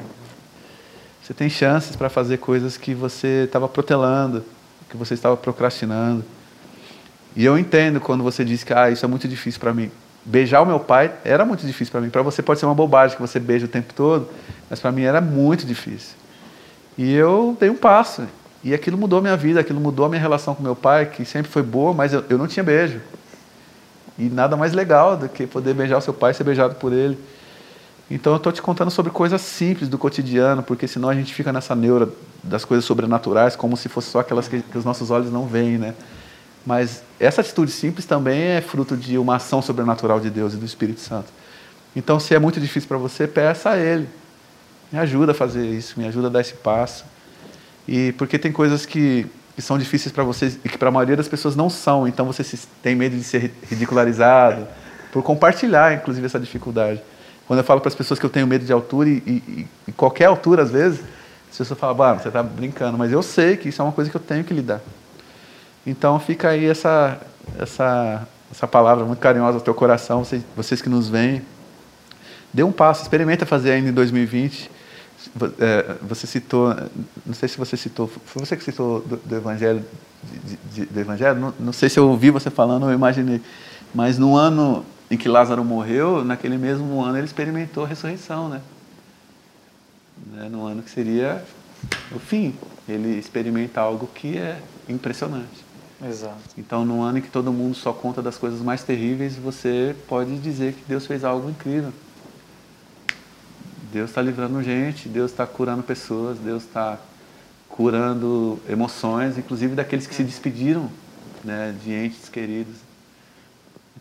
você 1.22 1.34
tem 1.34 1.50
chances 1.50 1.96
para 1.96 2.10
fazer 2.10 2.38
coisas 2.38 2.78
que 2.78 2.94
você 2.94 3.44
estava 3.46 3.68
protelando, 3.68 4.44
que 4.90 4.98
você 4.98 5.14
estava 5.14 5.38
procrastinando. 5.38 6.24
E 7.36 7.46
eu 7.46 7.58
entendo 7.58 8.00
quando 8.00 8.24
você 8.24 8.44
diz 8.44 8.64
que 8.64 8.74
ah, 8.74 8.90
isso 8.90 9.06
é 9.06 9.08
muito 9.08 9.28
difícil 9.28 9.60
para 9.60 9.74
mim. 9.74 9.92
Beijar 10.26 10.62
o 10.62 10.66
meu 10.66 10.80
pai 10.80 11.12
era 11.24 11.46
muito 11.46 11.66
difícil 11.66 11.92
para 11.92 12.02
mim. 12.02 12.10
Para 12.10 12.22
você 12.22 12.42
pode 12.42 12.60
ser 12.60 12.66
uma 12.66 12.76
bobagem 12.76 13.16
que 13.16 13.22
você 13.22 13.40
beija 13.40 13.66
o 13.66 13.70
tempo 13.70 13.94
todo, 13.94 14.30
mas 14.70 14.80
para 14.80 14.92
mim 14.92 15.04
era 15.04 15.22
muito 15.22 15.66
difícil. 15.66 16.16
E 16.98 17.14
eu 17.14 17.56
dei 17.60 17.70
um 17.70 17.76
passo. 17.76 18.24
E 18.64 18.74
aquilo 18.74 18.98
mudou 18.98 19.22
minha 19.22 19.38
vida, 19.38 19.60
aquilo 19.60 19.80
mudou 19.80 20.06
a 20.06 20.10
minha 20.10 20.22
relação 20.22 20.54
com 20.54 20.62
meu 20.62 20.76
pai, 20.76 21.08
que 21.08 21.26
sempre 21.26 21.52
foi 21.52 21.64
boa, 21.64 21.94
mas 21.94 22.14
eu, 22.14 22.24
eu 22.30 22.38
não 22.38 22.48
tinha 22.48 22.64
beijo. 22.64 23.00
E 24.20 24.24
nada 24.24 24.56
mais 24.56 24.74
legal 24.74 25.18
do 25.18 25.28
que 25.28 25.48
poder 25.48 25.74
beijar 25.74 25.98
o 25.98 26.02
seu 26.02 26.14
pai 26.14 26.32
e 26.32 26.34
ser 26.36 26.44
beijado 26.44 26.76
por 26.76 26.94
ele. 26.94 27.18
Então 28.14 28.34
eu 28.34 28.38
estou 28.38 28.52
te 28.52 28.62
contando 28.62 28.92
sobre 28.92 29.10
coisas 29.10 29.40
simples 29.40 29.88
do 29.88 29.98
cotidiano, 29.98 30.62
porque 30.62 30.86
senão 30.86 31.08
a 31.08 31.16
gente 31.16 31.34
fica 31.34 31.54
nessa 31.54 31.74
neura 31.74 32.10
das 32.44 32.66
coisas 32.66 32.84
sobrenaturais, 32.84 33.56
como 33.56 33.78
se 33.78 33.88
fosse 33.88 34.10
só 34.10 34.20
aquelas 34.20 34.50
que, 34.50 34.62
que 34.62 34.78
os 34.78 34.84
nossos 34.84 35.10
olhos 35.10 35.32
não 35.32 35.48
veem, 35.48 35.78
né? 35.78 35.94
Mas 36.66 37.04
essa 37.18 37.40
atitude 37.40 37.72
simples 37.72 38.06
também 38.06 38.42
é 38.42 38.60
fruto 38.62 38.98
de 38.98 39.18
uma 39.18 39.38
ação 39.38 39.62
sobrenatural 39.62 40.20
de 40.20 40.30
Deus 40.30 40.54
e 40.54 40.58
do 40.58 40.66
Espírito 40.66 41.00
Santo. 41.00 41.32
Então, 41.96 42.20
se 42.20 42.36
é 42.36 42.40
muito 42.40 42.60
difícil 42.60 42.90
para 42.90 42.98
você, 42.98 43.28
peça 43.28 43.70
a 43.70 43.78
Ele. 43.78 44.10
Me 44.92 45.00
ajuda 45.00 45.32
a 45.32 45.36
fazer 45.36 45.66
isso, 45.66 45.98
me 45.98 46.06
ajuda 46.06 46.28
a 46.28 46.30
dar 46.30 46.42
esse 46.42 46.54
passo. 46.56 47.06
E 47.88 48.12
porque 48.18 48.38
tem 48.38 48.52
coisas 48.52 48.86
que, 48.86 49.26
que 49.56 49.62
são 49.62 49.78
difíceis 49.78 50.12
para 50.12 50.26
vocês 50.26 50.60
e 50.66 50.68
que 50.68 50.78
para 50.78 50.90
a 50.90 50.92
maioria 50.92 51.16
das 51.16 51.30
pessoas 51.30 51.56
não 51.56 51.70
são, 51.70 52.06
então 52.06 52.26
você 52.26 52.44
se, 52.44 52.68
tem 52.84 52.94
medo 52.94 53.16
de 53.16 53.24
ser 53.24 53.54
ridicularizado 53.70 54.68
por 55.14 55.24
compartilhar, 55.24 55.94
inclusive, 55.94 56.26
essa 56.26 56.40
dificuldade. 56.40 57.02
Quando 57.52 57.58
eu 57.58 57.66
falo 57.66 57.82
para 57.82 57.90
as 57.90 57.96
pessoas 57.96 58.18
que 58.18 58.26
eu 58.26 58.30
tenho 58.30 58.48
medo 58.48 58.64
de 58.64 58.72
altura, 58.72 59.10
e, 59.10 59.18
e, 59.28 59.68
e 59.90 59.92
qualquer 59.92 60.24
altura, 60.24 60.64
às 60.64 60.72
vezes, 60.72 61.02
as 61.52 61.58
pessoas 61.58 61.78
falam, 61.78 61.94
bah, 61.94 62.14
você 62.14 62.30
está 62.30 62.42
brincando, 62.42 62.98
mas 62.98 63.12
eu 63.12 63.22
sei 63.22 63.58
que 63.58 63.68
isso 63.68 63.82
é 63.82 63.84
uma 63.84 63.92
coisa 63.92 64.10
que 64.10 64.16
eu 64.16 64.22
tenho 64.22 64.42
que 64.46 64.54
lidar. 64.54 64.80
Então 65.86 66.18
fica 66.18 66.48
aí 66.48 66.66
essa, 66.66 67.20
essa, 67.60 68.26
essa 68.50 68.66
palavra 68.70 69.04
muito 69.04 69.20
carinhosa 69.20 69.58
ao 69.58 69.62
teu 69.62 69.74
coração, 69.74 70.24
vocês, 70.24 70.42
vocês 70.56 70.82
que 70.82 70.88
nos 70.88 71.10
veem. 71.10 71.42
Dê 72.54 72.64
um 72.64 72.72
passo, 72.72 73.02
experimenta 73.02 73.46
fazer 73.46 73.72
ainda 73.72 73.90
em 73.90 73.94
2020 73.94 74.72
é, 75.60 75.98
você 76.02 76.26
citou, 76.26 76.74
não 77.26 77.34
sei 77.34 77.50
se 77.50 77.58
você 77.58 77.76
citou, 77.76 78.08
foi 78.08 78.46
você 78.46 78.56
que 78.56 78.64
citou 78.64 79.02
do, 79.02 79.18
do 79.18 79.36
Evangelho, 79.36 79.84
de, 80.46 80.58
de, 80.74 80.86
do 80.86 81.00
Evangelho? 81.02 81.38
Não, 81.38 81.54
não, 81.60 81.74
sei 81.74 81.90
se 81.90 82.00
eu 82.00 82.08
ouvi 82.08 82.32
você 82.32 82.50
falando, 82.50 82.90
eu 82.90 82.94
imaginei. 82.94 83.42
Mas 83.94 84.18
no 84.18 84.38
ano 84.38 84.86
em 85.12 85.18
que 85.18 85.28
Lázaro 85.28 85.62
morreu, 85.64 86.24
naquele 86.24 86.58
mesmo 86.58 87.04
ano 87.04 87.18
ele 87.18 87.26
experimentou 87.26 87.84
a 87.84 87.88
ressurreição, 87.88 88.48
né? 88.48 88.62
né? 90.28 90.48
No 90.50 90.66
ano 90.66 90.82
que 90.82 90.90
seria 90.90 91.44
o 92.16 92.18
fim. 92.18 92.56
Ele 92.88 93.20
experimenta 93.20 93.82
algo 93.82 94.08
que 94.08 94.38
é 94.38 94.58
impressionante. 94.88 95.66
Exato. 96.02 96.40
Então, 96.58 96.86
no 96.86 97.02
ano 97.02 97.18
em 97.18 97.22
que 97.22 97.30
todo 97.30 97.52
mundo 97.52 97.76
só 97.76 97.92
conta 97.92 98.22
das 98.22 98.38
coisas 98.38 98.62
mais 98.62 98.84
terríveis, 98.84 99.36
você 99.36 99.94
pode 100.08 100.38
dizer 100.38 100.74
que 100.74 100.84
Deus 100.88 101.06
fez 101.06 101.26
algo 101.26 101.50
incrível. 101.50 101.92
Deus 103.92 104.12
está 104.12 104.22
livrando 104.22 104.64
gente, 104.64 105.10
Deus 105.10 105.32
está 105.32 105.46
curando 105.46 105.84
pessoas, 105.84 106.38
Deus 106.40 106.64
está 106.64 106.98
curando 107.68 108.60
emoções, 108.70 109.38
inclusive 109.38 109.76
daqueles 109.76 110.08
que 110.08 110.16
se 110.16 110.24
despediram 110.24 110.90
né, 111.44 111.76
de 111.84 111.94
entes 111.94 112.30
queridos. 112.30 112.91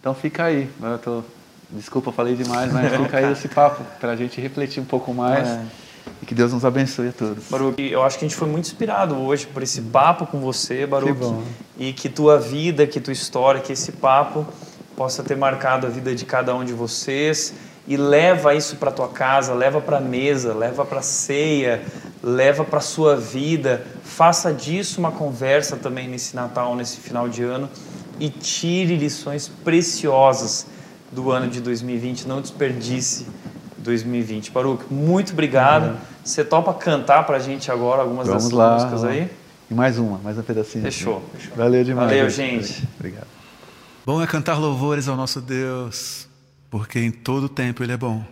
Então 0.01 0.15
fica 0.15 0.45
aí. 0.45 0.69
Eu 0.83 0.99
tô, 0.99 1.23
desculpa, 1.71 2.11
falei 2.11 2.35
demais, 2.35 2.73
mas 2.73 2.91
fica 2.97 3.19
aí 3.19 3.33
esse 3.33 3.49
papo 3.49 3.85
para 4.01 4.13
a 4.13 4.17
gente 4.17 4.41
refletir 4.41 4.81
um 4.81 4.87
pouco 4.87 5.13
mais. 5.13 5.47
É. 5.47 5.63
E 6.23 6.27
que 6.27 6.35
Deus 6.35 6.53
nos 6.53 6.65
abençoe 6.65 7.09
a 7.09 7.13
todos. 7.13 7.45
Baruch, 7.51 7.81
eu 7.83 8.03
acho 8.03 8.19
que 8.19 8.25
a 8.25 8.29
gente 8.29 8.37
foi 8.37 8.49
muito 8.49 8.65
inspirado 8.65 9.15
hoje 9.15 9.47
por 9.47 9.63
esse 9.63 9.83
papo 9.83 10.27
com 10.27 10.41
você, 10.41 10.87
Baruch. 10.87 11.13
Que 11.77 11.85
e 11.85 11.93
que 11.93 12.09
tua 12.09 12.39
vida, 12.39 12.87
que 12.87 12.99
tua 12.99 13.13
história, 13.13 13.61
que 13.61 13.73
esse 13.75 13.93
papo 13.93 14.47
possa 14.97 15.23
ter 15.23 15.37
marcado 15.37 15.87
a 15.87 15.91
vida 15.91 16.15
de 16.15 16.25
cada 16.25 16.55
um 16.55 16.65
de 16.65 16.73
vocês 16.73 17.55
e 17.87 17.97
leva 17.97 18.55
isso 18.55 18.77
para 18.77 18.91
tua 18.91 19.09
casa, 19.09 19.53
leva 19.53 19.81
para 19.81 19.99
a 19.99 20.01
mesa, 20.01 20.55
leva 20.55 20.85
para 20.85 21.01
a 21.01 21.03
ceia, 21.03 21.83
leva 22.23 22.65
para 22.65 22.79
a 22.79 22.83
sua 22.83 23.17
vida. 23.17 23.85
Faça 24.03 24.53
disso 24.53 24.99
uma 24.99 25.13
conversa 25.13 25.77
também 25.77 26.09
nesse 26.09 26.35
Natal, 26.35 26.75
nesse 26.75 26.99
final 26.99 27.29
de 27.29 27.43
ano 27.43 27.69
e 28.21 28.31
tire 28.31 28.97
lições 28.97 29.49
preciosas 29.49 30.66
do 31.11 31.31
ano 31.31 31.49
de 31.49 31.61
2020. 31.61 32.29
Não 32.29 32.41
desperdice 32.41 33.27
2020. 33.79 34.53
Baruch, 34.53 34.85
muito 34.93 35.33
obrigado. 35.33 35.91
Uhum. 35.91 35.97
Você 36.23 36.45
topa 36.45 36.73
cantar 36.75 37.25
para 37.25 37.39
a 37.39 37.41
gente 37.41 37.71
agora 37.71 38.03
algumas 38.03 38.29
Vamos 38.29 38.45
dessas 38.45 38.57
lá. 38.57 38.75
músicas 38.75 39.05
aí? 39.05 39.29
E 39.71 39.75
mais 39.75 39.99
uma, 39.99 40.18
mais 40.18 40.39
um 40.39 40.43
pedacinho. 40.43 40.85
Fechou. 40.85 41.23
Valeu 41.57 41.83
demais. 41.83 42.09
Valeu, 42.09 42.31
gente. 42.31 42.87
Obrigado. 42.99 43.27
Bom 44.07 44.23
é 44.23 44.27
cantar 44.27 44.59
louvores 44.59 45.09
ao 45.09 45.16
nosso 45.16 45.41
Deus 45.41 46.29
porque 46.71 47.01
em 47.01 47.11
todo 47.11 47.49
tempo 47.49 47.83
Ele 47.83 47.93
é 47.93 47.97
bom. 47.97 48.25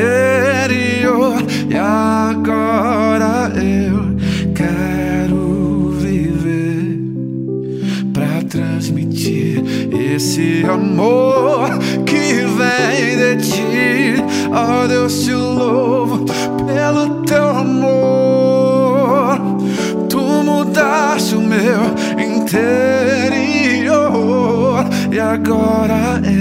Interior 0.00 1.36
e 1.68 1.76
agora 1.76 3.52
eu 3.54 4.16
quero 4.54 5.90
viver 5.98 6.98
para 8.12 8.42
transmitir 8.48 9.62
esse 10.14 10.64
amor 10.64 11.68
que 12.06 12.46
vem 12.56 13.16
de 13.18 13.36
ti. 13.44 14.14
Oh 14.50 14.88
Deus, 14.88 15.24
te 15.24 15.32
louvo 15.32 16.24
pelo 16.66 17.22
teu 17.24 17.48
amor. 17.48 19.38
Tu 20.08 20.18
mudaste 20.18 21.34
o 21.34 21.40
meu 21.40 21.94
interior. 22.18 23.20
E 25.12 25.18
agora 25.20 26.20
eu 26.24 26.39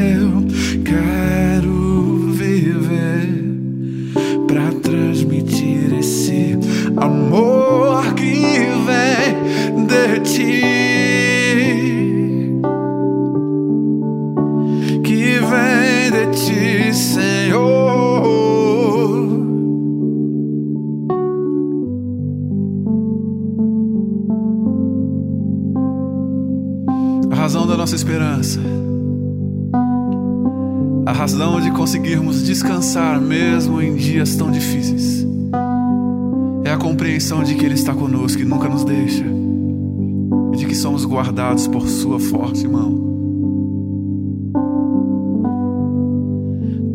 por 41.71 41.87
Sua 41.87 42.19
forte 42.19 42.67
mão. 42.67 43.07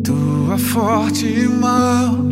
Tua 0.03 0.57
forte 0.57 1.47
mão 1.47 2.25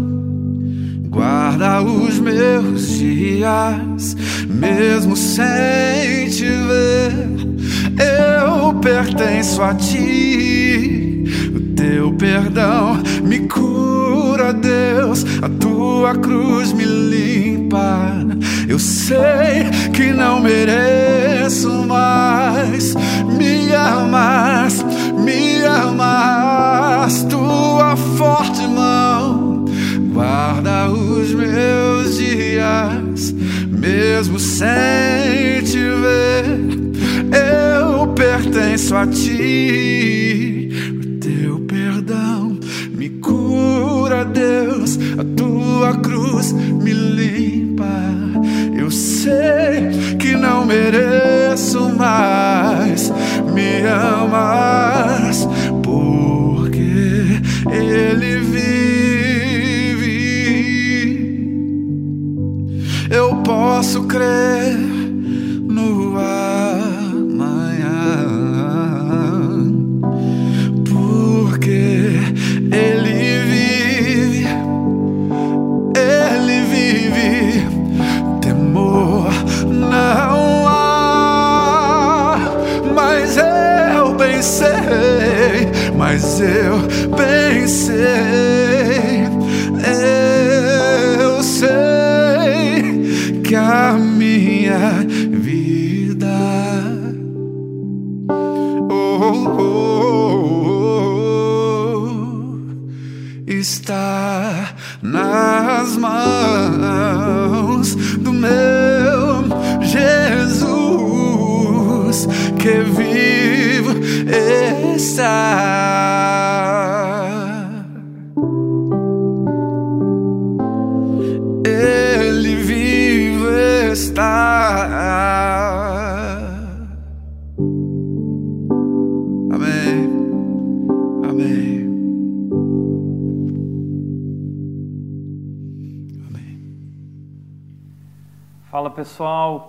guarda 1.10 1.82
os 1.82 2.20
meus 2.20 2.90
dias, 2.90 4.16
mesmo 4.50 5.16
sem 5.16 6.28
te 6.30 6.46
ver. 6.46 7.14
Eu 8.00 8.74
pertenço 8.80 9.62
a 9.62 9.76
ti, 9.76 11.24
o 11.56 11.60
teu 11.76 12.14
perdão 12.14 13.02
me 13.24 13.42
cura, 13.42 14.52
Deus, 14.54 15.26
a 15.42 15.50
tua 15.50 16.16
cruz 16.16 16.74
me 16.74 16.86
limpa. 16.86 18.12
Eu 18.68 18.80
sei 18.80 19.70
que 19.94 20.12
não 20.12 20.42
mereço 20.42 20.93
sem 34.64 35.64
te 35.64 35.78
ver. 35.78 36.46
Eu 37.32 38.08
pertenço 38.08 38.96
a 38.96 39.08
ti, 39.08 40.70
o 40.92 41.20
teu 41.20 41.60
perdão 41.62 42.60
me 42.92 43.10
cura, 43.10 44.24
Deus, 44.24 44.98
a 45.18 45.24
tua 45.36 45.98
cruz 45.98 46.54
me 46.54 46.94
limpa 46.94 47.54
sei 48.94 50.16
que 50.20 50.36
não 50.36 50.66
mereço 50.66 51.90
mais 51.90 53.12
me 53.54 53.82
amas, 53.88 55.48
porque 55.82 57.42
Ele 57.72 58.40
vive. 58.40 58.64
Eu 63.10 63.38
posso 63.38 64.04
crer 64.04 64.53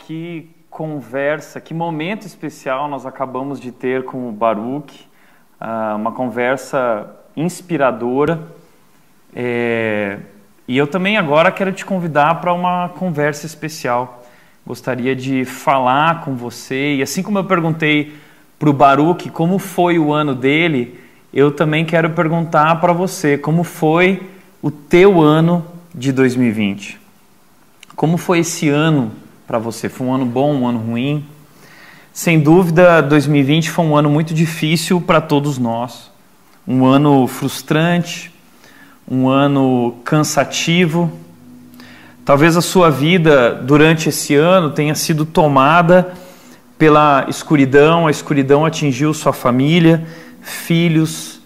que 0.07 0.51
conversa, 0.69 1.61
que 1.61 1.73
momento 1.73 2.27
especial 2.27 2.89
nós 2.89 3.07
acabamos 3.07 3.59
de 3.59 3.73
ter 3.73 4.05
com 4.05 4.29
o 4.29 4.33
Baruch, 4.33 5.09
uh, 5.61 5.97
uma 5.97 6.13
conversa 6.13 7.11
inspiradora. 7.35 8.43
É, 9.35 10.19
e 10.69 10.77
eu 10.77 10.87
também 10.87 11.17
agora 11.17 11.51
quero 11.51 11.73
te 11.73 11.85
convidar 11.85 12.41
para 12.41 12.53
uma 12.53 12.91
conversa 12.91 13.47
especial. 13.47 14.23
Gostaria 14.67 15.17
de 15.17 15.45
falar 15.45 16.23
com 16.23 16.35
você, 16.35 16.97
e 16.97 17.03
assim 17.03 17.23
como 17.23 17.39
eu 17.39 17.45
perguntei 17.45 18.15
para 18.59 18.69
o 18.69 18.73
Baruch 18.73 19.31
como 19.31 19.59
foi 19.59 19.99
o 19.99 20.13
ano 20.13 20.35
dele, 20.35 21.01
eu 21.33 21.51
também 21.51 21.85
quero 21.85 22.11
perguntar 22.11 22.81
para 22.81 22.93
você 22.93 23.39
como 23.39 23.65
foi 23.65 24.31
o 24.61 24.71
teu 24.71 25.21
ano 25.21 25.65
de 25.95 26.13
2020. 26.13 27.01
Como 27.97 28.17
foi 28.17 28.41
esse 28.41 28.69
ano 28.69 29.24
para 29.47 29.59
você? 29.59 29.89
Foi 29.89 30.07
um 30.07 30.15
ano 30.15 30.25
bom, 30.25 30.55
um 30.55 30.67
ano 30.67 30.79
ruim? 30.79 31.25
Sem 32.13 32.41
dúvida, 32.41 33.03
2020 33.03 33.71
foi 33.71 33.85
um 33.85 33.97
ano 33.97 34.09
muito 34.09 34.33
difícil 34.33 35.01
para 35.01 35.21
todos 35.21 35.59
nós. 35.59 36.11
Um 36.67 36.87
ano 36.87 37.27
frustrante, 37.27 38.33
um 39.09 39.29
ano 39.29 39.97
cansativo. 40.05 41.13
Talvez 42.25 42.57
a 42.57 42.63
sua 42.63 42.91
vida 42.91 43.53
durante 43.55 44.09
esse 44.09 44.35
ano 44.35 44.71
tenha 44.71 44.95
sido 44.95 45.27
tomada 45.27 46.15
pela 46.79 47.27
escuridão, 47.29 48.07
a 48.07 48.11
escuridão 48.11 48.65
atingiu 48.65 49.13
sua 49.13 49.33
família, 49.33 50.07
filhos, 50.41 51.41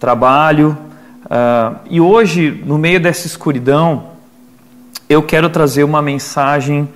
trabalho. 0.00 0.76
Uh, 1.24 1.78
e 1.88 2.00
hoje, 2.00 2.62
no 2.66 2.76
meio 2.78 2.98
dessa 2.98 3.26
escuridão, 3.26 4.10
eu 5.08 5.22
quero 5.22 5.48
trazer 5.48 5.84
uma 5.84 6.02
mensagem 6.02 6.88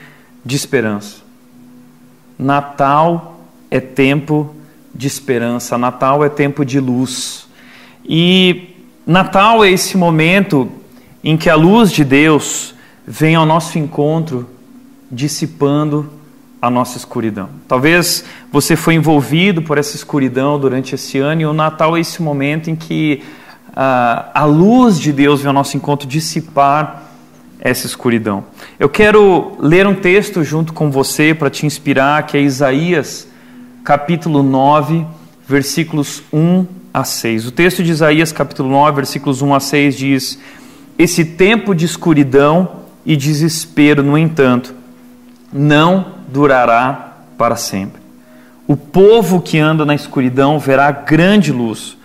de 0.45 0.57
esperança. 0.57 1.17
Natal 2.39 3.41
é 3.71 3.81
tempo 3.81 4.55
de 4.95 5.07
esperança, 5.07 5.77
Natal 5.77 6.25
é 6.25 6.29
tempo 6.29 6.65
de 6.65 6.81
luz. 6.81 7.49
E 8.05 8.75
Natal 9.07 9.65
é 9.65 9.71
esse 9.71 9.97
momento 9.97 10.71
em 11.23 11.37
que 11.37 11.51
a 11.51 11.55
luz 11.55 11.91
de 11.91 12.05
Deus 12.05 12.75
vem 13.07 13.35
ao 13.35 13.47
nosso 13.47 13.79
encontro, 13.79 14.49
dissipando 15.11 16.11
a 16.61 16.69
nossa 16.69 16.99
escuridão. 16.99 17.49
Talvez 17.67 18.25
você 18.53 18.77
foi 18.77 18.95
envolvido 18.95 19.63
por 19.63 19.79
essa 19.79 19.97
escuridão 19.97 20.59
durante 20.59 20.95
esse 20.95 21.19
ano, 21.19 21.43
e 21.43 21.47
o 21.47 21.53
Natal 21.53 21.97
é 21.97 22.01
esse 22.01 22.21
momento 22.23 22.69
em 22.69 22.77
que 22.77 23.23
uh, 23.69 24.31
a 24.35 24.45
luz 24.45 24.99
de 24.99 25.13
Deus 25.13 25.41
vem 25.41 25.49
ao 25.49 25.55
nosso 25.55 25.77
encontro 25.77 26.07
dissipar 26.07 27.08
essa 27.61 27.87
escuridão. 27.87 28.45
Eu 28.79 28.89
quero 28.89 29.57
ler 29.61 29.87
um 29.87 29.95
texto 29.95 30.45
junto 30.45 30.73
com 30.73 30.91
você 30.91 31.35
para 31.35 31.51
te 31.51 31.67
inspirar, 31.67 32.25
que 32.27 32.37
é 32.37 32.41
Isaías, 32.41 33.27
capítulo 33.85 34.43
9, 34.43 35.05
versículos 35.47 36.23
1 36.33 36.67
a 36.93 37.05
6. 37.05 37.47
O 37.47 37.53
texto 37.53 37.83
de 37.83 37.91
Isaías, 37.91 38.33
capítulo 38.33 38.69
9, 38.71 38.97
versículos 38.97 39.43
1 39.43 39.55
a 39.55 39.61
6 39.61 39.97
diz: 39.97 40.39
Esse 40.99 41.25
tempo 41.25 41.75
de 41.75 41.85
escuridão 41.85 42.79
e 43.05 43.17
desespero, 43.17 44.03
no 44.03 44.17
entanto, 44.17 44.75
não 45.53 46.15
durará 46.29 47.17
para 47.37 47.57
sempre. 47.57 48.01
O 48.67 48.77
povo 48.77 49.41
que 49.41 49.59
anda 49.59 49.85
na 49.87 49.95
escuridão 49.95 50.59
verá 50.59 50.91
grande 50.91 51.53
luz. 51.53 51.97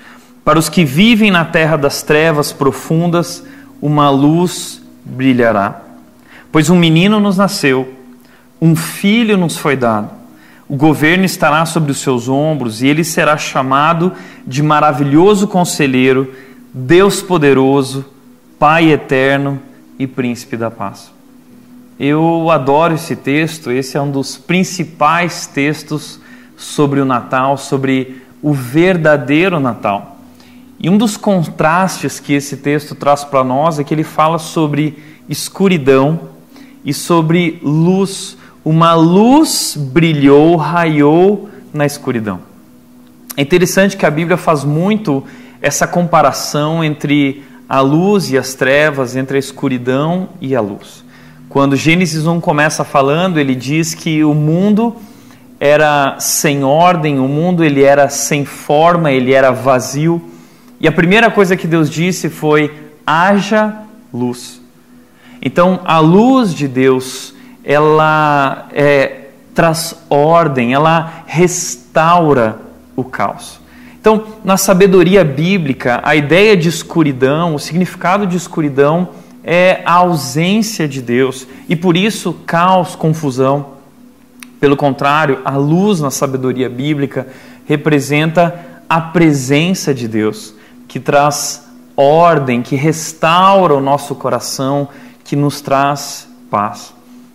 Para 0.46 0.60
os 0.60 0.70
que 0.70 0.86
vivem 0.86 1.30
na 1.30 1.46
terra 1.46 1.78
das 1.78 2.02
trevas 2.02 2.52
profundas, 2.52 3.44
uma 3.82 4.10
luz 4.10 4.83
brilhará. 5.06 5.82
Pois 6.52 6.70
um 6.70 6.78
menino 6.78 7.20
nos 7.20 7.38
nasceu, 7.38 7.94
um 8.62 8.76
filho 8.76 9.38
nos 9.38 9.58
foi 9.58 9.76
dado. 9.76 10.10
O 10.68 10.76
governo 10.76 11.26
estará 11.26 11.66
sobre 11.66 11.92
os 11.92 12.00
seus 12.00 12.30
ombros 12.30 12.82
e 12.82 12.88
ele 12.88 13.04
será 13.04 13.38
chamado 13.38 14.14
de 14.46 14.64
maravilhoso 14.64 15.48
conselheiro, 15.48 16.34
Deus 16.74 17.22
poderoso, 17.22 18.06
Pai 18.58 18.92
eterno 18.92 19.60
e 20.00 20.08
príncipe 20.08 20.56
da 20.56 20.72
paz. 20.72 21.12
Eu 22.00 22.50
adoro 22.50 22.94
esse 22.94 23.16
texto, 23.16 23.72
esse 23.72 23.98
é 23.98 24.02
um 24.02 24.10
dos 24.10 24.38
principais 24.38 25.46
textos 25.48 26.20
sobre 26.56 27.02
o 27.02 27.06
Natal, 27.06 27.58
sobre 27.58 28.22
o 28.42 28.54
verdadeiro 28.54 29.60
Natal. 29.60 30.13
E 30.84 30.90
um 30.90 30.98
dos 30.98 31.16
contrastes 31.16 32.20
que 32.20 32.34
esse 32.34 32.58
texto 32.58 32.94
traz 32.94 33.24
para 33.24 33.42
nós 33.42 33.80
é 33.80 33.86
que 33.86 33.94
ele 33.94 34.04
fala 34.04 34.38
sobre 34.38 35.02
escuridão 35.30 36.20
e 36.84 36.94
sobre 36.94 37.58
luz. 37.64 38.38
uma 38.66 38.94
luz 38.94 39.78
brilhou, 39.78 40.58
raiou 40.58 41.48
na 41.74 41.86
escuridão. 41.86 42.42
É 43.38 43.42
interessante 43.42 43.96
que 43.96 44.06
a 44.06 44.12
Bíblia 44.12 44.36
faz 44.36 44.66
muito 44.66 45.24
essa 45.62 45.88
comparação 45.88 46.84
entre 46.84 47.46
a 47.70 47.80
luz 47.80 48.30
e 48.30 48.38
as 48.38 48.54
trevas, 48.54 49.16
entre 49.16 49.38
a 49.38 49.40
escuridão 49.40 50.28
e 50.42 50.54
a 50.54 50.60
luz. 50.60 51.06
Quando 51.48 51.78
Gênesis 51.78 52.28
1 52.28 52.42
começa 52.42 52.84
falando, 52.84 53.40
ele 53.40 53.56
diz 53.56 53.94
que 53.94 54.22
o 54.22 54.34
mundo 54.34 54.98
era 55.62 56.18
sem 56.20 56.66
ordem, 56.66 57.20
o 57.20 57.28
mundo 57.28 57.64
ele 57.64 57.84
era 57.84 58.10
sem 58.10 58.44
forma, 58.44 59.14
ele 59.14 59.32
era 59.32 59.50
vazio. 59.50 60.33
E 60.84 60.88
a 60.88 60.92
primeira 60.92 61.32
coisa 61.32 61.56
que 61.56 61.66
Deus 61.66 61.90
disse 61.90 62.30
foi: 62.30 62.70
haja 63.08 63.74
luz. 64.14 64.62
Então, 65.42 65.80
a 65.86 66.00
luz 66.00 66.54
de 66.54 66.68
Deus, 66.68 67.34
ela 67.64 68.68
é, 68.74 69.30
traz 69.56 69.96
ordem, 70.10 70.74
ela 70.74 71.24
restaura 71.26 72.58
o 72.98 73.04
caos. 73.06 73.62
Então, 74.00 74.26
na 74.44 74.58
sabedoria 74.58 75.24
bíblica, 75.24 76.02
a 76.04 76.18
ideia 76.18 76.58
de 76.58 76.68
escuridão, 76.68 77.56
o 77.56 77.60
significado 77.60 78.28
de 78.28 78.36
escuridão 78.36 79.08
é 79.42 79.82
a 79.86 79.94
ausência 79.94 80.86
de 80.86 81.02
Deus 81.02 81.48
e 81.70 81.78
por 81.78 81.96
isso 81.96 82.34
caos, 82.46 82.94
confusão. 82.94 83.68
Pelo 84.60 84.76
contrário, 84.76 85.40
a 85.46 85.56
luz 85.56 86.02
na 86.02 86.12
sabedoria 86.12 86.70
bíblica 86.70 87.26
representa 87.66 88.60
a 88.90 89.00
presença 89.00 89.94
de 89.94 90.10
Deus, 90.10 90.54
que 90.94 91.00
traz 91.00 91.64
ordem, 91.98 92.62
que 92.62 92.76
restaura 92.76 93.74
o 93.74 93.82
nosso 93.82 94.14
coração, 94.14 94.88
que 95.24 95.36
nos 95.36 95.60
traz 95.60 96.28
paz. 96.52 96.94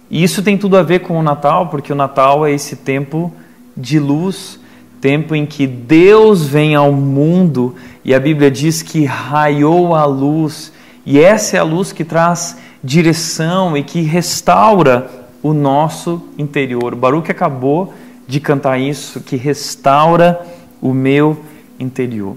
E 0.08 0.22
isso 0.22 0.44
tem 0.44 0.56
tudo 0.56 0.76
a 0.76 0.82
ver 0.84 1.00
com 1.00 1.18
o 1.18 1.22
Natal, 1.24 1.66
porque 1.66 1.92
o 1.92 1.96
Natal 1.96 2.46
é 2.46 2.52
esse 2.52 2.76
tempo 2.76 3.32
de 3.76 3.98
luz, 3.98 4.60
tempo 5.00 5.34
em 5.34 5.44
que 5.44 5.66
Deus 5.66 6.46
vem 6.46 6.76
ao 6.76 6.92
mundo 6.92 7.74
e 8.04 8.14
a 8.14 8.20
Bíblia 8.20 8.48
diz 8.48 8.80
que 8.80 9.04
raiou 9.04 9.92
a 9.92 10.04
luz, 10.04 10.72
e 11.04 11.18
essa 11.18 11.56
é 11.56 11.58
a 11.58 11.64
luz 11.64 11.90
que 11.90 12.04
traz 12.04 12.58
direção 12.82 13.76
e 13.76 13.82
que 13.82 14.02
restaura 14.02 15.10
o 15.42 15.52
nosso 15.52 16.22
interior. 16.38 16.92
O 16.92 16.96
Baruch 16.96 17.28
acabou 17.28 17.92
de 18.24 18.38
cantar 18.38 18.78
isso, 18.78 19.20
que 19.20 19.34
restaura 19.34 20.46
o 20.80 20.94
meu 20.94 21.36
interior. 21.80 22.36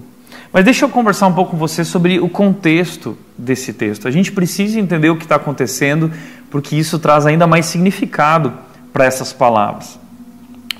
Mas 0.53 0.65
deixa 0.65 0.83
eu 0.83 0.89
conversar 0.89 1.27
um 1.27 1.33
pouco 1.33 1.51
com 1.51 1.57
você 1.57 1.85
sobre 1.85 2.19
o 2.19 2.27
contexto 2.27 3.17
desse 3.37 3.71
texto. 3.71 4.07
A 4.07 4.11
gente 4.11 4.31
precisa 4.31 4.79
entender 4.79 5.09
o 5.09 5.15
que 5.15 5.23
está 5.23 5.37
acontecendo, 5.37 6.11
porque 6.49 6.75
isso 6.75 6.99
traz 6.99 7.25
ainda 7.25 7.47
mais 7.47 7.67
significado 7.67 8.53
para 8.91 9.05
essas 9.05 9.31
palavras. 9.31 9.97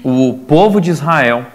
O 0.03 0.34
povo 0.47 0.82
de 0.82 0.89
Israel 0.89 1.45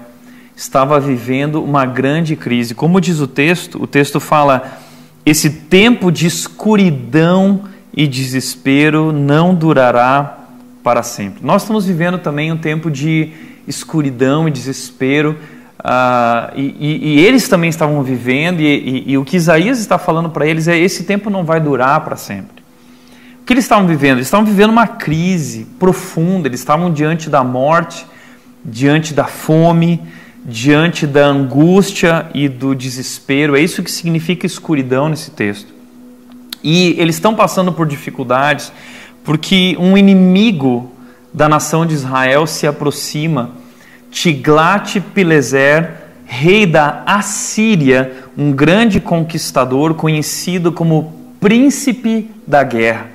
estava 0.57 0.99
vivendo 0.99 1.63
uma 1.63 1.85
grande 1.85 2.35
crise. 2.35 2.75
Como 2.75 3.01
diz 3.01 3.21
o 3.21 3.27
texto, 3.27 3.83
o 3.83 3.87
texto 3.87 4.19
fala: 4.19 4.79
esse 5.27 5.51
tempo 5.51 6.11
de 6.11 6.27
escuridão 6.27 7.65
e 7.95 8.07
desespero 8.07 9.13
não 9.13 9.55
durará 9.55 10.39
para 10.83 11.03
sempre. 11.03 11.45
Nós 11.45 11.63
estamos 11.63 11.85
vivendo 11.85 12.19
também 12.19 12.51
um 12.51 12.57
tempo 12.57 12.91
de 12.91 13.33
escuridão 13.67 14.49
e 14.49 14.51
desespero 14.51 15.37
Uh, 15.87 16.51
e, 16.57 16.75
e, 16.81 17.15
e, 17.15 17.25
eles 17.25 17.49
também 17.49 17.71
estavam 17.71 18.03
vivendo, 18.03 18.61
e, 18.61 19.05
e, 19.07 19.17
o 19.17 19.25
que 19.25 19.37
Isaías 19.37 19.79
está 19.79 19.97
falando 19.97 20.29
para 20.29 20.45
eles 20.45 20.67
é: 20.67 20.77
esse 20.77 21.05
tempo 21.05 21.31
não 21.31 21.45
vai 21.45 21.61
durar 21.61 22.01
para 22.01 22.17
sempre. 22.17 22.65
O 23.41 23.45
que 23.47 23.53
eles 23.53 23.65
estavam 23.65 23.87
vivendo? 23.87 24.17
Eles 24.17 24.27
estavam 24.27 24.45
vivendo 24.45 24.71
uma 24.71 24.89
crise 24.89 25.65
profunda, 25.79 26.49
eles 26.49 26.59
estavam 26.59 26.93
diante 26.93 27.31
da 27.31 27.45
morte, 27.45 28.05
diante 28.65 29.15
da 29.15 29.27
fome, 29.27 30.03
diante 30.45 31.07
da 31.07 31.25
angústia 31.25 32.27
e 32.35 32.49
do 32.49 32.75
desespero. 32.75 33.55
É 33.55 33.61
isso 33.61 33.81
que 33.81 33.93
significa 33.93 34.45
escuridão 34.45 35.09
nesse 35.09 35.31
texto. 35.31 35.73
E 36.65 36.97
eles 36.99 37.15
estão 37.15 37.33
passando 37.33 37.73
por 37.73 37.87
dificuldades 37.87 38.73
porque 39.23 39.77
um 39.79 39.97
inimigo 39.97 40.91
da 41.33 41.49
nação 41.49 41.87
de 41.87 41.95
Israel 41.95 42.45
se 42.45 42.67
aproxima 42.67 43.53
Tiglat-Pileser, 44.11 45.93
rei 46.25 46.67
da 46.67 47.03
Assíria, 47.07 48.25
um 48.37 48.53
grande 48.53 49.01
conquistador 49.01 49.95
conhecido 49.95 50.73
como 50.73 51.35
príncipe 51.41 52.31
da 52.47 52.63
guerra. 52.63 53.09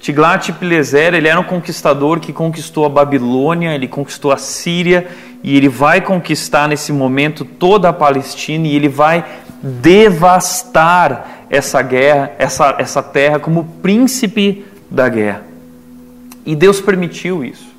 Tiglat-Pileser, 0.00 1.14
ele 1.14 1.28
era 1.28 1.40
um 1.40 1.44
conquistador 1.44 2.20
que 2.20 2.32
conquistou 2.32 2.84
a 2.84 2.88
Babilônia, 2.88 3.74
ele 3.74 3.88
conquistou 3.88 4.32
a 4.32 4.36
Síria 4.36 5.06
e 5.42 5.56
ele 5.56 5.68
vai 5.68 6.00
conquistar 6.00 6.68
nesse 6.68 6.92
momento 6.92 7.44
toda 7.44 7.88
a 7.88 7.92
Palestina 7.92 8.66
e 8.66 8.76
ele 8.76 8.88
vai 8.88 9.24
devastar 9.62 11.46
essa 11.48 11.80
guerra, 11.80 12.32
essa, 12.38 12.74
essa 12.78 13.02
terra 13.02 13.38
como 13.38 13.64
príncipe 13.82 14.64
da 14.90 15.08
guerra. 15.08 15.42
E 16.44 16.54
Deus 16.54 16.80
permitiu 16.80 17.42
isso. 17.42 17.73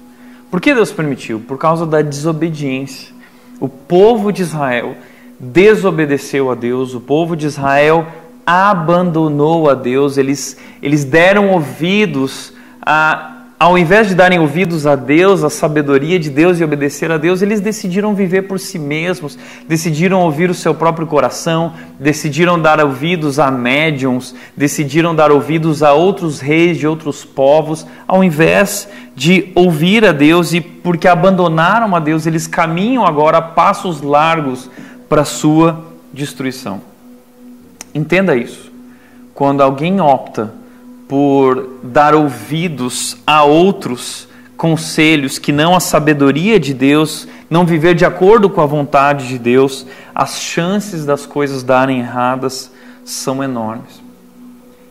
Por 0.56 0.62
que 0.62 0.74
Deus 0.74 0.90
permitiu? 0.90 1.42
Por 1.42 1.58
causa 1.58 1.86
da 1.86 2.02
desobediência. 2.02 3.14
O 3.60 3.68
povo 3.68 4.32
de 4.32 4.42
Israel 4.42 4.96
desobedeceu 5.38 6.50
a 6.50 6.56
Deus, 6.56 6.94
o 6.96 7.02
povo 7.02 7.36
de 7.36 7.46
Israel 7.46 8.08
abandonou 8.46 9.70
a 9.70 9.74
Deus, 9.74 10.18
eles, 10.18 10.58
eles 10.82 11.04
deram 11.04 11.50
ouvidos 11.50 12.54
a 12.82 13.35
ao 13.58 13.78
invés 13.78 14.10
de 14.10 14.16
darem 14.16 14.38
ouvidos 14.38 14.86
a 14.86 14.98
Deus, 14.98 15.42
a 15.42 15.50
sabedoria 15.50 16.20
de 16.20 16.30
Deus 16.30 16.60
e 16.60 16.64
obedecer 16.64 17.10
a 17.10 17.18
Deus, 17.18 17.42
eles 17.42 17.62
decidiram 17.62 18.14
viver 18.14 18.44
por 18.44 18.60
si 18.60 18.78
mesmos, 18.78 19.38
decidiram 19.66 20.20
ouvir 20.22 20.50
o 20.50 20.54
seu 20.54 20.76
próprio 20.76 21.08
coração, 21.08 21.74
decidiram 21.98 22.62
dar 22.62 22.84
ouvidos 22.84 23.40
a 23.40 23.50
médiums, 23.50 24.36
decidiram 24.58 25.16
dar 25.16 25.32
ouvidos 25.32 25.82
a 25.82 25.94
outros 25.94 26.42
reis 26.42 26.78
de 26.78 26.86
outros 26.86 27.24
povos, 27.24 27.88
ao 28.06 28.22
invés 28.22 28.90
de 29.16 29.54
ouvir 29.56 30.04
a 30.04 30.12
Deus 30.12 30.54
e 30.54 30.60
porque 30.60 31.08
abandonaram 31.08 31.96
a 31.96 32.00
Deus, 32.02 32.26
eles 32.26 32.48
caminham 32.48 33.06
agora 33.06 33.38
a 33.38 33.42
passos 33.42 34.02
largos 34.02 34.70
para 35.08 35.22
a 35.22 35.26
sua 35.26 35.82
destruição. 36.12 36.82
Entenda 37.94 38.36
isso. 38.36 38.70
Quando 39.34 39.62
alguém 39.62 40.02
opta 40.02 40.65
por 41.08 41.80
dar 41.84 42.16
ouvidos 42.16 43.18
a 43.26 43.44
outros 43.44 44.28
conselhos 44.58 45.38
que 45.38 45.52
não 45.52 45.76
a 45.76 45.80
sabedoria 45.80 46.60
de 46.60 46.74
Deus, 46.74 47.28
não 47.50 47.66
viver 47.66 47.94
de 47.94 48.06
acordo 48.06 48.50
com 48.50 48.62
a 48.62 48.66
vontade 48.66 49.28
de 49.28 49.38
Deus, 49.38 49.86
as 50.14 50.40
chances 50.40 51.06
das 51.06 51.26
coisas 51.26 51.62
darem 51.62 52.00
erradas 52.00 52.72
são 53.04 53.44
enormes. 53.44 54.02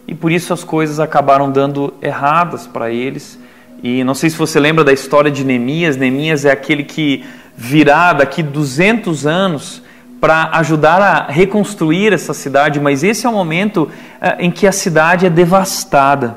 E 0.06 0.14
por 0.14 0.30
isso 0.30 0.52
as 0.52 0.62
coisas 0.62 1.00
acabaram 1.00 1.50
dando 1.50 1.94
erradas 2.00 2.66
para 2.66 2.90
eles. 2.90 3.38
E 3.82 4.04
não 4.04 4.14
sei 4.14 4.30
se 4.30 4.36
você 4.36 4.60
lembra 4.60 4.84
da 4.84 4.92
história 4.92 5.30
de 5.30 5.42
Neemias. 5.44 5.96
Neemias 5.96 6.44
é 6.44 6.52
aquele 6.52 6.84
que 6.84 7.24
virá 7.56 8.12
daqui 8.12 8.42
200 8.42 9.26
anos 9.26 9.82
para 10.25 10.49
ajudar 10.53 11.03
a 11.03 11.31
reconstruir 11.31 12.11
essa 12.11 12.33
cidade, 12.33 12.81
mas 12.81 13.05
esse 13.05 13.27
é 13.27 13.29
o 13.29 13.33
momento 13.35 13.83
uh, 13.83 13.91
em 14.39 14.51
que 14.51 14.66
a 14.66 14.72
cidade 14.72 15.27
é 15.27 15.29
devastada. 15.29 16.37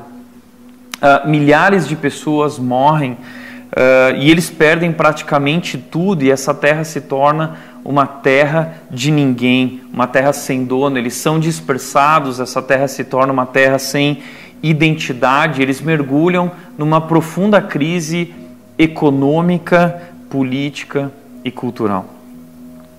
Uh, 0.96 1.26
milhares 1.26 1.88
de 1.88 1.96
pessoas 1.96 2.58
morrem 2.58 3.12
uh, 3.12 4.14
e 4.18 4.30
eles 4.30 4.50
perdem 4.50 4.92
praticamente 4.92 5.78
tudo, 5.78 6.22
e 6.22 6.30
essa 6.30 6.52
terra 6.52 6.84
se 6.84 7.00
torna 7.00 7.56
uma 7.82 8.06
terra 8.06 8.74
de 8.90 9.10
ninguém, 9.10 9.80
uma 9.90 10.06
terra 10.06 10.34
sem 10.34 10.66
dono. 10.66 10.98
Eles 10.98 11.14
são 11.14 11.40
dispersados, 11.40 12.40
essa 12.40 12.60
terra 12.60 12.88
se 12.88 13.04
torna 13.04 13.32
uma 13.32 13.46
terra 13.46 13.78
sem 13.78 14.18
identidade, 14.62 15.62
eles 15.62 15.80
mergulham 15.80 16.52
numa 16.76 17.00
profunda 17.00 17.62
crise 17.62 18.34
econômica, 18.76 20.02
política 20.28 21.10
e 21.42 21.50
cultural. 21.50 22.17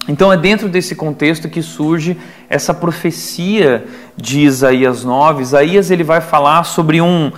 Então 0.10 0.34
é 0.34 0.38
dentro 0.38 0.68
desse 0.68 0.96
contexto 0.96 1.48
que 1.48 1.62
surge 1.62 2.18
essa 2.50 2.74
profecia 2.74 3.86
de 4.18 4.40
Isaías 4.40 5.04
9. 5.04 5.44
Isaías 5.44 5.92
ele 5.92 6.04
vai 6.04 6.20
falar 6.20 6.64
sobre 6.64 7.00
um 7.00 7.28
uh, 7.28 7.32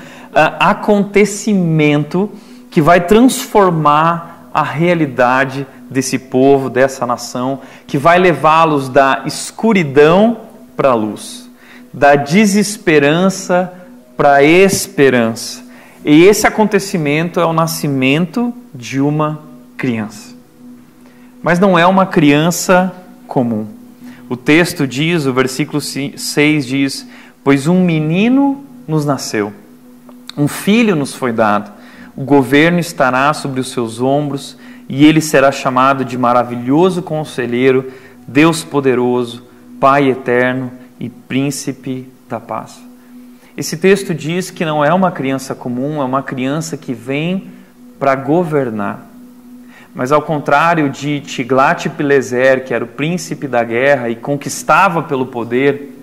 acontecimento 0.58 2.32
que 2.72 2.82
vai 2.82 3.02
transformar 3.02 4.50
a 4.54 4.64
realidade 4.64 5.68
desse 5.90 6.18
povo, 6.18 6.70
dessa 6.70 7.06
nação, 7.06 7.60
que 7.86 7.98
vai 7.98 8.18
levá-los 8.18 8.88
da 8.88 9.24
escuridão 9.26 10.38
para 10.78 10.92
a 10.92 10.96
luz, 10.96 11.50
da 11.94 12.16
desesperança 12.16 13.70
para 14.16 14.36
a 14.36 14.44
esperança. 14.44 15.62
E 16.06 16.24
esse 16.24 16.48
acontecimento 16.48 17.38
é 17.38 17.46
o 17.46 17.52
nascimento 17.52 18.54
de 18.74 19.02
uma 19.02 19.42
criança 19.76 20.31
mas 21.42 21.60
não 21.60 21.78
é 21.78 21.86
uma 21.86 22.06
criança 22.06 22.94
comum. 23.28 23.68
O 24.30 24.38
texto 24.38 24.88
diz, 24.88 25.26
o 25.26 25.34
versículo 25.34 25.82
6 25.82 26.66
diz: 26.66 27.08
Pois 27.44 27.68
um 27.68 27.84
menino 27.84 28.64
nos 28.88 29.06
nasceu, 29.06 29.54
um 30.38 30.48
filho 30.48 30.96
nos 30.96 31.14
foi 31.14 31.32
dado, 31.32 31.72
O 32.16 32.24
governo 32.24 32.80
estará 32.80 33.34
sobre 33.34 33.62
os 33.62 33.72
seus 33.72 34.02
ombros 34.02 34.58
e 34.88 35.06
ele 35.06 35.22
será 35.22 35.52
chamado 35.52 36.04
de 36.04 36.18
maravilhoso 36.18 37.02
conselheiro, 37.02 37.92
Deus 38.28 38.64
poderoso, 38.64 39.44
Pai 39.80 40.10
eterno 40.10 40.72
e 41.00 41.10
príncipe 41.10 42.08
da 42.30 42.40
paz. 42.40 42.80
Esse 43.58 43.78
texto 43.78 44.14
diz 44.14 44.50
que 44.52 44.64
não 44.64 44.84
é 44.84 44.94
uma 44.94 45.12
criança 45.12 45.56
comum, 45.56 46.02
é 46.02 46.06
uma 46.06 46.22
criança 46.22 46.78
que 46.78 46.94
vem 46.94 47.50
para 48.00 48.16
governar. 48.16 49.11
Mas 49.94 50.12
ao 50.12 50.22
contrário 50.22 50.90
de 50.90 51.20
Tiglat-Pileser, 51.20 52.64
que 52.64 52.74
era 52.74 52.84
o 52.84 52.88
príncipe 52.88 53.48
da 53.48 53.64
guerra 53.64 54.10
e 54.10 54.16
conquistava 54.16 55.04
pelo 55.04 55.26
poder, 55.26 55.98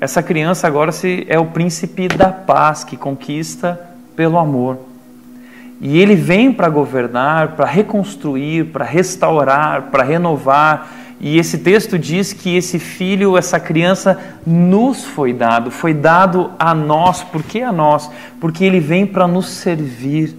essa 0.00 0.22
criança 0.22 0.66
agora 0.66 0.90
é 1.28 1.38
o 1.38 1.46
príncipe 1.46 2.08
da 2.08 2.28
paz, 2.28 2.84
que 2.84 2.96
conquista 2.96 3.80
pelo 4.14 4.36
amor. 4.36 4.78
E 5.80 5.98
ele 5.98 6.14
vem 6.14 6.52
para 6.52 6.68
governar, 6.68 7.56
para 7.56 7.66
reconstruir, 7.66 8.66
para 8.66 8.84
restaurar, 8.84 9.90
para 9.90 10.02
renovar. 10.02 10.90
E 11.20 11.38
esse 11.38 11.58
texto 11.58 11.98
diz 11.98 12.32
que 12.32 12.56
esse 12.56 12.78
filho, 12.78 13.38
essa 13.38 13.58
criança, 13.58 14.18
nos 14.46 15.04
foi 15.04 15.32
dado, 15.32 15.70
foi 15.70 15.94
dado 15.94 16.50
a 16.58 16.74
nós. 16.74 17.22
Por 17.22 17.42
que 17.42 17.62
a 17.62 17.72
nós? 17.72 18.10
Porque 18.40 18.64
ele 18.64 18.80
vem 18.80 19.06
para 19.06 19.26
nos 19.26 19.48
servir 19.48 20.36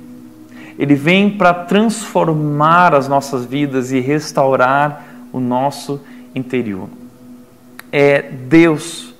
ele 0.83 0.95
vem 0.95 1.29
para 1.29 1.53
transformar 1.53 2.93
as 2.93 3.07
nossas 3.07 3.45
vidas 3.45 3.93
e 3.93 4.01
restaurar 4.01 5.05
o 5.31 5.39
nosso 5.39 6.01
interior. 6.35 6.89
É 7.89 8.21
Deus 8.21 9.13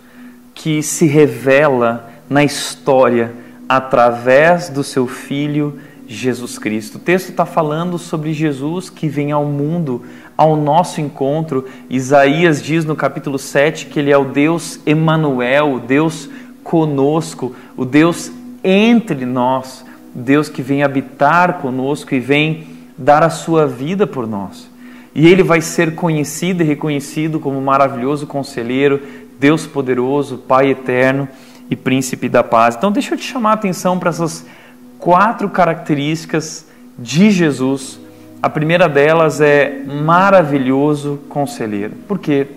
que 0.53 0.83
se 0.83 1.05
revela 1.05 2.11
na 2.29 2.43
história 2.43 3.31
através 3.69 4.67
do 4.67 4.83
seu 4.83 5.07
Filho 5.07 5.79
Jesus 6.05 6.59
Cristo. 6.59 6.97
O 6.97 6.99
texto 6.99 7.29
está 7.29 7.45
falando 7.45 7.97
sobre 7.97 8.33
Jesus 8.33 8.89
que 8.89 9.07
vem 9.07 9.31
ao 9.31 9.45
mundo, 9.45 10.03
ao 10.35 10.57
nosso 10.57 10.99
encontro. 10.99 11.65
Isaías 11.89 12.61
diz 12.61 12.83
no 12.83 12.93
capítulo 12.93 13.39
7 13.39 13.85
que 13.85 13.99
ele 14.01 14.11
é 14.11 14.17
o 14.17 14.25
Deus 14.25 14.81
Emanuel, 14.85 15.75
o 15.75 15.79
Deus 15.79 16.29
conosco, 16.61 17.55
o 17.77 17.85
Deus 17.85 18.29
entre 18.61 19.25
nós. 19.25 19.85
Deus 20.13 20.49
que 20.49 20.61
vem 20.61 20.83
habitar 20.83 21.59
conosco 21.59 22.13
e 22.13 22.19
vem 22.19 22.67
dar 22.97 23.23
a 23.23 23.29
sua 23.29 23.65
vida 23.65 24.05
por 24.05 24.27
nós. 24.27 24.69
E 25.15 25.27
ele 25.27 25.43
vai 25.43 25.61
ser 25.61 25.95
conhecido 25.95 26.63
e 26.63 26.65
reconhecido 26.65 27.39
como 27.39 27.61
maravilhoso 27.61 28.25
conselheiro, 28.25 29.01
Deus 29.39 29.65
poderoso, 29.67 30.37
Pai 30.37 30.69
eterno 30.69 31.27
e 31.69 31.75
príncipe 31.75 32.29
da 32.29 32.43
paz. 32.43 32.75
Então, 32.75 32.91
deixa 32.91 33.13
eu 33.13 33.17
te 33.17 33.23
chamar 33.23 33.51
a 33.51 33.53
atenção 33.53 33.99
para 33.99 34.09
essas 34.09 34.45
quatro 34.97 35.49
características 35.49 36.65
de 36.97 37.29
Jesus. 37.29 37.99
A 38.41 38.49
primeira 38.49 38.89
delas 38.89 39.41
é 39.41 39.83
maravilhoso 39.85 41.19
conselheiro. 41.29 41.93
Por 42.07 42.19
quê? 42.19 42.47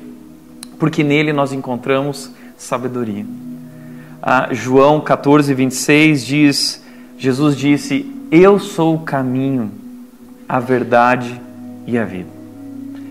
Porque 0.78 1.02
nele 1.02 1.32
nós 1.32 1.52
encontramos 1.52 2.30
sabedoria. 2.56 3.24
Ah, 4.22 4.48
João 4.52 5.00
14, 5.00 5.52
26 5.54 6.26
diz 6.26 6.85
Jesus 7.18 7.56
disse: 7.56 8.06
Eu 8.30 8.58
sou 8.58 8.96
o 8.96 9.00
caminho, 9.00 9.70
a 10.48 10.60
verdade 10.60 11.40
e 11.86 11.96
a 11.96 12.04
vida. 12.04 12.28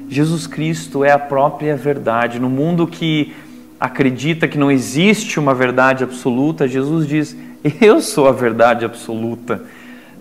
Jesus 0.08 0.46
Cristo 0.46 1.04
é 1.04 1.12
a 1.12 1.20
própria 1.20 1.76
verdade. 1.76 2.40
No 2.40 2.50
mundo 2.50 2.86
que 2.86 3.34
acredita 3.80 4.48
que 4.48 4.58
não 4.58 4.72
existe 4.72 5.40
uma 5.40 5.54
verdade 5.54 6.04
absoluta, 6.04 6.68
Jesus 6.68 7.08
diz: 7.08 7.36
Eu 7.82 8.02
sou 8.02 8.28
a 8.28 8.32
verdade 8.32 8.86
absoluta. 8.86 9.64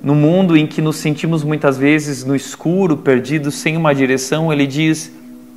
No 0.03 0.15
mundo 0.15 0.57
em 0.57 0.67
que 0.67 0.83
nos 0.83 0.97
sentimos 0.97 1.43
muitas 1.43 1.79
vezes 1.79 2.25
no 2.25 2.37
escuro, 2.37 2.97
perdidos, 2.97 3.55
sem 3.55 3.77
uma 3.77 3.95
direção, 3.95 4.53
ele 4.53 4.67
diz: 4.67 5.13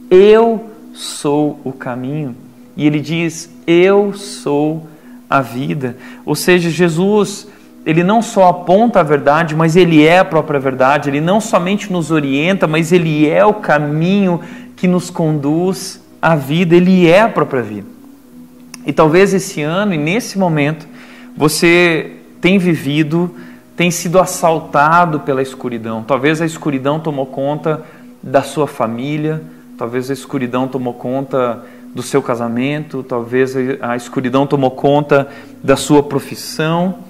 Eu 0.09 0.69
sou 0.93 1.59
o 1.63 1.71
caminho. 1.71 2.35
E 2.75 2.85
ele 2.85 2.99
diz: 2.99 3.49
Eu 3.65 4.13
sou 4.13 4.87
a 5.29 5.41
vida. 5.41 5.97
Ou 6.25 6.35
seja, 6.35 6.69
Jesus 6.69 7.47
ele 7.87 8.03
não 8.03 8.21
só 8.21 8.49
aponta 8.49 8.99
a 8.99 9.03
verdade, 9.03 9.55
mas 9.55 9.77
ele 9.77 10.05
é 10.05 10.19
a 10.19 10.25
própria 10.25 10.59
verdade. 10.59 11.09
Ele 11.09 11.21
não 11.21 11.39
somente 11.39 11.89
nos 11.89 12.11
orienta, 12.11 12.67
mas 12.67 12.91
ele 12.91 13.29
é 13.29 13.45
o 13.45 13.53
caminho 13.53 14.41
que 14.75 14.89
nos 14.89 15.09
conduz 15.09 16.03
à 16.21 16.35
vida. 16.35 16.75
Ele 16.75 17.07
é 17.07 17.21
a 17.21 17.29
própria 17.29 17.61
vida. 17.61 17.87
E 18.85 18.91
talvez 18.91 19.33
esse 19.33 19.61
ano 19.61 19.93
e 19.93 19.97
nesse 19.97 20.37
momento 20.37 20.85
você 21.37 22.17
tem 22.41 22.59
vivido, 22.59 23.33
tem 23.77 23.89
sido 23.89 24.19
assaltado 24.19 25.21
pela 25.21 25.41
escuridão. 25.41 26.03
Talvez 26.03 26.41
a 26.41 26.45
escuridão 26.45 26.99
tomou 26.99 27.27
conta 27.27 27.85
da 28.21 28.41
sua 28.41 28.67
família, 28.67 29.41
talvez 29.77 30.09
a 30.09 30.13
escuridão 30.13 30.67
tomou 30.67 30.93
conta 30.93 31.63
do 31.95 32.03
seu 32.03 32.21
casamento, 32.21 33.01
talvez 33.01 33.55
a 33.79 33.95
escuridão 33.95 34.45
tomou 34.45 34.71
conta 34.71 35.29
da 35.63 35.77
sua 35.77 36.03
profissão 36.03 37.06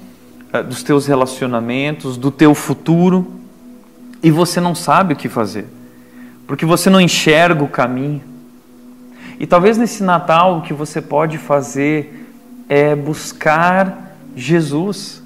dos 0.64 0.84
teus 0.84 1.08
relacionamentos, 1.08 2.18
do 2.18 2.32
teu 2.32 2.54
futuro, 2.54 3.34
e 4.22 4.32
você 4.32 4.60
não 4.60 4.74
sabe 4.74 5.14
o 5.14 5.18
que 5.18 5.30
fazer, 5.30 5.68
porque 6.46 6.66
você 6.66 6.90
não 6.90 7.00
enxerga 7.00 7.64
o 7.64 7.68
caminho. 7.68 8.22
E 9.40 9.46
talvez 9.46 9.78
nesse 9.78 10.04
Natal 10.04 10.58
o 10.58 10.62
que 10.62 10.74
você 10.74 11.02
pode 11.02 11.38
fazer 11.38 12.28
é 12.68 12.96
buscar 12.96 14.16
Jesus, 14.36 15.22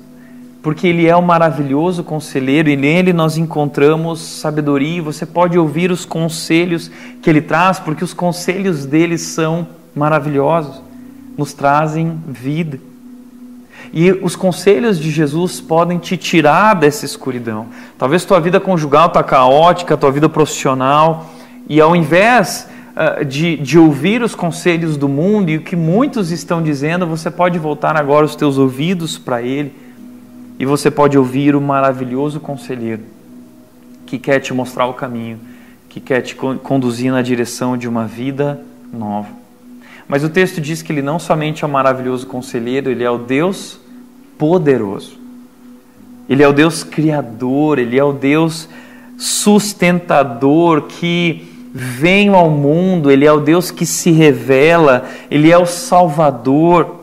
porque 0.62 0.88
Ele 0.88 1.08
é 1.08 1.16
o 1.16 1.22
maravilhoso 1.22 2.04
conselheiro 2.04 2.70
e 2.70 2.76
nele 2.76 3.14
nós 3.14 3.38
encontramos 3.38 4.20
sabedoria. 4.20 4.98
E 4.98 5.02
você 5.02 5.26
pode 5.26 5.58
ouvir 5.58 5.92
os 5.92 6.06
conselhos 6.06 6.92
que 7.22 7.30
Ele 7.30 7.42
traz, 7.42 7.80
porque 7.80 8.04
os 8.04 8.14
conselhos 8.14 8.86
dele 8.86 9.18
são 9.18 9.68
maravilhosos, 9.96 10.82
nos 11.38 11.54
trazem 11.54 12.22
vida. 12.28 12.91
E 13.94 14.12
os 14.12 14.36
conselhos 14.36 14.98
de 14.98 15.12
Jesus 15.12 15.60
podem 15.60 16.00
te 16.00 16.16
tirar 16.16 16.76
dessa 16.76 17.06
escuridão. 17.06 17.68
Talvez 17.98 18.24
tua 18.24 18.40
vida 18.40 18.60
conjugal 18.60 19.08
está 19.08 19.22
caótica, 19.22 19.98
tua 19.98 20.12
vida 20.12 20.30
profissional, 20.30 21.30
e 21.68 21.82
ao 21.82 21.96
invés 21.96 22.70
uh, 22.96 23.26
de, 23.26 23.58
de 23.58 23.78
ouvir 23.78 24.22
os 24.22 24.34
conselhos 24.34 24.96
do 24.96 25.10
mundo 25.10 25.50
e 25.50 25.58
o 25.58 25.62
que 25.62 25.76
muitos 25.76 26.32
estão 26.32 26.62
dizendo, 26.62 27.06
você 27.06 27.30
pode 27.30 27.60
voltar 27.60 27.98
agora 27.98 28.26
os 28.26 28.36
teus 28.36 28.58
ouvidos 28.58 29.18
para 29.18 29.42
Ele 29.42 29.74
e 30.58 30.66
você 30.66 30.90
pode 30.90 31.18
ouvir 31.18 31.56
o 31.56 31.62
maravilhoso 31.62 32.40
conselheiro 32.40 33.02
que 34.12 34.20
quer 34.20 34.40
te 34.42 34.54
mostrar 34.54 34.88
o 34.88 34.94
caminho, 34.94 35.40
que 35.88 36.02
quer 36.02 36.22
te 36.22 36.36
conduzir 36.36 37.12
na 37.12 37.22
direção 37.22 37.78
de 37.78 37.88
uma 37.88 38.06
vida 38.06 38.62
nova. 38.92 39.30
Mas 40.06 40.22
o 40.22 40.30
texto 40.30 40.60
diz 40.60 40.82
que 40.82 40.92
ele 40.92 41.02
não 41.02 41.18
somente 41.18 41.64
é 41.64 41.68
o 41.68 41.70
maravilhoso 41.70 42.28
conselheiro, 42.28 42.92
ele 42.92 43.06
é 43.06 43.10
o 43.10 43.18
Deus 43.18 43.80
poderoso. 44.42 45.20
Ele 46.28 46.42
é 46.42 46.48
o 46.48 46.52
Deus 46.52 46.84
criador, 46.84 47.78
ele 47.78 48.00
é 48.00 48.04
o 48.04 48.12
Deus 48.12 48.68
sustentador 49.16 50.88
que 50.88 51.48
vem 51.72 52.30
ao 52.30 52.50
mundo, 52.50 53.12
ele 53.12 53.24
é 53.24 53.32
o 53.32 53.40
Deus 53.40 53.70
que 53.70 53.86
se 53.86 54.10
revela, 54.10 55.06
ele 55.30 55.52
é 55.52 55.58
o 55.60 55.68
Salvador. 55.68 56.96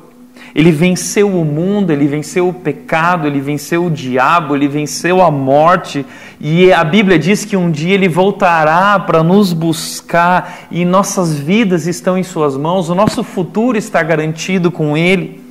Ele 0.52 0.72
venceu 0.72 1.28
o 1.28 1.44
mundo, 1.44 1.92
ele 1.92 2.08
venceu 2.08 2.48
o 2.48 2.52
pecado, 2.52 3.28
ele 3.28 3.40
venceu 3.40 3.84
o 3.84 3.90
diabo, 3.90 4.56
ele 4.56 4.66
venceu 4.66 5.22
a 5.22 5.30
morte. 5.30 6.04
E 6.40 6.72
a 6.72 6.82
Bíblia 6.82 7.20
diz 7.20 7.44
que 7.44 7.56
um 7.56 7.70
dia 7.70 7.94
ele 7.94 8.08
voltará 8.08 8.98
para 8.98 9.22
nos 9.22 9.52
buscar 9.52 10.66
e 10.72 10.84
nossas 10.84 11.38
vidas 11.38 11.86
estão 11.86 12.18
em 12.18 12.24
Suas 12.24 12.56
mãos, 12.56 12.90
o 12.90 12.96
nosso 12.96 13.22
futuro 13.22 13.78
está 13.78 14.02
garantido 14.02 14.72
com 14.72 14.96
Ele. 14.96 15.47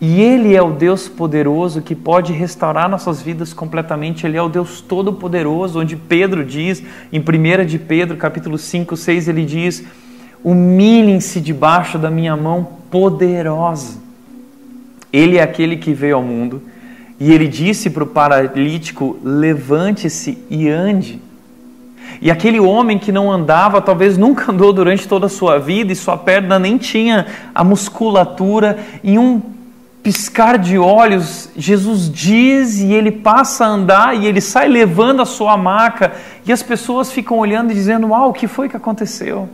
E 0.00 0.20
Ele 0.20 0.54
é 0.54 0.62
o 0.62 0.72
Deus 0.72 1.08
poderoso 1.08 1.80
que 1.80 1.94
pode 1.94 2.32
restaurar 2.32 2.88
nossas 2.88 3.22
vidas 3.22 3.52
completamente. 3.52 4.26
Ele 4.26 4.36
é 4.36 4.42
o 4.42 4.48
Deus 4.48 4.80
todo-poderoso, 4.80 5.80
onde 5.80 5.96
Pedro 5.96 6.44
diz, 6.44 6.82
em 7.12 7.18
1 7.18 7.64
de 7.64 7.78
Pedro, 7.78 8.16
capítulo 8.16 8.58
5, 8.58 8.96
6, 8.96 9.28
ele 9.28 9.44
diz: 9.44 9.84
Humilhem-se 10.44 11.40
debaixo 11.40 11.98
da 11.98 12.10
minha 12.10 12.36
mão 12.36 12.68
poderosa. 12.90 13.98
Ele 15.12 15.38
é 15.38 15.42
aquele 15.42 15.76
que 15.76 15.94
veio 15.94 16.16
ao 16.16 16.22
mundo 16.22 16.60
e 17.18 17.32
ele 17.32 17.48
disse 17.48 17.90
para 17.90 18.04
o 18.04 18.06
paralítico: 18.06 19.18
Levante-se 19.22 20.38
e 20.50 20.68
ande. 20.68 21.20
E 22.20 22.30
aquele 22.30 22.60
homem 22.60 22.98
que 22.98 23.10
não 23.10 23.30
andava, 23.30 23.80
talvez 23.80 24.16
nunca 24.16 24.52
andou 24.52 24.72
durante 24.72 25.08
toda 25.08 25.26
a 25.26 25.30
sua 25.30 25.58
vida 25.58 25.92
e 25.92 25.96
sua 25.96 26.16
perna 26.16 26.58
nem 26.58 26.78
tinha 26.78 27.26
a 27.54 27.64
musculatura, 27.64 28.78
em 29.02 29.18
um 29.18 29.40
piscar 30.06 30.56
de 30.56 30.78
olhos, 30.78 31.48
Jesus 31.56 32.08
diz 32.08 32.78
e 32.78 32.92
ele 32.92 33.10
passa 33.10 33.64
a 33.64 33.68
andar 33.70 34.16
e 34.16 34.24
ele 34.24 34.40
sai 34.40 34.68
levando 34.68 35.20
a 35.20 35.26
sua 35.26 35.56
maca 35.56 36.12
e 36.46 36.52
as 36.52 36.62
pessoas 36.62 37.10
ficam 37.10 37.40
olhando 37.40 37.72
e 37.72 37.74
dizendo: 37.74 38.06
Uau, 38.06 38.30
o 38.30 38.32
que 38.32 38.46
foi 38.46 38.68
que 38.68 38.76
aconteceu? 38.76 39.48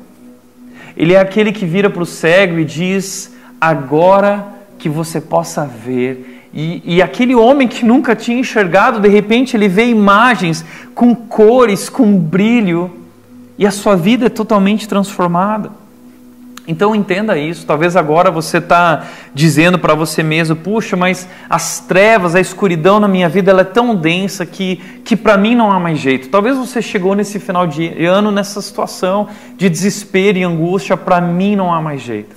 Ele 0.95 1.15
é 1.15 1.19
aquele 1.19 1.53
que 1.53 1.65
vira 1.65 1.89
para 1.89 2.03
o 2.03 2.05
cego 2.05 2.59
e 2.59 2.67
diz: 2.67 3.33
Agora 3.59 4.47
que 4.79 4.91
você 4.91 5.23
possa 5.23 5.65
ver. 5.65 6.51
E, 6.53 6.97
e, 6.97 7.01
aquele 7.01 7.35
homem 7.35 7.67
que 7.67 7.83
nunca 7.83 8.15
tinha 8.15 8.39
enxergado, 8.39 9.01
de 9.01 9.09
repente 9.09 9.57
ele 9.57 9.69
vê 9.69 9.87
imagens 9.87 10.63
com 10.95 11.15
cores, 11.15 11.89
com 11.89 12.15
brilho, 12.15 12.91
e 13.57 13.67
a 13.67 13.71
sua 13.71 13.97
vida 13.97 14.27
é 14.27 14.29
totalmente 14.29 14.87
transformada. 14.87 15.71
Então 16.67 16.95
entenda 16.95 17.37
isso. 17.37 17.67
Talvez 17.67 17.97
agora 17.97 18.31
você 18.31 18.59
está 18.59 19.07
dizendo 19.35 19.79
para 19.79 19.95
você 19.95 20.23
mesmo: 20.23 20.55
puxa, 20.55 20.97
mas 20.97 21.29
as 21.51 21.81
trevas, 21.81 22.35
a 22.35 22.41
escuridão 22.41 23.01
na 23.01 23.09
minha 23.09 23.29
vida 23.29 23.51
ela 23.51 23.63
é 23.63 23.65
tão 23.65 23.97
densa 23.97 24.47
que, 24.47 24.77
que 25.05 25.17
para 25.17 25.37
mim 25.37 25.55
não 25.55 25.73
há 25.73 25.81
mais 25.81 25.99
jeito. 25.99 26.29
Talvez 26.29 26.57
você 26.57 26.81
chegou 26.81 27.15
nesse 27.15 27.41
final 27.41 27.67
de 27.67 28.05
ano 28.05 28.31
nessa 28.31 28.63
situação 28.63 29.29
de 29.57 29.69
desespero 29.69 30.39
e 30.39 30.45
angústia: 30.45 30.97
para 30.97 31.21
mim 31.21 31.57
não 31.57 31.73
há 31.73 31.81
mais 31.81 32.01
jeito. 32.01 32.37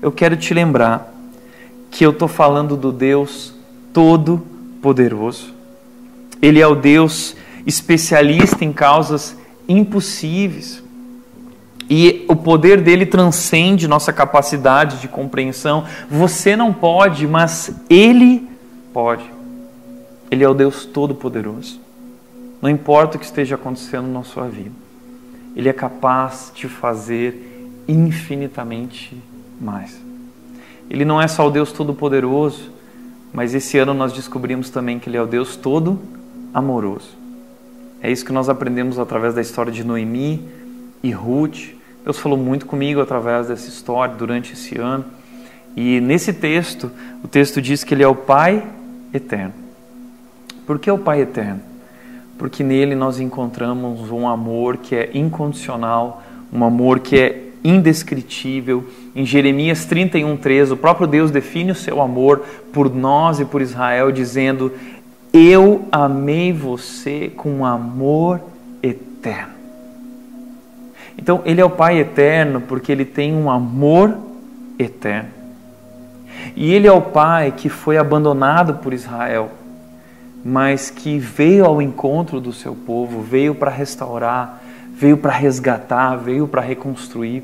Eu 0.00 0.12
quero 0.12 0.36
te 0.36 0.54
lembrar 0.54 1.12
que 1.90 2.04
eu 2.04 2.10
estou 2.10 2.28
falando 2.28 2.76
do 2.76 2.92
Deus 2.92 3.54
Todo-Poderoso. 3.92 5.52
Ele 6.40 6.60
é 6.60 6.66
o 6.66 6.74
Deus 6.76 7.34
especialista 7.66 8.64
em 8.64 8.72
causas 8.72 9.36
impossíveis. 9.68 10.85
E 11.88 12.24
o 12.28 12.34
poder 12.34 12.80
dele 12.80 13.06
transcende 13.06 13.86
nossa 13.86 14.12
capacidade 14.12 15.00
de 15.00 15.06
compreensão. 15.06 15.84
Você 16.10 16.56
não 16.56 16.72
pode, 16.72 17.26
mas 17.26 17.70
ele 17.88 18.48
pode. 18.92 19.30
Ele 20.30 20.42
é 20.42 20.48
o 20.48 20.54
Deus 20.54 20.84
Todo-Poderoso. 20.84 21.80
Não 22.60 22.68
importa 22.68 23.16
o 23.16 23.20
que 23.20 23.26
esteja 23.26 23.54
acontecendo 23.54 24.08
na 24.08 24.24
sua 24.24 24.48
vida, 24.48 24.74
ele 25.54 25.68
é 25.68 25.72
capaz 25.72 26.50
de 26.54 26.68
fazer 26.68 27.70
infinitamente 27.86 29.16
mais. 29.60 30.00
Ele 30.90 31.04
não 31.04 31.20
é 31.20 31.28
só 31.28 31.46
o 31.46 31.50
Deus 31.50 31.70
Todo-Poderoso, 31.72 32.70
mas 33.32 33.54
esse 33.54 33.78
ano 33.78 33.94
nós 33.94 34.12
descobrimos 34.12 34.70
também 34.70 34.98
que 34.98 35.08
ele 35.08 35.16
é 35.16 35.22
o 35.22 35.26
Deus 35.26 35.56
Todo-Amoroso. 35.56 37.10
É 38.02 38.10
isso 38.10 38.24
que 38.24 38.32
nós 38.32 38.48
aprendemos 38.48 38.98
através 38.98 39.34
da 39.34 39.40
história 39.40 39.72
de 39.72 39.84
Noemi 39.84 40.55
e 41.06 41.10
Ruth 41.12 41.76
Deus 42.06 42.20
falou 42.20 42.38
muito 42.38 42.66
comigo 42.66 43.00
através 43.00 43.48
dessa 43.48 43.68
história 43.68 44.14
durante 44.14 44.52
esse 44.52 44.78
ano. 44.78 45.04
E 45.76 46.00
nesse 46.00 46.32
texto, 46.32 46.88
o 47.20 47.26
texto 47.26 47.60
diz 47.60 47.82
que 47.82 47.94
Ele 47.94 48.04
é 48.04 48.06
o 48.06 48.14
Pai 48.14 48.64
eterno. 49.12 49.52
Por 50.64 50.78
que 50.78 50.88
o 50.88 50.98
Pai 50.98 51.22
eterno? 51.22 51.60
Porque 52.38 52.62
nele 52.62 52.94
nós 52.94 53.18
encontramos 53.18 54.08
um 54.12 54.28
amor 54.28 54.76
que 54.76 54.94
é 54.94 55.10
incondicional, 55.14 56.22
um 56.52 56.64
amor 56.64 57.00
que 57.00 57.18
é 57.18 57.42
indescritível. 57.64 58.88
Em 59.12 59.26
Jeremias 59.26 59.84
31:3, 59.84 60.70
o 60.70 60.76
próprio 60.76 61.08
Deus 61.08 61.32
define 61.32 61.72
o 61.72 61.74
seu 61.74 62.00
amor 62.00 62.44
por 62.72 62.88
nós 62.94 63.40
e 63.40 63.44
por 63.44 63.60
Israel 63.60 64.12
dizendo: 64.12 64.72
"Eu 65.32 65.88
amei 65.90 66.52
você 66.52 67.32
com 67.34 67.66
amor 67.66 68.40
eterno". 68.80 69.55
Então, 71.26 71.42
Ele 71.44 71.60
é 71.60 71.64
o 71.64 71.70
Pai 71.70 71.98
eterno 71.98 72.60
porque 72.60 72.92
Ele 72.92 73.04
tem 73.04 73.34
um 73.34 73.50
amor 73.50 74.16
eterno. 74.78 75.30
E 76.54 76.72
Ele 76.72 76.86
é 76.86 76.92
o 76.92 77.02
Pai 77.02 77.52
que 77.56 77.68
foi 77.68 77.98
abandonado 77.98 78.74
por 78.74 78.92
Israel, 78.92 79.50
mas 80.44 80.88
que 80.88 81.18
veio 81.18 81.64
ao 81.64 81.82
encontro 81.82 82.40
do 82.40 82.52
seu 82.52 82.76
povo, 82.76 83.22
veio 83.22 83.56
para 83.56 83.72
restaurar, 83.72 84.62
veio 84.94 85.16
para 85.16 85.32
resgatar, 85.32 86.14
veio 86.14 86.46
para 86.46 86.62
reconstruir. 86.62 87.42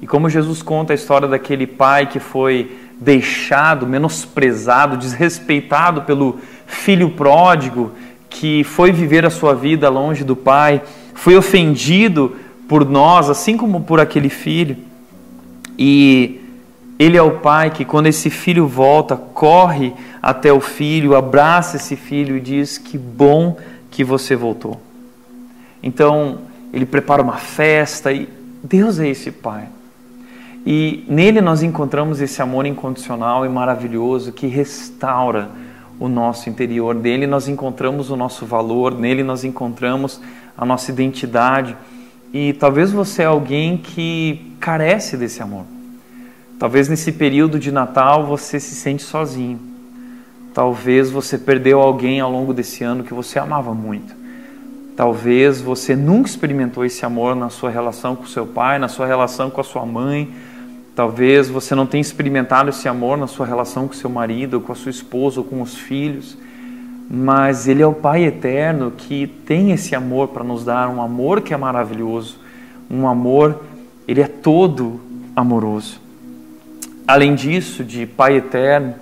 E 0.00 0.06
como 0.06 0.30
Jesus 0.30 0.62
conta 0.62 0.92
a 0.92 0.94
história 0.94 1.26
daquele 1.26 1.66
pai 1.66 2.06
que 2.06 2.20
foi 2.20 2.78
deixado, 3.00 3.84
menosprezado, 3.84 4.96
desrespeitado 4.96 6.02
pelo 6.02 6.38
filho 6.66 7.10
pródigo, 7.10 7.90
que 8.30 8.62
foi 8.62 8.92
viver 8.92 9.26
a 9.26 9.30
sua 9.30 9.56
vida 9.56 9.88
longe 9.88 10.22
do 10.22 10.36
pai, 10.36 10.80
foi 11.14 11.36
ofendido 11.36 12.36
por 12.72 12.88
nós, 12.88 13.28
assim 13.28 13.54
como 13.54 13.82
por 13.82 14.00
aquele 14.00 14.30
filho. 14.30 14.78
E 15.78 16.40
ele 16.98 17.18
é 17.18 17.22
o 17.22 17.32
pai 17.32 17.70
que, 17.70 17.84
quando 17.84 18.06
esse 18.06 18.30
filho 18.30 18.66
volta, 18.66 19.14
corre 19.14 19.92
até 20.22 20.50
o 20.50 20.58
filho, 20.58 21.14
abraça 21.14 21.76
esse 21.76 21.96
filho 21.96 22.34
e 22.34 22.40
diz: 22.40 22.78
Que 22.78 22.96
bom 22.96 23.58
que 23.90 24.02
você 24.02 24.34
voltou. 24.34 24.80
Então, 25.82 26.38
ele 26.72 26.86
prepara 26.86 27.20
uma 27.20 27.36
festa 27.36 28.10
e 28.10 28.26
Deus 28.64 28.98
é 28.98 29.06
esse 29.06 29.30
pai. 29.30 29.68
E 30.64 31.04
nele 31.06 31.42
nós 31.42 31.62
encontramos 31.62 32.22
esse 32.22 32.40
amor 32.40 32.64
incondicional 32.64 33.44
e 33.44 33.50
maravilhoso 33.50 34.32
que 34.32 34.46
restaura 34.46 35.50
o 36.00 36.08
nosso 36.08 36.48
interior. 36.48 36.94
Nele 36.94 37.26
nós 37.26 37.48
encontramos 37.48 38.08
o 38.08 38.16
nosso 38.16 38.46
valor, 38.46 38.98
nele 38.98 39.22
nós 39.22 39.44
encontramos 39.44 40.18
a 40.56 40.64
nossa 40.64 40.90
identidade. 40.90 41.76
E 42.32 42.54
talvez 42.54 42.90
você 42.90 43.22
é 43.22 43.26
alguém 43.26 43.76
que 43.76 44.54
carece 44.58 45.16
desse 45.16 45.42
amor. 45.42 45.64
Talvez 46.58 46.88
nesse 46.88 47.12
período 47.12 47.58
de 47.58 47.70
Natal 47.70 48.24
você 48.24 48.58
se 48.58 48.74
sente 48.74 49.02
sozinho. 49.02 49.60
Talvez 50.54 51.10
você 51.10 51.36
perdeu 51.36 51.80
alguém 51.80 52.20
ao 52.20 52.30
longo 52.30 52.54
desse 52.54 52.84
ano 52.84 53.04
que 53.04 53.12
você 53.12 53.38
amava 53.38 53.74
muito. 53.74 54.14
Talvez 54.96 55.60
você 55.60 55.96
nunca 55.96 56.28
experimentou 56.28 56.84
esse 56.84 57.04
amor 57.04 57.34
na 57.34 57.50
sua 57.50 57.70
relação 57.70 58.14
com 58.14 58.26
seu 58.26 58.46
pai, 58.46 58.78
na 58.78 58.88
sua 58.88 59.06
relação 59.06 59.50
com 59.50 59.60
a 59.60 59.64
sua 59.64 59.84
mãe. 59.84 60.32
Talvez 60.94 61.48
você 61.48 61.74
não 61.74 61.86
tenha 61.86 62.02
experimentado 62.02 62.70
esse 62.70 62.88
amor 62.88 63.16
na 63.16 63.26
sua 63.26 63.46
relação 63.46 63.88
com 63.88 63.94
seu 63.94 64.10
marido, 64.10 64.60
com 64.60 64.72
a 64.72 64.74
sua 64.74 64.90
esposa, 64.90 65.40
ou 65.40 65.44
com 65.44 65.60
os 65.60 65.74
filhos 65.76 66.36
mas 67.14 67.68
Ele 67.68 67.82
é 67.82 67.86
o 67.86 67.92
Pai 67.92 68.24
eterno 68.24 68.90
que 68.90 69.26
tem 69.26 69.70
esse 69.70 69.94
amor 69.94 70.28
para 70.28 70.42
nos 70.42 70.64
dar, 70.64 70.88
um 70.88 71.02
amor 71.02 71.42
que 71.42 71.52
é 71.52 71.56
maravilhoso, 71.58 72.38
um 72.90 73.06
amor, 73.06 73.60
Ele 74.08 74.22
é 74.22 74.26
todo 74.26 74.98
amoroso. 75.36 76.00
Além 77.06 77.34
disso, 77.34 77.84
de 77.84 78.06
Pai 78.06 78.38
eterno, 78.38 78.94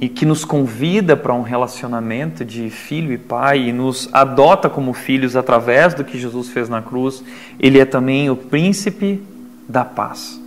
e 0.00 0.08
que 0.08 0.24
nos 0.24 0.46
convida 0.46 1.14
para 1.14 1.34
um 1.34 1.42
relacionamento 1.42 2.42
de 2.42 2.70
filho 2.70 3.12
e 3.12 3.18
pai 3.18 3.68
e 3.68 3.72
nos 3.72 4.08
adota 4.12 4.68
como 4.68 4.92
filhos 4.92 5.36
através 5.36 5.94
do 5.94 6.02
que 6.02 6.18
Jesus 6.18 6.48
fez 6.48 6.68
na 6.68 6.82
cruz, 6.82 7.22
Ele 7.60 7.78
é 7.78 7.84
também 7.84 8.28
o 8.28 8.34
príncipe 8.34 9.22
da 9.68 9.84
paz. 9.84 10.40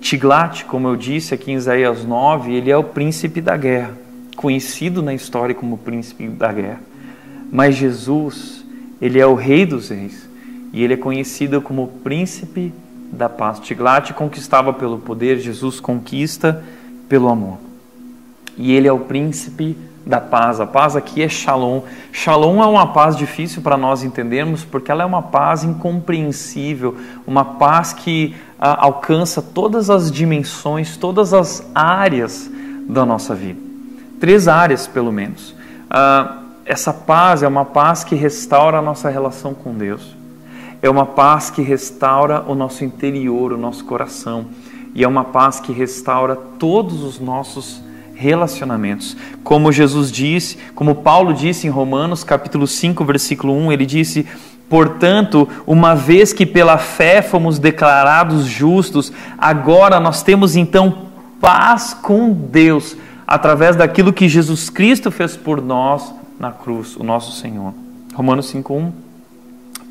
Tiglat, 0.00 0.64
como 0.64 0.88
eu 0.88 0.96
disse 0.96 1.34
aqui 1.34 1.52
em 1.52 1.54
Isaías 1.54 2.04
9, 2.04 2.52
ele 2.52 2.70
é 2.70 2.76
o 2.76 2.82
príncipe 2.82 3.40
da 3.40 3.56
guerra 3.56 4.05
conhecido 4.36 5.02
na 5.02 5.14
história 5.14 5.54
como 5.54 5.78
príncipe 5.78 6.28
da 6.28 6.52
guerra. 6.52 6.80
Mas 7.50 7.74
Jesus, 7.74 8.64
ele 9.00 9.18
é 9.18 9.26
o 9.26 9.34
rei 9.34 9.64
dos 9.66 9.88
reis 9.88 10.28
e 10.72 10.82
ele 10.82 10.94
é 10.94 10.96
conhecido 10.96 11.60
como 11.60 11.88
príncipe 12.04 12.72
da 13.10 13.28
paz. 13.28 13.58
Tiglat 13.60 14.12
conquistava 14.12 14.72
pelo 14.72 14.98
poder, 14.98 15.38
Jesus 15.38 15.80
conquista 15.80 16.62
pelo 17.08 17.28
amor. 17.28 17.58
E 18.56 18.72
ele 18.72 18.88
é 18.88 18.92
o 18.92 19.00
príncipe 19.00 19.76
da 20.04 20.20
paz. 20.20 20.60
A 20.60 20.66
paz 20.66 20.96
aqui 20.96 21.22
é 21.22 21.28
Shalom. 21.28 21.82
Shalom 22.12 22.62
é 22.62 22.66
uma 22.66 22.88
paz 22.88 23.16
difícil 23.16 23.62
para 23.62 23.76
nós 23.76 24.02
entendermos, 24.02 24.64
porque 24.64 24.90
ela 24.90 25.02
é 25.02 25.06
uma 25.06 25.22
paz 25.22 25.64
incompreensível, 25.64 26.96
uma 27.26 27.44
paz 27.44 27.92
que 27.92 28.34
ah, 28.58 28.84
alcança 28.84 29.40
todas 29.40 29.90
as 29.90 30.10
dimensões, 30.10 30.96
todas 30.96 31.32
as 31.32 31.66
áreas 31.74 32.50
da 32.88 33.04
nossa 33.04 33.34
vida 33.34 33.65
três 34.20 34.48
áreas, 34.48 34.86
pelo 34.86 35.12
menos. 35.12 35.54
Ah, 35.90 36.38
essa 36.64 36.92
paz 36.92 37.42
é 37.42 37.48
uma 37.48 37.64
paz 37.64 38.02
que 38.02 38.14
restaura 38.14 38.78
a 38.78 38.82
nossa 38.82 39.08
relação 39.08 39.54
com 39.54 39.72
Deus. 39.72 40.16
É 40.82 40.90
uma 40.90 41.06
paz 41.06 41.48
que 41.48 41.62
restaura 41.62 42.44
o 42.46 42.54
nosso 42.54 42.84
interior, 42.84 43.52
o 43.52 43.56
nosso 43.56 43.84
coração. 43.84 44.46
E 44.94 45.04
é 45.04 45.08
uma 45.08 45.24
paz 45.24 45.60
que 45.60 45.72
restaura 45.72 46.36
todos 46.58 47.02
os 47.02 47.20
nossos 47.20 47.80
relacionamentos. 48.14 49.16
Como 49.44 49.70
Jesus 49.70 50.10
disse, 50.10 50.58
como 50.74 50.96
Paulo 50.96 51.32
disse 51.32 51.66
em 51.66 51.70
Romanos, 51.70 52.24
capítulo 52.24 52.66
5, 52.66 53.04
versículo 53.04 53.52
1, 53.52 53.72
ele 53.72 53.86
disse: 53.86 54.26
Portanto, 54.68 55.48
uma 55.66 55.94
vez 55.94 56.32
que 56.32 56.44
pela 56.44 56.78
fé 56.78 57.22
fomos 57.22 57.58
declarados 57.58 58.46
justos, 58.46 59.12
agora 59.38 60.00
nós 60.00 60.22
temos 60.22 60.56
então 60.56 61.06
paz 61.40 61.94
com 61.94 62.32
Deus 62.32 62.96
através 63.26 63.76
daquilo 63.76 64.12
que 64.12 64.28
Jesus 64.28 64.70
Cristo 64.70 65.10
fez 65.10 65.36
por 65.36 65.60
nós 65.60 66.14
na 66.38 66.52
cruz, 66.52 66.96
o 66.96 67.02
nosso 67.02 67.32
Senhor. 67.32 67.72
Romanos 68.14 68.46
5:1. 68.50 68.92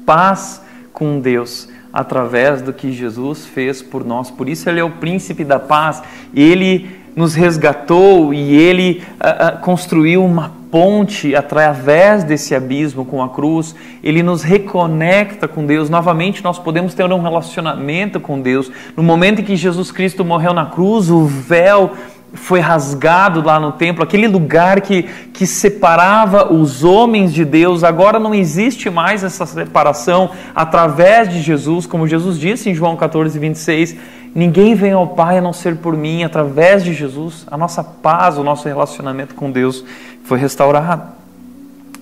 Paz 0.05 0.61
com 0.93 1.19
Deus 1.19 1.67
através 1.95 2.61
do 2.61 2.73
que 2.73 2.91
Jesus 2.91 3.45
fez 3.45 3.81
por 3.81 4.05
nós. 4.05 4.29
Por 4.29 4.49
isso 4.49 4.69
ele 4.69 4.81
é 4.81 4.83
o 4.83 4.91
príncipe 4.91 5.45
da 5.45 5.57
paz. 5.57 6.03
Ele 6.33 6.89
nos 7.15 7.33
resgatou 7.33 8.33
e 8.33 8.53
ele 8.53 9.01
uh, 9.13 9.55
uh, 9.55 9.59
construiu 9.61 10.23
uma 10.25 10.51
ponte 10.69 11.33
através 11.33 12.25
desse 12.25 12.53
abismo 12.53 13.05
com 13.05 13.23
a 13.23 13.29
cruz. 13.29 13.73
Ele 14.03 14.21
nos 14.21 14.43
reconecta 14.43 15.47
com 15.47 15.65
Deus. 15.65 15.89
Novamente 15.89 16.43
nós 16.43 16.59
podemos 16.59 16.93
ter 16.93 17.05
um 17.05 17.21
relacionamento 17.21 18.19
com 18.19 18.41
Deus. 18.41 18.69
No 18.97 19.01
momento 19.01 19.39
em 19.39 19.45
que 19.45 19.55
Jesus 19.55 19.89
Cristo 19.89 20.25
morreu 20.25 20.53
na 20.53 20.65
cruz, 20.65 21.09
o 21.09 21.23
véu 21.23 21.93
foi 22.35 22.59
rasgado 22.59 23.41
lá 23.41 23.59
no 23.59 23.71
templo, 23.71 24.03
aquele 24.03 24.27
lugar 24.27 24.81
que, 24.81 25.03
que 25.33 25.47
separava 25.47 26.53
os 26.53 26.83
homens 26.83 27.33
de 27.33 27.43
Deus, 27.43 27.83
agora 27.83 28.19
não 28.19 28.33
existe 28.33 28.89
mais 28.89 29.23
essa 29.23 29.45
separação 29.45 30.31
através 30.53 31.29
de 31.29 31.41
Jesus, 31.41 31.85
como 31.85 32.07
Jesus 32.07 32.39
disse 32.39 32.69
em 32.69 32.75
João 32.75 32.95
14, 32.95 33.37
26. 33.39 33.95
Ninguém 34.35 34.75
vem 34.75 34.91
ao 34.91 35.07
Pai 35.07 35.37
a 35.37 35.41
não 35.41 35.53
ser 35.53 35.77
por 35.77 35.95
mim, 35.95 36.23
através 36.23 36.83
de 36.83 36.93
Jesus, 36.93 37.45
a 37.49 37.57
nossa 37.57 37.83
paz, 37.83 38.37
o 38.37 38.43
nosso 38.43 38.67
relacionamento 38.67 39.33
com 39.33 39.49
Deus 39.49 39.83
foi 40.25 40.37
restaurado. 40.37 41.13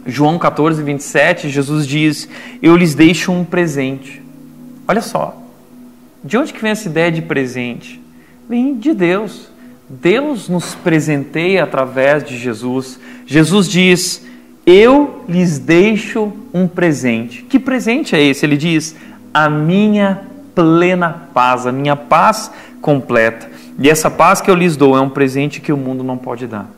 João 0.06 0.38
14, 0.38 0.82
27, 0.82 1.50
Jesus 1.50 1.88
diz: 1.88 2.28
Eu 2.62 2.76
lhes 2.76 2.94
deixo 2.96 3.32
um 3.32 3.46
presente. 3.46 4.22
Olha 4.88 5.02
só, 5.02 5.38
de 6.24 6.38
onde 6.38 6.52
que 6.52 6.62
vem 6.62 6.72
essa 6.72 6.88
ideia 6.88 7.12
de 7.12 7.22
presente? 7.22 8.02
Vem 8.50 8.78
de 8.78 8.94
Deus. 8.94 9.53
Deus 9.90 10.48
nos 10.48 10.76
presenteia 10.76 11.64
através 11.64 12.24
de 12.24 12.38
Jesus. 12.38 13.00
Jesus 13.26 13.68
diz: 13.68 14.26
Eu 14.66 15.24
lhes 15.28 15.60
deixo 15.60 16.32
um 16.54 16.68
presente. 16.68 17.44
Que 17.44 17.60
presente 17.60 18.16
é 18.16 18.22
esse? 18.22 18.46
Ele 18.46 18.58
diz: 18.58 18.96
A 19.34 19.50
minha 19.50 20.22
plena 20.56 21.28
paz, 21.34 21.66
a 21.66 21.72
minha 21.72 21.96
paz 21.96 22.52
completa. 22.82 23.50
E 23.80 23.90
essa 23.90 24.10
paz 24.10 24.40
que 24.40 24.52
eu 24.52 24.56
lhes 24.56 24.78
dou 24.78 24.96
é 24.96 25.02
um 25.02 25.10
presente 25.10 25.60
que 25.60 25.74
o 25.74 25.78
mundo 25.78 26.04
não 26.04 26.18
pode 26.18 26.46
dar. 26.48 26.70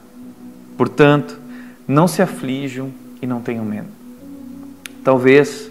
Portanto, 0.78 1.40
não 1.88 2.08
se 2.08 2.22
aflijam 2.22 2.92
e 3.22 3.28
não 3.28 3.42
tenham 3.42 3.66
medo. 3.66 3.88
Talvez 5.04 5.70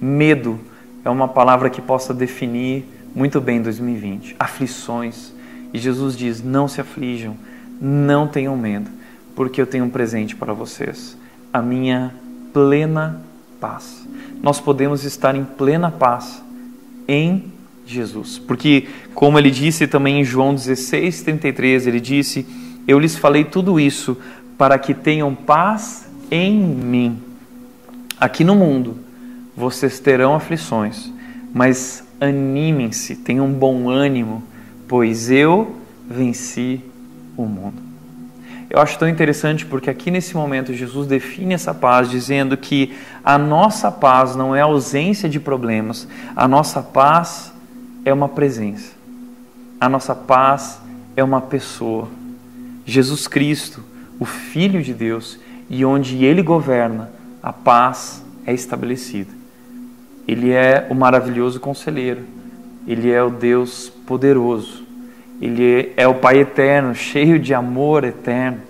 medo 0.00 0.60
é 1.04 1.10
uma 1.10 1.28
palavra 1.28 1.70
que 1.70 1.80
possa 1.80 2.12
definir 2.12 2.84
muito 3.14 3.40
bem 3.40 3.62
2020. 3.62 4.36
Aflições, 4.38 5.32
e 5.76 5.78
Jesus 5.78 6.16
diz: 6.16 6.42
Não 6.42 6.66
se 6.66 6.80
aflijam, 6.80 7.36
não 7.78 8.26
tenham 8.26 8.56
medo, 8.56 8.90
porque 9.34 9.60
eu 9.60 9.66
tenho 9.66 9.84
um 9.84 9.90
presente 9.90 10.34
para 10.34 10.54
vocês, 10.54 11.16
a 11.52 11.60
minha 11.60 12.14
plena 12.50 13.20
paz. 13.60 14.06
Nós 14.42 14.58
podemos 14.58 15.04
estar 15.04 15.36
em 15.36 15.44
plena 15.44 15.90
paz 15.90 16.42
em 17.06 17.52
Jesus, 17.86 18.38
porque, 18.38 18.88
como 19.14 19.38
ele 19.38 19.50
disse 19.50 19.86
também 19.86 20.20
em 20.20 20.24
João 20.24 20.54
16, 20.54 21.22
33, 21.22 21.86
ele 21.86 22.00
disse: 22.00 22.46
Eu 22.88 22.98
lhes 22.98 23.14
falei 23.14 23.44
tudo 23.44 23.78
isso 23.78 24.16
para 24.56 24.78
que 24.78 24.94
tenham 24.94 25.34
paz 25.34 26.08
em 26.30 26.58
mim. 26.58 27.20
Aqui 28.18 28.42
no 28.42 28.54
mundo 28.56 28.96
vocês 29.54 30.00
terão 30.00 30.34
aflições, 30.34 31.12
mas 31.52 32.02
animem-se, 32.18 33.16
tenham 33.16 33.52
bom 33.52 33.90
ânimo 33.90 34.42
pois 34.88 35.30
eu 35.30 35.76
venci 36.08 36.80
o 37.36 37.44
mundo. 37.44 37.86
Eu 38.68 38.80
acho 38.80 38.98
tão 38.98 39.08
interessante 39.08 39.64
porque 39.64 39.88
aqui 39.88 40.10
nesse 40.10 40.36
momento 40.36 40.74
Jesus 40.74 41.06
define 41.06 41.54
essa 41.54 41.72
paz 41.72 42.10
dizendo 42.10 42.56
que 42.56 42.96
a 43.24 43.38
nossa 43.38 43.92
paz 43.92 44.34
não 44.34 44.54
é 44.54 44.60
ausência 44.60 45.28
de 45.28 45.38
problemas, 45.38 46.08
a 46.34 46.48
nossa 46.48 46.82
paz 46.82 47.52
é 48.04 48.12
uma 48.12 48.28
presença. 48.28 48.92
A 49.80 49.88
nossa 49.88 50.14
paz 50.14 50.80
é 51.16 51.22
uma 51.22 51.40
pessoa. 51.40 52.08
Jesus 52.84 53.28
Cristo, 53.28 53.82
o 54.18 54.24
Filho 54.24 54.82
de 54.82 54.94
Deus, 54.94 55.38
e 55.68 55.84
onde 55.84 56.24
ele 56.24 56.42
governa, 56.42 57.10
a 57.42 57.52
paz 57.52 58.24
é 58.46 58.52
estabelecida. 58.52 59.30
Ele 60.26 60.50
é 60.50 60.86
o 60.90 60.94
maravilhoso 60.94 61.60
conselheiro, 61.60 62.24
ele 62.86 63.10
é 63.10 63.22
o 63.22 63.30
Deus 63.30 63.88
poderoso. 64.06 64.84
Ele 65.40 65.92
é 65.96 66.06
o 66.06 66.14
Pai 66.14 66.38
eterno, 66.38 66.94
cheio 66.94 67.38
de 67.38 67.52
amor 67.52 68.04
eterno. 68.04 68.60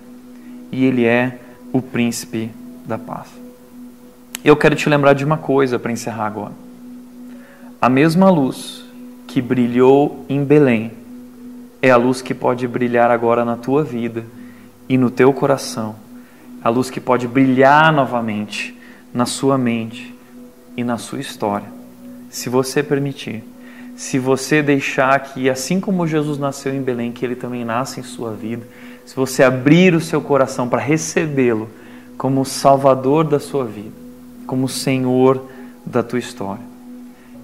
E 0.73 0.85
Ele 0.85 1.05
é 1.05 1.39
o 1.73 1.83
príncipe 1.83 2.51
da 2.87 2.97
paz. 2.97 3.29
Eu 4.43 4.57
quero 4.57 4.75
te 4.75 4.89
lembrar 4.89 5.13
de 5.13 5.25
uma 5.25 5.37
coisa 5.37 5.79
para 5.79 5.93
encerrar 5.93 6.27
agora. 6.27 6.53
A 7.81 7.89
mesma 7.89 8.31
luz 8.31 8.85
que 9.27 9.43
brilhou 9.43 10.25
em 10.29 10.43
Belém 10.43 10.93
é 11.83 11.91
a 11.91 11.97
luz 11.97 12.23
que 12.23 12.35
pode 12.35 12.67
brilhar 12.67 13.11
agora 13.11 13.45
na 13.45 13.57
tua 13.57 13.85
vida 13.85 14.25
e 14.89 14.97
no 14.97 15.11
teu 15.11 15.33
coração. 15.33 15.95
A 16.63 16.69
luz 16.69 16.91
que 16.91 17.01
pode 17.01 17.29
brilhar 17.29 17.93
novamente 17.93 18.77
na 19.13 19.27
sua 19.27 19.59
mente 19.59 20.15
e 20.77 20.83
na 20.83 20.99
sua 20.99 21.21
história, 21.21 21.69
se 22.29 22.49
você 22.49 22.83
permitir 22.83 23.43
se 23.97 24.19
você 24.19 24.63
deixar 24.63 25.19
que, 25.21 25.49
assim 25.49 25.81
como 25.81 26.07
Jesus 26.07 26.39
nasceu 26.39 26.75
em 26.75 26.83
Belém, 26.83 27.13
que 27.13 27.25
ele 27.25 27.35
também 27.35 27.65
nasce 27.65 27.99
em 27.99 28.03
sua 28.03 28.33
vida, 28.33 28.63
se 29.07 29.17
você 29.17 29.43
abrir 29.43 29.95
o 29.95 30.01
seu 30.01 30.21
coração 30.21 30.69
para 30.69 30.81
recebê-lo 30.81 31.71
como 32.19 32.45
Salvador 32.45 33.25
da 33.25 33.41
sua 33.41 33.65
vida, 33.65 33.97
como 34.47 34.69
Senhor 34.69 35.43
da 35.85 36.03
tua 36.03 36.19
história. 36.19 36.63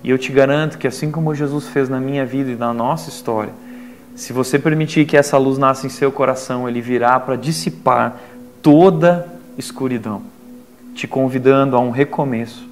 E 0.04 0.10
eu 0.10 0.18
te 0.18 0.30
garanto 0.30 0.76
que, 0.76 0.86
assim 0.86 1.10
como 1.10 1.34
Jesus 1.34 1.68
fez 1.68 1.88
na 1.88 1.98
minha 1.98 2.26
vida 2.26 2.50
e 2.50 2.56
na 2.56 2.74
nossa 2.74 3.08
história, 3.08 3.52
se 4.14 4.32
você 4.34 4.58
permitir 4.58 5.06
que 5.06 5.16
essa 5.16 5.38
luz 5.38 5.56
nasça 5.56 5.86
em 5.86 5.90
seu 5.90 6.12
coração, 6.12 6.68
ele 6.68 6.82
virá 6.82 7.18
para 7.18 7.36
dissipar 7.36 8.20
toda 8.60 9.26
escuridão, 9.56 10.22
te 10.94 11.08
convidando 11.08 11.76
a 11.76 11.80
um 11.80 11.90
recomeço 11.90 12.68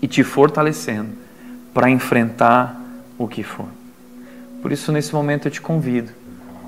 e 0.00 0.06
te 0.06 0.22
fortalecendo 0.24 1.27
para 1.72 1.90
enfrentar 1.90 2.80
o 3.16 3.26
que 3.28 3.42
for. 3.42 3.68
Por 4.62 4.72
isso, 4.72 4.90
nesse 4.92 5.14
momento, 5.14 5.48
eu 5.48 5.52
te 5.52 5.60
convido 5.60 6.12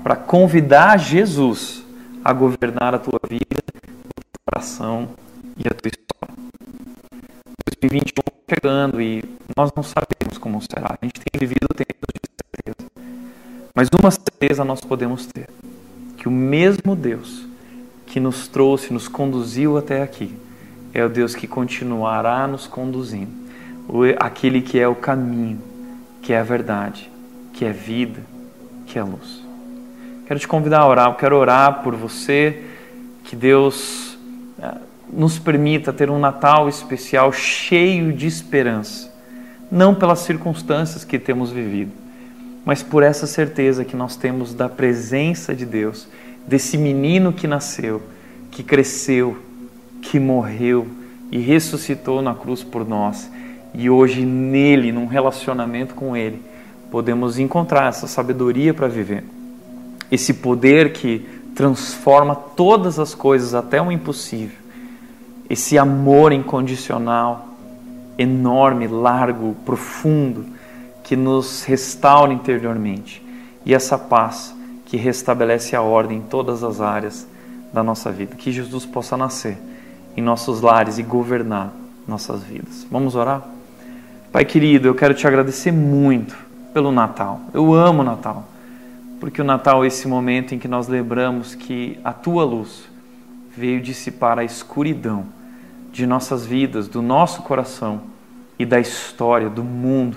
para 0.03 0.15
convidar 0.15 0.97
Jesus 0.97 1.83
a 2.23 2.33
governar 2.33 2.95
a 2.95 2.99
tua 2.99 3.19
vida, 3.29 3.45
o 3.57 3.81
teu 3.81 4.41
coração 4.45 5.09
e 5.57 5.67
a 5.67 5.71
tua 5.71 5.89
história. 5.89 6.35
2021 7.79 8.31
chegando 8.51 9.01
e 9.01 9.23
nós 9.55 9.71
não 9.75 9.83
sabemos 9.83 10.37
como 10.37 10.61
será. 10.61 10.97
A 11.01 11.05
gente 11.05 11.21
tem 11.21 11.39
vivido 11.39 11.67
tempos 11.73 12.09
de 12.13 12.29
certeza. 12.29 12.91
Mas 13.73 13.87
uma 13.97 14.11
certeza 14.11 14.65
nós 14.65 14.81
podemos 14.81 15.25
ter: 15.25 15.47
que 16.17 16.27
o 16.27 16.31
mesmo 16.31 16.95
Deus 16.95 17.45
que 18.05 18.19
nos 18.19 18.47
trouxe, 18.47 18.91
nos 18.91 19.07
conduziu 19.07 19.77
até 19.77 20.01
aqui, 20.03 20.35
é 20.93 21.03
o 21.03 21.09
Deus 21.09 21.33
que 21.33 21.47
continuará 21.47 22.45
nos 22.45 22.67
conduzindo, 22.67 23.31
aquele 24.19 24.61
que 24.61 24.79
é 24.79 24.87
o 24.87 24.95
caminho, 24.95 25.61
que 26.21 26.33
é 26.33 26.39
a 26.39 26.43
verdade, 26.43 27.09
que 27.53 27.65
é 27.65 27.71
vida, 27.71 28.21
que 28.85 28.97
é 28.97 29.03
luz. 29.03 29.43
Quero 30.27 30.39
te 30.39 30.47
convidar 30.47 30.79
a 30.79 30.87
orar, 30.87 31.09
eu 31.09 31.15
quero 31.15 31.35
orar 31.35 31.81
por 31.83 31.95
você, 31.95 32.63
que 33.23 33.35
Deus 33.35 34.17
eh, 34.61 34.77
nos 35.11 35.37
permita 35.37 35.91
ter 35.91 36.09
um 36.09 36.19
Natal 36.19 36.69
especial 36.69 37.33
cheio 37.33 38.13
de 38.13 38.27
esperança, 38.27 39.13
não 39.69 39.93
pelas 39.93 40.19
circunstâncias 40.19 41.03
que 41.03 41.19
temos 41.19 41.51
vivido, 41.51 41.91
mas 42.63 42.81
por 42.81 43.03
essa 43.03 43.27
certeza 43.27 43.83
que 43.83 43.95
nós 43.95 44.15
temos 44.15 44.53
da 44.53 44.69
presença 44.69 45.53
de 45.53 45.65
Deus, 45.65 46.07
desse 46.47 46.77
menino 46.77 47.33
que 47.33 47.47
nasceu, 47.47 48.01
que 48.49 48.63
cresceu, 48.63 49.37
que 50.01 50.19
morreu 50.19 50.87
e 51.31 51.39
ressuscitou 51.39 52.21
na 52.21 52.33
cruz 52.33 52.63
por 52.63 52.87
nós 52.87 53.29
e 53.73 53.89
hoje 53.89 54.25
nele, 54.25 54.91
num 54.91 55.05
relacionamento 55.05 55.93
com 55.93 56.15
ele, 56.15 56.41
podemos 56.89 57.39
encontrar 57.39 57.87
essa 57.87 58.07
sabedoria 58.07 58.73
para 58.73 58.87
viver. 58.87 59.23
Esse 60.11 60.33
poder 60.33 60.91
que 60.91 61.25
transforma 61.55 62.35
todas 62.35 62.99
as 62.99 63.15
coisas 63.15 63.53
até 63.53 63.81
o 63.81 63.91
impossível. 63.91 64.57
Esse 65.49 65.77
amor 65.77 66.31
incondicional, 66.31 67.47
enorme, 68.17 68.87
largo, 68.87 69.55
profundo, 69.65 70.45
que 71.03 71.15
nos 71.15 71.63
restaura 71.63 72.33
interiormente. 72.33 73.25
E 73.65 73.73
essa 73.73 73.97
paz 73.97 74.55
que 74.85 74.97
restabelece 74.97 75.75
a 75.75 75.81
ordem 75.81 76.17
em 76.17 76.21
todas 76.21 76.63
as 76.63 76.81
áreas 76.81 77.27
da 77.71 77.81
nossa 77.81 78.11
vida. 78.11 78.35
Que 78.35 78.51
Jesus 78.51 78.85
possa 78.85 79.15
nascer 79.15 79.57
em 80.15 80.21
nossos 80.21 80.61
lares 80.61 80.97
e 80.97 81.03
governar 81.03 81.71
nossas 82.07 82.43
vidas. 82.43 82.85
Vamos 82.91 83.15
orar? 83.15 83.43
Pai 84.31 84.45
querido, 84.45 84.87
eu 84.87 84.95
quero 84.95 85.13
te 85.13 85.27
agradecer 85.27 85.73
muito 85.73 86.37
pelo 86.73 86.89
Natal. 86.89 87.41
Eu 87.53 87.73
amo 87.73 87.99
o 87.99 88.05
Natal, 88.05 88.47
porque 89.19 89.41
o 89.41 89.43
Natal 89.43 89.83
é 89.83 89.87
esse 89.87 90.07
momento 90.07 90.55
em 90.55 90.57
que 90.57 90.69
nós 90.69 90.87
lembramos 90.87 91.53
que 91.53 91.99
a 92.01 92.13
tua 92.13 92.45
luz 92.45 92.85
veio 93.53 93.81
dissipar 93.81 94.39
a 94.39 94.43
escuridão 94.45 95.25
de 95.91 96.07
nossas 96.07 96.45
vidas, 96.45 96.87
do 96.87 97.01
nosso 97.01 97.41
coração 97.41 98.03
e 98.57 98.65
da 98.65 98.79
história 98.79 99.49
do 99.49 99.65
mundo. 99.65 100.15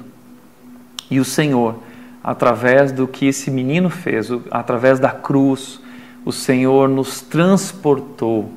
E 1.11 1.19
o 1.19 1.25
Senhor, 1.25 1.81
através 2.23 2.93
do 2.93 3.09
que 3.09 3.27
esse 3.27 3.51
menino 3.51 3.91
fez, 3.91 4.29
através 4.49 5.01
da 5.01 5.11
cruz, 5.11 5.81
o 6.25 6.31
Senhor 6.31 6.89
nos 6.89 7.21
transportou 7.21 8.53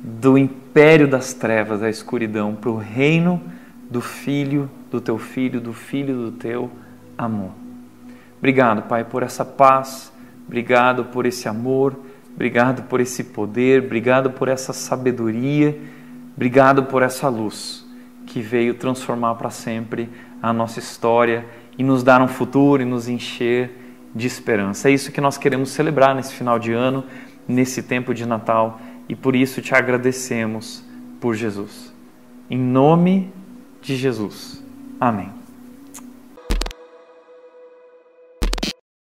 do 0.00 0.38
império 0.38 1.08
das 1.08 1.32
trevas, 1.32 1.80
da 1.80 1.90
escuridão, 1.90 2.54
para 2.54 2.70
o 2.70 2.76
reino 2.76 3.42
do 3.90 4.00
Filho 4.00 4.70
do 4.96 5.00
teu 5.00 5.18
filho, 5.18 5.60
do 5.60 5.72
filho 5.72 6.14
do 6.16 6.32
teu 6.32 6.70
amor. 7.16 7.52
Obrigado, 8.38 8.82
Pai, 8.82 9.04
por 9.04 9.22
essa 9.22 9.44
paz 9.44 10.12
Obrigado 10.46 11.06
por 11.06 11.24
esse 11.24 11.48
amor, 11.48 11.98
obrigado 12.34 12.82
por 12.84 13.00
esse 13.00 13.24
poder, 13.24 13.84
obrigado 13.84 14.30
por 14.30 14.48
essa 14.48 14.72
sabedoria, 14.72 15.78
obrigado 16.36 16.84
por 16.84 17.02
essa 17.02 17.28
luz 17.28 17.84
que 18.26 18.40
veio 18.40 18.74
transformar 18.74 19.34
para 19.36 19.50
sempre 19.50 20.08
a 20.42 20.52
nossa 20.52 20.78
história 20.78 21.46
e 21.78 21.82
nos 21.82 22.02
dar 22.02 22.20
um 22.20 22.28
futuro 22.28 22.82
e 22.82 22.84
nos 22.84 23.08
encher 23.08 23.70
de 24.14 24.26
esperança. 24.26 24.88
É 24.88 24.92
isso 24.92 25.10
que 25.10 25.20
nós 25.20 25.38
queremos 25.38 25.70
celebrar 25.70 26.14
nesse 26.14 26.34
final 26.34 26.58
de 26.58 26.72
ano, 26.72 27.04
nesse 27.48 27.82
tempo 27.82 28.12
de 28.12 28.26
Natal 28.26 28.80
e 29.08 29.16
por 29.16 29.34
isso 29.34 29.62
te 29.62 29.74
agradecemos 29.74 30.84
por 31.20 31.34
Jesus. 31.34 31.92
Em 32.50 32.58
nome 32.58 33.32
de 33.80 33.96
Jesus. 33.96 34.63
Amém. 35.04 35.43